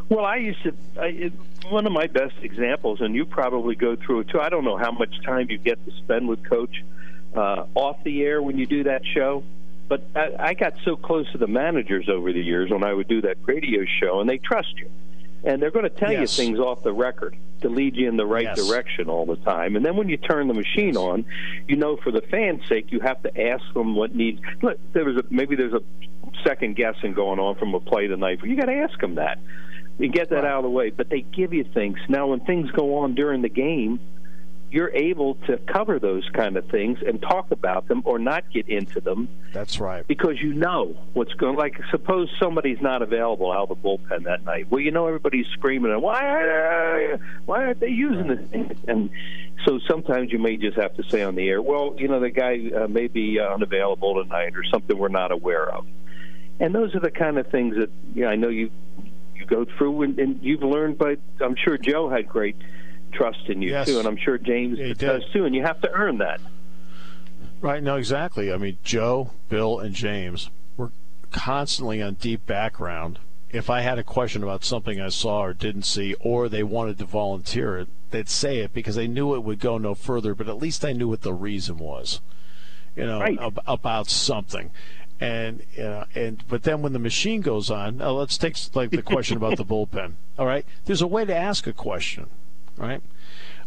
Well, 0.09 0.25
I 0.25 0.37
used 0.37 0.63
to. 0.63 0.75
I, 1.01 1.07
it, 1.07 1.33
one 1.69 1.85
of 1.87 1.93
my 1.93 2.07
best 2.07 2.35
examples, 2.43 3.01
and 3.01 3.15
you 3.15 3.27
probably 3.27 3.75
go 3.75 3.97
through 3.97 4.21
it 4.21 4.29
too. 4.29 4.41
I 4.41 4.49
don't 4.49 4.65
know 4.65 4.77
how 4.77 4.93
much 4.93 5.21
time 5.25 5.51
you 5.51 5.59
get 5.59 5.85
to 5.85 5.93
spend 5.99 6.29
with 6.29 6.49
Coach 6.49 6.85
uh, 7.35 7.67
off 7.75 8.03
the 8.05 8.23
air 8.23 8.41
when 8.41 8.57
you 8.57 8.67
do 8.67 8.85
that 8.85 9.03
show, 9.05 9.43
but 9.89 10.05
I, 10.15 10.35
I 10.39 10.55
got 10.55 10.75
so 10.85 10.97
close 10.97 11.31
to 11.33 11.39
the 11.39 11.49
managers 11.49 12.09
over 12.09 12.33
the 12.33 12.41
years 12.41 12.71
when 12.71 12.85
I 12.85 12.93
would 12.93 13.09
do 13.09 13.21
that 13.23 13.39
radio 13.45 13.85
show, 14.01 14.21
and 14.21 14.31
they 14.31 14.39
trust 14.39 14.79
you 14.79 14.91
and 15.45 15.61
they're 15.61 15.71
going 15.71 15.85
to 15.85 15.91
tell 15.91 16.13
yes. 16.13 16.39
you 16.39 16.45
things 16.45 16.59
off 16.59 16.83
the 16.83 16.93
record 16.93 17.37
to 17.63 17.69
lead 17.69 17.97
you 17.97 18.09
in 18.09 18.17
the 18.17 18.27
right 18.27 18.45
yes. 18.45 18.57
direction 18.57 19.09
all 19.09 19.27
the 19.27 19.37
time. 19.37 19.77
And 19.77 19.85
then 19.85 19.97
when 19.97 20.09
you 20.09 20.17
turn 20.17 20.49
the 20.49 20.55
machine 20.55 20.95
yes. 20.95 20.97
on, 20.97 21.25
you 21.69 21.77
know 21.77 21.97
for 21.97 22.11
the 22.11 22.23
fans' 22.23 22.63
sake, 22.69 22.91
you 22.91 23.01
have 23.01 23.23
to 23.23 23.49
ask 23.49 23.65
them 23.75 23.95
what 23.95 24.15
needs. 24.15 24.41
Look, 24.63 24.79
there 24.93 25.05
was 25.05 25.17
a 25.17 25.25
maybe 25.31 25.57
there's 25.57 25.73
a 25.73 25.83
second 26.45 26.77
guessing 26.77 27.15
going 27.15 27.39
on 27.39 27.57
from 27.57 27.75
a 27.75 27.81
play 27.81 28.07
tonight. 28.07 28.41
You 28.43 28.57
got 28.57 28.67
to 28.67 28.75
ask 28.75 28.99
them 29.01 29.17
that. 29.17 29.39
You 29.99 30.09
get 30.09 30.29
that 30.31 30.37
right. 30.37 30.45
out 30.45 30.59
of 30.59 30.65
the 30.65 30.71
way. 30.71 30.91
But 30.91 31.09
they 31.09 31.23
give 31.23 31.55
you 31.55 31.65
things 31.65 31.99
now 32.09 32.29
when 32.29 32.41
things 32.41 32.71
go 32.71 32.99
on 32.99 33.15
during 33.15 33.43
the 33.43 33.49
game 33.49 34.01
you're 34.71 34.91
able 34.91 35.37
to 35.47 35.59
cover 35.59 35.99
those 35.99 36.29
kind 36.31 36.57
of 36.57 36.69
things 36.69 36.99
and 37.07 37.23
talk 37.23 37.51
about 37.51 37.87
them 37.89 38.03
or 38.05 38.19
not 38.19 38.51
get 38.53 38.69
into 38.69 39.01
them. 39.01 39.29
That's 39.53 39.79
right. 39.79 40.07
Because 40.07 40.41
you 40.41 40.55
know 40.55 40.97
what's 41.13 41.33
going. 41.35 41.57
Like, 41.57 41.81
suppose 41.91 42.29
somebody's 42.39 42.81
not 42.81 43.01
available 43.01 43.53
out 43.53 43.71
of 43.71 43.81
the 43.81 43.89
bullpen 43.89 44.25
that 44.25 44.45
night. 44.45 44.71
Well, 44.71 44.81
you 44.81 44.91
know 44.91 45.07
everybody's 45.07 45.47
screaming, 45.53 45.99
"Why? 46.01 46.25
Are, 46.25 47.19
why 47.45 47.65
aren't 47.65 47.81
they 47.81 47.89
using 47.89 48.27
this?" 48.27 48.79
And 48.89 49.11
so 49.65 49.79
sometimes 49.89 50.33
you 50.33 50.39
may 50.39 50.57
just 50.57 50.77
have 50.77 50.95
to 50.97 51.05
say 51.05 51.23
on 51.23 51.37
the 51.37 51.49
air, 51.49 51.63
"Well, 51.63 51.95
you 51.97 52.09
know 52.09 52.21
the 52.21 52.31
guy 52.31 52.71
uh, 52.77 52.89
may 52.89 53.07
be 53.07 53.39
uh, 53.39 53.55
unavailable 53.55 54.23
tonight, 54.23 54.57
or 54.57 54.65
something 54.65 54.99
we're 54.99 55.09
not 55.09 55.31
aware 55.31 55.69
of." 55.71 55.87
And 56.59 56.75
those 56.75 56.95
are 56.95 57.01
the 57.01 57.11
kind 57.11 57.39
of 57.39 57.47
things 57.49 57.77
that 57.77 57.91
you 58.15 58.23
know, 58.23 58.29
I 58.29 58.37
know 58.37 58.49
you 58.49 58.71
you 59.37 59.47
go 59.47 59.65
through, 59.65 60.03
and, 60.03 60.19
and 60.19 60.43
you've 60.43 60.63
learned. 60.63 60.99
But 60.99 61.19
I'm 61.41 61.57
sure 61.57 61.79
Joe 61.79 62.09
had 62.09 62.29
great 62.29 62.57
trust 63.17 63.49
in 63.49 63.63
you 63.63 63.71
yes. 63.71 63.87
too, 63.87 63.99
and 63.99 64.07
I'm 64.07 64.17
sure 64.17 64.39
James 64.39 64.79
does 64.99 65.23
too. 65.33 65.45
And 65.45 65.55
you 65.55 65.63
have 65.63 65.81
to 65.83 65.91
earn 65.93 66.19
that. 66.19 66.41
Right. 67.61 67.83
No, 67.83 67.97
exactly. 67.97 68.53
I 68.53 68.59
mean, 68.59 68.79
Joe, 68.85 69.31
Bill, 69.49 69.79
and 69.79 69.95
James 69.95 70.51
were 70.77 70.91
constantly 71.31 72.03
on 72.03 72.15
deep 72.15 72.47
background. 72.47 73.19
If 73.51 73.71
I 73.71 73.81
had 73.81 73.99
a 73.99 74.05
question 74.05 74.43
about 74.43 74.65
something 74.65 75.01
I 75.01 75.09
saw 75.09 75.41
or 75.43 75.55
didn't 75.55 75.85
see, 75.85 76.15
or 76.21 76.49
they 76.49 76.63
wanted 76.63 76.99
to 76.99 77.05
volunteer 77.07 77.79
it, 77.79 77.89
they'd 78.11 78.29
say 78.29 78.59
it 78.59 78.75
because 78.75 78.97
they 78.97 79.09
knew 79.09 79.35
it 79.35 79.43
would 79.43 79.59
go 79.61 79.79
no 79.79 79.95
further. 79.95 80.35
But 80.35 80.49
at 80.49 80.59
least 80.59 80.85
I 80.85 80.93
knew 80.93 81.09
what 81.09 81.23
the 81.23 81.33
reason 81.33 81.79
was, 81.79 82.21
you 82.95 83.07
know, 83.07 83.21
Right. 83.21 83.39
ab- 83.41 83.61
about 83.67 84.09
something. 84.09 84.71
And 85.19 85.63
you 85.75 85.83
know, 85.85 86.05
and 86.15 86.45
but 86.47 86.65
then 86.65 86.83
when 86.83 86.93
the 86.93 86.99
machine 86.99 87.41
goes 87.41 87.71
on, 87.71 88.03
uh, 88.03 88.13
let's 88.13 88.37
take 88.37 88.57
like 88.75 88.91
the 88.91 89.01
question 89.01 89.39
about 89.39 89.57
the 89.57 89.65
bullpen. 89.73 90.13
All 90.39 90.45
right, 90.47 90.67
there's 90.85 91.01
a 91.01 91.07
way 91.07 91.25
to 91.25 91.35
ask 91.35 91.67
a 91.67 91.73
question, 91.73 92.27
right? 92.77 93.03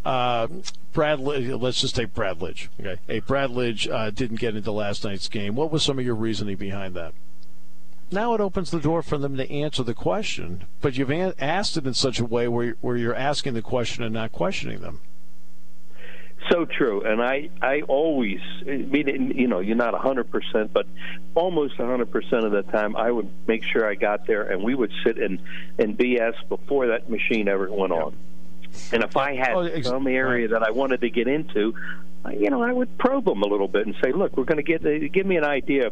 Uh, 0.06 0.48
Brad, 0.94 1.20
let's 1.20 1.82
just 1.82 1.96
take 1.96 2.14
Brad 2.14 2.40
Lidge. 2.40 2.70
Okay, 2.80 3.00
hey, 3.08 3.20
Brad 3.20 3.50
Lidge 3.50 3.92
uh, 3.92 4.10
didn't 4.10 4.40
get 4.40 4.56
into 4.56 4.72
last 4.72 5.04
night's 5.04 5.28
game. 5.28 5.56
What 5.56 5.72
was 5.72 5.84
some 5.84 6.00
of 6.00 6.06
your 6.06 6.16
reasoning 6.16 6.56
behind 6.56 6.96
that? 6.96 7.14
Now 8.12 8.34
it 8.34 8.42
opens 8.42 8.72
the 8.72 8.80
door 8.80 9.04
for 9.04 9.20
them 9.20 9.38
to 9.38 9.52
answer 9.52 9.84
the 9.84 9.94
question, 9.94 10.66
but 10.82 10.98
you've 10.98 11.12
an- 11.12 11.36
asked 11.40 11.78
it 11.78 11.86
in 11.86 11.94
such 11.94 12.20
a 12.20 12.26
way 12.26 12.48
where 12.48 12.76
where 12.82 12.98
you're 12.98 13.16
asking 13.16 13.54
the 13.54 13.62
question 13.62 14.04
and 14.04 14.14
not 14.14 14.32
questioning 14.32 14.80
them. 14.80 15.02
So 16.50 16.66
true, 16.66 17.02
and 17.02 17.22
I 17.22 17.50
I 17.62 17.82
always 17.82 18.40
I 18.68 18.78
mean 18.78 19.34
you 19.36 19.48
know 19.48 19.60
you're 19.60 19.76
not 19.76 19.94
a 19.94 20.00
hundred 20.00 20.32
percent, 20.32 20.74
but 20.74 20.88
almost 21.36 21.76
a 21.78 21.86
hundred 21.86 22.12
percent 22.12 22.46
of 22.46 22.52
the 22.52 22.64
time 22.64 22.96
I 22.96 23.12
would 23.12 23.30
make 23.48 23.64
sure 23.64 23.88
I 23.88 23.94
got 23.94 24.26
there, 24.26 24.44
and 24.44 24.64
we 24.64 24.74
would 24.74 24.92
sit 25.06 25.20
and 25.20 25.40
and 25.78 25.96
BS 25.96 26.34
before 26.48 26.88
that 26.88 27.10
machine 27.10 27.48
ever 27.48 27.72
went 27.72 27.92
on. 27.94 28.16
And 28.92 29.04
if 29.04 29.16
I 29.18 29.36
had 29.36 29.54
Oh, 29.56 29.62
ex- 29.62 29.88
some 29.88 30.08
area 30.08 30.48
that 30.50 30.64
I 30.64 30.72
wanted 30.72 31.02
to 31.02 31.10
get 31.10 31.28
into, 31.28 31.74
I- 32.26 32.34
you 32.34 32.50
know, 32.50 32.62
I 32.62 32.72
would 32.72 32.98
probe 32.98 33.26
them 33.26 33.42
a 33.44 33.48
little 33.48 33.68
bit 33.68 33.86
and 33.88 33.96
say, 34.02 34.12
"Look, 34.12 34.36
we're 34.38 34.44
going 34.46 34.58
to 34.58 34.64
get 34.64 34.86
uh, 34.86 35.08
give 35.12 35.26
me 35.26 35.38
an 35.38 35.44
idea," 35.46 35.92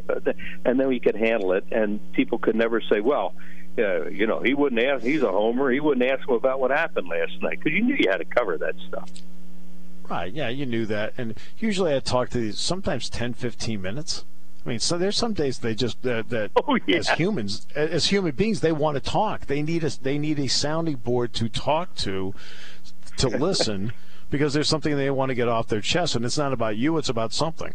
and 0.64 0.78
then 0.80 0.88
we 0.88 1.00
could 1.00 1.16
handle 1.16 1.52
it. 1.52 1.64
And 1.72 2.00
people 2.12 2.38
could 2.38 2.56
never 2.56 2.80
say, 2.80 3.00
"Well." 3.00 3.34
Uh, 3.78 4.08
you 4.08 4.26
know, 4.26 4.40
he 4.40 4.54
wouldn't 4.54 4.82
ask. 4.82 5.04
He's 5.04 5.22
a 5.22 5.30
homer. 5.30 5.70
He 5.70 5.78
wouldn't 5.78 6.04
ask 6.10 6.28
him 6.28 6.34
about 6.34 6.58
what 6.58 6.72
happened 6.72 7.06
last 7.06 7.40
night 7.40 7.60
because 7.62 7.72
you 7.78 7.84
knew 7.84 7.94
you 7.94 8.10
had 8.10 8.16
to 8.16 8.24
cover 8.24 8.58
that 8.58 8.74
stuff. 8.88 9.08
Right, 10.10 10.32
yeah, 10.32 10.48
you 10.48 10.66
knew 10.66 10.84
that. 10.86 11.12
And 11.16 11.38
usually 11.60 11.94
I 11.94 12.00
talk 12.00 12.30
to 12.30 12.38
these 12.38 12.58
sometimes 12.58 13.08
10, 13.08 13.34
15 13.34 13.80
minutes. 13.80 14.24
I 14.64 14.68
mean, 14.68 14.78
so 14.80 14.98
there's 14.98 15.16
some 15.16 15.32
days 15.32 15.58
they 15.60 15.74
just 15.74 16.02
that, 16.02 16.28
that 16.30 16.50
Oh, 16.56 16.78
yeah. 16.86 16.96
as 16.98 17.08
humans, 17.10 17.66
as 17.74 18.06
human 18.06 18.32
beings, 18.32 18.60
they 18.60 18.72
want 18.72 19.02
to 19.02 19.10
talk. 19.10 19.46
They 19.46 19.62
need 19.62 19.84
a 19.84 19.90
they 20.02 20.18
need 20.18 20.38
a 20.38 20.48
sounding 20.48 20.96
board 20.96 21.32
to 21.34 21.48
talk 21.48 21.94
to, 21.96 22.34
to 23.16 23.28
listen, 23.46 23.92
because 24.30 24.52
there's 24.54 24.68
something 24.68 24.96
they 24.96 25.10
want 25.10 25.30
to 25.30 25.34
get 25.34 25.48
off 25.48 25.68
their 25.68 25.80
chest, 25.80 26.14
and 26.16 26.24
it's 26.24 26.36
not 26.36 26.52
about 26.52 26.76
you; 26.76 26.98
it's 26.98 27.08
about 27.08 27.32
something. 27.32 27.74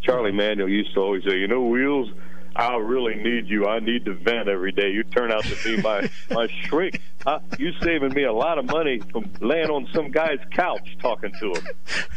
Charlie 0.00 0.32
Manuel 0.32 0.68
used 0.68 0.94
to 0.94 1.00
always 1.00 1.24
say, 1.24 1.36
"You 1.38 1.48
know, 1.48 1.62
Wheels, 1.62 2.10
I 2.54 2.76
really 2.76 3.14
need 3.14 3.48
you. 3.48 3.66
I 3.66 3.78
need 3.78 4.04
to 4.04 4.14
vent 4.14 4.48
every 4.48 4.72
day. 4.72 4.90
You 4.90 5.04
turn 5.04 5.32
out 5.32 5.44
to 5.44 5.56
be 5.64 5.80
my 5.82 6.10
my 6.30 6.46
shrink. 6.64 7.00
Uh, 7.24 7.38
you 7.58 7.72
saving 7.82 8.12
me 8.12 8.24
a 8.24 8.32
lot 8.32 8.58
of 8.58 8.66
money 8.66 9.00
from 9.10 9.30
laying 9.40 9.70
on 9.70 9.88
some 9.94 10.10
guy's 10.10 10.38
couch 10.50 10.96
talking 11.00 11.32
to 11.40 11.54
him." 11.54 11.66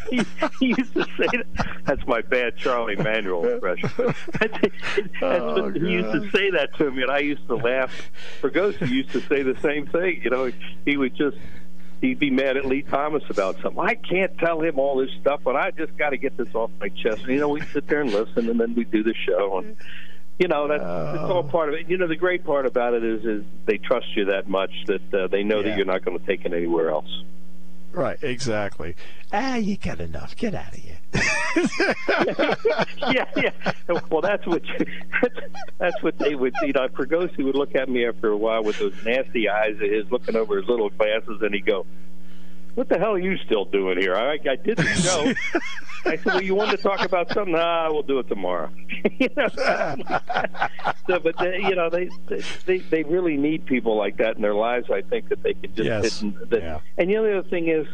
He, 0.10 0.22
he 0.60 0.68
used 0.78 0.94
to 0.94 1.04
say 1.18 1.28
that. 1.32 1.82
That's 1.86 2.06
my 2.08 2.22
bad 2.22 2.58
Charlie 2.58 2.96
Manuel 2.96 3.46
impression. 3.48 3.90
That's, 4.40 4.58
that's 4.62 5.10
Oh, 5.22 5.64
what, 5.64 5.76
he 5.76 5.92
used 5.92 6.12
to 6.12 6.30
say 6.32 6.50
that 6.52 6.76
to 6.78 6.92
me, 6.92 7.04
and 7.04 7.12
I 7.12 7.20
used 7.20 7.48
to 7.48 7.56
laugh. 7.56 7.92
Fregosi 8.42 8.90
used 8.90 9.12
to 9.12 9.22
say 9.22 9.42
the 9.44 9.56
same 9.62 9.88
thing. 9.88 10.22
You 10.24 10.30
know, 10.32 10.52
he 10.86 10.98
would 10.98 11.16
just 11.16 11.38
he'd 12.02 12.20
be 12.20 12.30
mad 12.30 12.58
at 12.58 12.66
Lee 12.66 12.82
Thomas 12.82 13.24
about 13.30 13.56
something. 13.62 13.80
I 13.80 13.96
can't 13.96 14.38
tell 14.38 14.62
him 14.62 14.80
all 14.80 14.98
this 14.98 15.12
stuff, 15.22 15.42
but 15.44 15.56
I 15.56 15.72
just 15.72 15.96
got 15.98 16.10
to 16.10 16.18
get 16.18 16.36
this 16.38 16.54
off 16.54 16.70
my 16.80 16.90
chest. 16.90 17.22
And, 17.22 17.30
you 17.32 17.40
know, 17.40 17.50
we 17.50 17.62
sit 17.62 17.88
there 17.88 18.02
and 18.02 18.12
listen, 18.12 18.50
and 18.50 18.60
then 18.60 18.76
we 18.76 18.84
do 18.84 19.02
the 19.04 19.14
show, 19.14 19.60
and 19.60 19.76
you 20.40 20.48
know 20.48 20.68
that's 20.68 20.82
it's 20.84 21.32
all 21.32 21.44
part 21.44 21.70
of 21.70 21.76
it. 21.76 21.90
You 21.90 21.98
know, 21.98 22.08
the 22.08 22.16
great 22.16 22.44
part 22.46 22.66
about 22.66 22.94
it 22.94 23.04
is 23.04 23.24
is 23.26 23.44
they 23.66 23.78
trust 23.78 24.08
you 24.16 24.26
that 24.26 24.50
much 24.50 24.72
that 24.88 25.14
uh, 25.14 25.28
they 25.28 25.44
know 25.44 25.58
Yeah. 25.60 25.70
that 25.70 25.78
you're 25.78 25.86
not 25.86 26.04
going 26.04 26.20
to 26.20 26.26
take 26.26 26.46
it 26.46 26.54
anywhere 26.54 26.90
else. 26.90 27.24
Right, 27.94 28.18
exactly. 28.22 28.96
Ah, 29.32 29.56
you 29.56 29.78
got 29.78 30.02
enough. 30.02 30.36
Get 30.36 30.54
out 30.54 30.74
of 30.74 30.80
here. 30.80 30.98
yeah, 33.10 33.26
yeah. 33.38 33.52
Well, 34.10 34.20
that's 34.22 34.46
what 34.46 34.62
that's, 35.22 35.36
that's 35.78 36.04
what 36.04 36.18
they 36.20 36.36
would. 36.36 36.54
You 36.64 36.74
know, 36.74 36.88
Fregosi 36.90 37.44
would 37.46 37.56
look 37.56 37.74
at 37.76 37.88
me 37.88 38.06
after 38.06 38.30
a 38.30 38.38
while 38.38 38.64
with 38.64 38.80
those 38.80 38.94
nasty 39.06 39.48
eyes 39.48 39.76
of 39.76 39.80
his, 39.90 40.12
looking 40.12 40.36
over 40.36 40.58
his 40.58 40.68
little 40.68 40.90
glasses, 40.90 41.42
and 41.42 41.54
he'd 41.54 41.66
go, 41.66 41.86
"What 42.74 42.90
the 42.90 42.98
hell 42.98 43.14
are 43.14 43.20
you 43.20 43.38
still 43.46 43.64
doing 43.64 43.98
here? 44.00 44.16
I, 44.16 44.34
I 44.34 44.56
did 44.58 44.76
the 44.78 44.84
show." 44.96 45.60
I 46.06 46.18
said, 46.18 46.26
"Well, 46.26 46.42
you 46.42 46.56
wanted 46.56 46.78
to 46.78 46.84
talk 46.84 47.02
about 47.04 47.32
something? 47.34 47.56
Ah, 47.56 47.90
we'll 47.92 48.04
do 48.04 48.20
it 48.20 48.28
tomorrow." 48.28 48.70
you 49.20 49.30
know, 49.36 49.48
so, 51.08 51.20
but 51.20 51.36
they, 51.40 51.60
you 51.64 51.76
know, 51.76 51.90
they, 51.90 52.10
they 52.66 52.78
they 52.80 53.04
really 53.04 53.38
need 53.38 53.66
people 53.66 53.96
like 53.98 54.18
that 54.18 54.36
in 54.36 54.42
their 54.42 54.54
lives. 54.56 54.90
I 54.92 55.02
think 55.02 55.30
that 55.30 55.42
they 55.44 55.54
can 55.54 55.74
just 55.76 55.86
Yes. 55.88 56.22
and, 56.22 56.36
that, 56.50 56.62
Yeah. 56.62 56.80
and 56.98 57.10
the 57.10 57.18
other 57.18 57.44
thing 57.44 57.70
is 57.70 57.88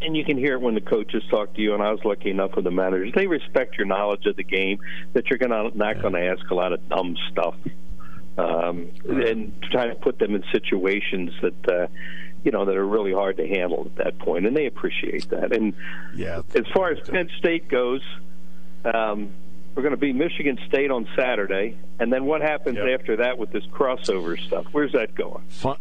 and 0.00 0.16
you 0.16 0.24
can 0.24 0.36
hear 0.36 0.54
it 0.54 0.60
when 0.60 0.74
the 0.74 0.80
coaches 0.80 1.22
talk 1.30 1.54
to 1.54 1.60
you. 1.60 1.74
And 1.74 1.82
I 1.82 1.92
was 1.92 2.04
lucky 2.04 2.30
enough 2.30 2.56
with 2.56 2.64
the 2.64 2.70
managers; 2.72 3.12
they 3.14 3.26
respect 3.26 3.76
your 3.78 3.86
knowledge 3.86 4.26
of 4.26 4.36
the 4.36 4.42
game. 4.44 4.78
That 5.12 5.30
you're 5.30 5.38
gonna 5.38 5.70
not 5.74 6.00
going 6.02 6.14
to 6.14 6.20
ask 6.26 6.50
a 6.50 6.54
lot 6.54 6.72
of 6.72 6.88
dumb 6.88 7.16
stuff, 7.30 7.54
um, 8.36 8.90
and 9.08 9.52
try 9.70 9.86
to 9.86 9.94
put 9.94 10.18
them 10.18 10.34
in 10.34 10.42
situations 10.52 11.30
that 11.40 11.68
uh, 11.68 11.86
you 12.44 12.50
know 12.50 12.64
that 12.64 12.76
are 12.76 12.86
really 12.86 13.12
hard 13.12 13.36
to 13.36 13.46
handle 13.46 13.82
at 13.86 13.96
that 14.04 14.18
point, 14.18 14.46
and 14.46 14.56
they 14.56 14.66
appreciate 14.66 15.28
that. 15.30 15.52
And 15.54 15.74
Yeah. 16.14 16.42
as 16.54 16.66
far 16.74 16.90
as 16.90 16.98
Penn 17.08 17.28
State 17.38 17.68
goes, 17.68 18.02
um, 18.84 19.30
we're 19.74 19.82
going 19.82 19.92
to 19.94 19.96
be 20.00 20.12
Michigan 20.12 20.58
State 20.68 20.90
on 20.90 21.06
Saturday, 21.16 21.76
and 21.98 22.12
then 22.12 22.24
what 22.24 22.42
happens 22.42 22.76
Yep. 22.76 23.00
after 23.00 23.16
that 23.16 23.38
with 23.38 23.50
this 23.52 23.64
crossover 23.66 24.38
stuff? 24.46 24.66
Where's 24.72 24.92
that 24.92 25.14
going? 25.14 25.42
fi- 25.48 25.76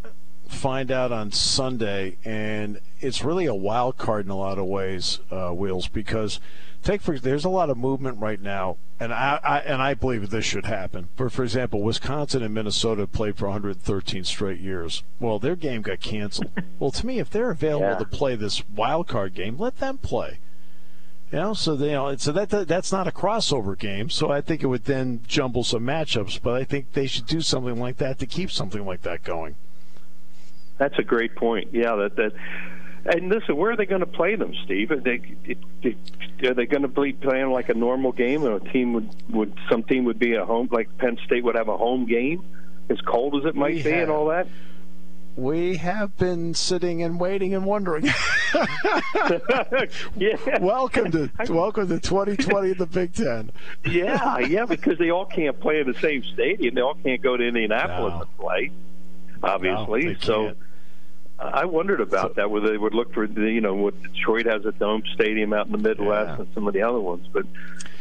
find 0.51 0.91
out 0.91 1.11
on 1.11 1.31
Sunday, 1.31 2.17
and 2.23 2.79
it's 2.99 3.23
really 3.23 3.45
a 3.45 3.55
wild 3.55 3.97
card 3.97 4.25
in 4.25 4.31
a 4.31 4.37
lot 4.37 4.57
of 4.57 4.65
ways, 4.65 5.19
uh, 5.31 5.49
Wheels, 5.51 5.87
because 5.87 6.39
take 6.83 7.01
for 7.01 7.17
there's 7.19 7.45
a 7.45 7.49
lot 7.49 7.69
of 7.69 7.77
movement 7.77 8.19
right 8.19 8.41
now, 8.41 8.77
and 8.99 9.13
I, 9.13 9.39
I 9.43 9.59
and 9.59 9.81
I 9.81 9.93
believe 9.93 10.29
this 10.29 10.45
should 10.45 10.65
happen. 10.65 11.09
For 11.15 11.29
for 11.29 11.43
example, 11.43 11.81
Wisconsin 11.81 12.43
and 12.43 12.53
Minnesota 12.53 13.07
played 13.07 13.37
for 13.37 13.45
113 13.47 14.23
straight 14.23 14.59
years. 14.59 15.03
Well, 15.19 15.39
their 15.39 15.55
game 15.55 15.81
got 15.81 15.99
canceled. 16.01 16.51
well, 16.79 16.91
to 16.91 17.05
me, 17.05 17.19
if 17.19 17.29
they're 17.29 17.51
available 17.51 17.87
Yeah. 17.87 17.97
to 17.99 18.05
play 18.05 18.35
this 18.35 18.67
wild 18.69 19.07
card 19.07 19.33
game, 19.33 19.57
let 19.57 19.77
them 19.77 19.97
play. 19.97 20.39
You 21.31 21.37
know, 21.39 21.53
so 21.53 21.77
they, 21.77 21.87
you 21.87 21.91
know, 21.93 22.15
so 22.17 22.33
that, 22.33 22.49
that 22.49 22.67
that's 22.67 22.91
not 22.91 23.07
a 23.07 23.11
crossover 23.11 23.79
game. 23.79 24.09
So 24.09 24.29
I 24.29 24.41
think 24.41 24.63
it 24.63 24.67
would 24.67 24.83
then 24.83 25.21
jumble 25.25 25.63
some 25.63 25.83
matchups. 25.83 26.41
But 26.43 26.55
I 26.55 26.65
think 26.65 26.91
they 26.91 27.07
should 27.07 27.25
do 27.25 27.39
something 27.39 27.79
like 27.79 27.97
that 27.97 28.19
to 28.19 28.25
keep 28.25 28.51
something 28.51 28.85
like 28.85 29.03
that 29.03 29.23
going. 29.23 29.55
That's 30.81 30.97
a 30.97 31.03
great 31.03 31.35
point. 31.35 31.69
Yeah, 31.73 31.95
that 31.95 32.15
that. 32.15 32.31
And 33.05 33.29
listen, 33.29 33.55
where 33.55 33.71
are 33.71 33.75
they 33.77 33.85
going 33.85 33.99
to 34.01 34.07
play 34.07 34.35
them, 34.35 34.51
Steve? 34.65 34.89
Are 34.89 34.95
they, 34.99 35.21
are 36.43 36.53
they 36.55 36.65
going 36.65 36.81
to 36.81 36.87
be 36.87 37.13
playing 37.13 37.51
like 37.51 37.69
a 37.69 37.75
normal 37.75 38.11
game? 38.11 38.43
Or 38.43 38.55
a 38.55 38.59
team 38.59 38.93
would, 38.93 39.09
would 39.29 39.53
some 39.69 39.83
team 39.83 40.05
would 40.05 40.17
be 40.17 40.33
a 40.33 40.43
home 40.43 40.69
like 40.71 40.97
Penn 40.97 41.19
State 41.25 41.43
would 41.43 41.53
have 41.55 41.67
a 41.67 41.77
home 41.77 42.07
game, 42.07 42.43
as 42.89 42.99
cold 43.01 43.35
as 43.35 43.45
it 43.45 43.55
might 43.55 43.75
We 43.75 43.83
be, 43.83 43.89
have. 43.91 44.01
and 44.03 44.11
all 44.11 44.25
that. 44.29 44.47
We 45.35 45.77
have 45.77 46.17
been 46.17 46.55
sitting 46.55 47.03
and 47.03 47.19
waiting 47.19 47.53
and 47.53 47.63
wondering. 47.65 48.05
yeah, 50.15 50.57
welcome 50.59 51.11
to 51.11 51.29
welcome 51.49 51.87
to 51.89 51.99
2020 51.99 52.71
in 52.71 52.77
the 52.77 52.85
Big 52.87 53.13
Ten. 53.13 53.51
yeah, 53.85 54.39
yeah, 54.39 54.65
because 54.65 54.97
they 54.97 55.09
all 55.11 55.25
can't 55.25 55.59
play 55.59 55.79
in 55.79 55.87
the 55.91 55.97
same 55.99 56.23
stadium. 56.33 56.73
They 56.75 56.81
all 56.81 56.95
can't 56.95 57.21
go 57.21 57.37
to 57.37 57.43
Indianapolis 57.43 58.13
No. 58.13 58.21
and 58.21 58.37
play. 58.37 58.71
Obviously, 59.43 60.03
No, 60.05 60.13
so. 60.21 60.45
can't. 60.47 60.57
I 61.41 61.65
wondered 61.65 62.01
about 62.01 62.35
that, 62.35 62.49
whether 62.51 62.69
they 62.69 62.77
would 62.77 62.93
look 62.93 63.13
for, 63.13 63.25
the, 63.27 63.41
you 63.51 63.61
know, 63.61 63.73
what 63.73 64.01
Detroit 64.01 64.45
has 64.45 64.65
a 64.65 64.71
dome 64.71 65.03
stadium 65.13 65.53
out 65.53 65.65
in 65.65 65.71
the 65.71 65.77
Midwest 65.77 66.27
Yeah. 66.29 66.35
and 66.45 66.53
some 66.53 66.67
of 66.67 66.73
the 66.73 66.81
other 66.83 66.99
ones. 66.99 67.27
But 67.31 67.45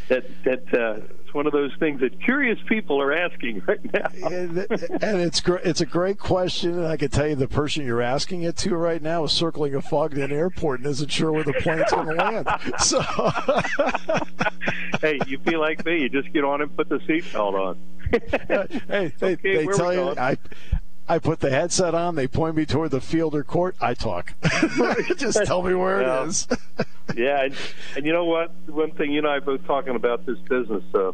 that 0.08 0.24
that 0.44 0.74
uh, 0.74 1.00
it's 1.24 1.32
one 1.32 1.46
of 1.46 1.52
those 1.52 1.72
things 1.78 2.00
that 2.00 2.20
curious 2.20 2.58
people 2.66 3.00
are 3.00 3.12
asking 3.12 3.62
right 3.68 3.92
now. 3.94 4.08
and, 4.28 4.58
and 4.58 5.20
it's 5.20 5.40
gr- 5.40 5.56
it's 5.64 5.80
a 5.80 5.86
great 5.86 6.18
question, 6.18 6.76
and 6.76 6.86
I 6.86 6.96
can 6.96 7.08
tell 7.10 7.28
you 7.28 7.36
the 7.36 7.46
person 7.48 7.86
you're 7.86 8.02
asking 8.02 8.42
it 8.42 8.56
to 8.58 8.76
right 8.76 9.00
now 9.00 9.24
is 9.24 9.32
circling 9.32 9.74
a 9.74 9.80
Fogden 9.82 10.32
airport 10.32 10.80
and 10.80 10.88
isn't 10.88 11.10
sure 11.12 11.30
where 11.32 11.44
the 11.44 11.52
plane's 11.54 11.90
going 11.90 12.08
to 12.08 12.14
land. 12.14 12.48
So, 12.80 13.00
hey, 15.00 15.18
you 15.26 15.38
feel 15.38 15.60
like 15.60 15.84
me? 15.84 16.02
You 16.02 16.08
just 16.08 16.32
get 16.32 16.44
on 16.44 16.60
and 16.60 16.76
put 16.76 16.88
the 16.88 16.98
seatbelt 16.98 17.54
on. 17.54 17.78
hey, 18.88 19.12
they, 19.18 19.32
Okay, 19.34 19.36
they 19.64 19.66
tell 19.66 19.92
you 19.92 20.00
going? 20.00 20.18
I. 20.18 20.36
I 21.10 21.18
put 21.18 21.40
the 21.40 21.50
headset 21.50 21.94
on. 21.94 22.14
They 22.14 22.28
point 22.28 22.54
me 22.56 22.64
toward 22.64 22.92
the 22.92 23.00
field 23.00 23.34
or 23.34 23.42
court. 23.42 23.74
I 23.80 23.94
talk. 23.94 24.32
Just 25.16 25.44
tell 25.44 25.62
me 25.62 25.74
where 25.74 26.00
Yeah. 26.02 26.22
it 26.22 26.28
is. 26.28 26.48
Yeah, 27.16 27.42
and, 27.46 27.54
and 27.96 28.06
you 28.06 28.12
know 28.12 28.24
what? 28.26 28.52
One 28.68 28.92
thing 28.92 29.10
you 29.10 29.18
and 29.18 29.26
I 29.26 29.38
are 29.38 29.40
both 29.40 29.66
talking 29.66 29.96
about 29.96 30.24
this 30.26 30.38
business. 30.48 30.84
Uh, 30.94 31.10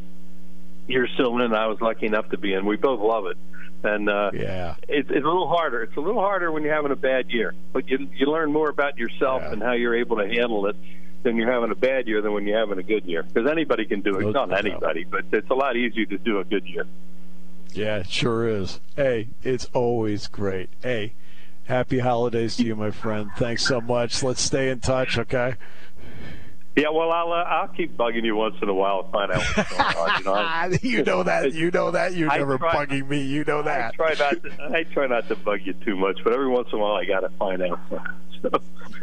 you're 0.87 1.09
still 1.15 1.35
in. 1.37 1.41
And 1.41 1.57
I 1.57 1.69
was 1.69 1.81
lucky 1.81 2.05
enough 2.05 2.29
to 2.31 2.37
be 2.39 2.53
in. 2.53 2.67
We 2.67 2.77
both 2.77 3.01
love 3.01 3.25
it, 3.27 3.39
and 3.83 4.07
uh, 4.11 4.31
Yeah. 4.35 4.75
it, 4.89 5.07
it's 5.09 5.11
a 5.11 5.15
little 5.15 5.49
harder. 5.49 5.83
It's 5.85 5.97
a 5.97 6.01
little 6.01 6.21
harder 6.21 6.53
when 6.53 6.65
you're 6.65 6.75
having 6.75 6.93
a 6.93 6.97
bad 6.97 7.31
year, 7.31 7.55
but 7.73 7.89
you 7.89 8.11
you 8.15 8.27
learn 8.27 8.53
more 8.53 8.69
about 8.69 8.99
yourself 8.99 9.41
Yeah. 9.43 9.53
and 9.55 9.63
how 9.63 9.73
you're 9.73 9.97
able 9.97 10.19
to 10.19 10.29
handle 10.29 10.67
it. 10.67 10.77
than 11.23 11.37
you're 11.37 11.51
having 11.51 11.71
a 11.73 11.75
bad 11.75 12.07
year 12.07 12.21
than 12.21 12.33
when 12.35 12.47
you're 12.47 12.59
having 12.59 12.79
a 12.79 12.83
good 12.85 13.05
year. 13.07 13.23
Because 13.25 13.51
anybody 13.51 13.85
can 13.87 14.01
do 14.03 14.17
it. 14.19 14.23
No 14.23 14.31
Not 14.33 14.51
doubt. 14.51 14.67
anybody, 14.67 15.05
but 15.11 15.25
it's 15.33 15.49
a 15.51 15.55
lot 15.55 15.77
easier 15.77 16.05
to 16.05 16.19
do 16.19 16.39
a 16.41 16.45
good 16.45 16.65
year. 16.69 16.85
Yeah, 17.77 17.99
it 17.99 18.09
sure 18.11 18.49
is. 18.49 18.81
Hey, 18.97 19.29
it's 19.43 19.67
always 19.73 20.27
great. 20.29 20.71
Hey, 20.83 21.13
happy 21.65 21.99
holidays 21.99 22.57
to 22.57 22.65
you, 22.65 22.75
my 22.77 22.91
friend. 22.91 23.31
Thanks 23.37 23.65
so 23.67 23.81
much. 23.81 24.23
Let's 24.23 24.41
stay 24.41 24.71
in 24.71 24.81
touch, 24.81 25.19
okay? 25.19 25.55
Yeah, 26.77 26.91
well, 26.91 27.11
I'll 27.11 27.33
uh, 27.33 27.37
I'll 27.37 27.69
keep 27.69 27.97
bugging 27.97 28.25
you 28.25 28.37
once 28.37 28.57
in 28.61 28.69
a 28.69 28.75
while 28.75 29.05
to 29.05 29.11
find 29.11 29.33
out 29.33 29.43
what's 29.57 29.73
going 29.73 29.97
on. 29.97 30.19
You 30.19 30.25
know, 30.25 30.35
I, 30.35 30.79
you 30.83 31.05
know 31.05 31.23
that. 31.23 31.53
You 31.55 31.71
know 31.71 31.91
that. 31.93 32.13
You're 32.15 32.31
I 32.31 32.37
never 32.39 32.59
try- 32.59 32.85
bugging 32.85 33.09
me. 33.09 33.23
You 33.23 33.45
know 33.45 33.63
that. 33.63 33.95
I 33.95 33.97
try 33.97 34.15
not 34.19 34.43
to. 34.43 34.77
I 34.77 34.83
try 34.85 35.07
not 35.07 35.27
to 35.29 35.37
bug 35.37 35.61
you 35.65 35.73
too 35.73 35.97
much, 35.97 36.19
but 36.23 36.35
every 36.35 36.49
once 36.49 36.69
in 36.73 36.79
a 36.79 36.83
while 36.83 36.97
I 36.97 37.07
got 37.07 37.21
to 37.21 37.31
find 37.39 37.63
out. 37.63 37.79
So, 38.43 38.51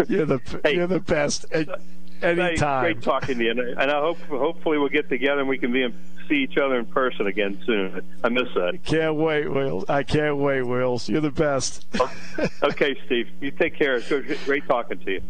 You're 0.08 0.28
the 0.28 0.40
Hey. 0.64 0.76
you're 0.76 0.86
the 0.88 1.00
best. 1.00 1.46
A- 1.52 1.80
Hey, 2.22 2.40
Anytime. 2.40 2.84
Great 2.84 3.02
talking 3.02 3.40
to 3.40 3.44
you, 3.44 3.52
and 3.52 3.60
I, 3.60 3.82
and 3.82 3.92
I 3.92 4.00
hope 4.00 4.18
hopefully 4.30 4.78
we'll 4.78 4.88
get 4.90 5.10
together 5.10 5.40
and 5.42 5.50
we 5.50 5.58
can 5.58 5.74
be 5.74 5.82
in, 5.84 5.94
see 6.28 6.36
each 6.44 6.58
other 6.58 6.80
in 6.80 6.86
person 6.86 7.28
again 7.28 7.62
soon. 7.66 8.02
I 8.24 8.30
miss 8.30 8.48
that. 8.56 8.80
Can't 8.86 9.16
wait, 9.16 9.48
Wheels. 9.52 9.86
I 9.90 10.04
can't 10.04 10.38
wait, 10.38 10.62
Wheels. 10.64 11.10
You're 11.10 11.22
the 11.22 11.32
best. 11.32 11.86
Okay, 12.64 12.96
Steve, 13.06 13.30
you 13.42 13.52
take 13.52 13.76
care. 13.78 13.96
It's 13.98 14.44
great 14.46 14.66
talking 14.68 14.98
to 15.00 15.12
you. 15.12 15.22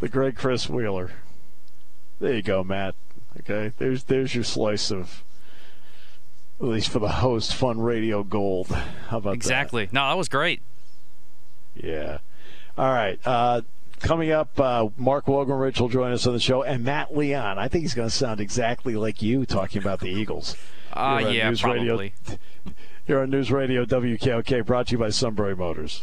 the 0.00 0.08
great 0.08 0.34
Chris 0.36 0.68
Wheeler. 0.68 1.12
There 2.18 2.34
you 2.34 2.42
go, 2.42 2.64
Matt. 2.64 2.94
Okay, 3.40 3.72
there's 3.78 4.04
there's 4.04 4.34
your 4.34 4.42
slice 4.44 4.90
of, 4.90 5.22
at 6.60 6.66
least 6.66 6.88
for 6.88 6.98
the 6.98 7.08
host, 7.08 7.54
fun 7.54 7.80
radio 7.80 8.22
gold. 8.24 8.68
How 8.68 9.18
about 9.18 9.30
that? 9.30 9.36
Exactly. 9.36 9.88
No, 9.92 10.08
that 10.08 10.16
was 10.16 10.28
great. 10.28 10.62
Yeah. 11.74 12.18
All 12.76 12.90
right. 12.92 13.18
Uh, 13.24 13.62
coming 14.02 14.30
up, 14.30 14.58
uh, 14.60 14.88
Mark 14.96 15.26
Wogenrich 15.26 15.80
will 15.80 15.88
join 15.88 16.12
us 16.12 16.26
on 16.26 16.34
the 16.34 16.40
show, 16.40 16.62
and 16.62 16.84
Matt 16.84 17.16
Leon. 17.16 17.58
I 17.58 17.68
think 17.68 17.82
he's 17.82 17.94
going 17.94 18.08
to 18.08 18.14
sound 18.14 18.40
exactly 18.40 18.96
like 18.96 19.22
you 19.22 19.46
talking 19.46 19.80
about 19.80 20.00
the 20.00 20.10
Eagles. 20.10 20.56
Uh, 20.94 21.16
You're 21.20 21.28
on 21.28 21.34
yeah, 21.34 21.48
News 21.48 21.64
Radio- 21.64 21.86
probably. 21.86 22.14
Here 23.06 23.20
on 23.20 23.30
News 23.30 23.50
Radio 23.50 23.86
WKOK, 23.86 24.66
brought 24.66 24.88
to 24.88 24.92
you 24.92 24.98
by 24.98 25.08
Sunbury 25.08 25.56
Motors. 25.56 26.02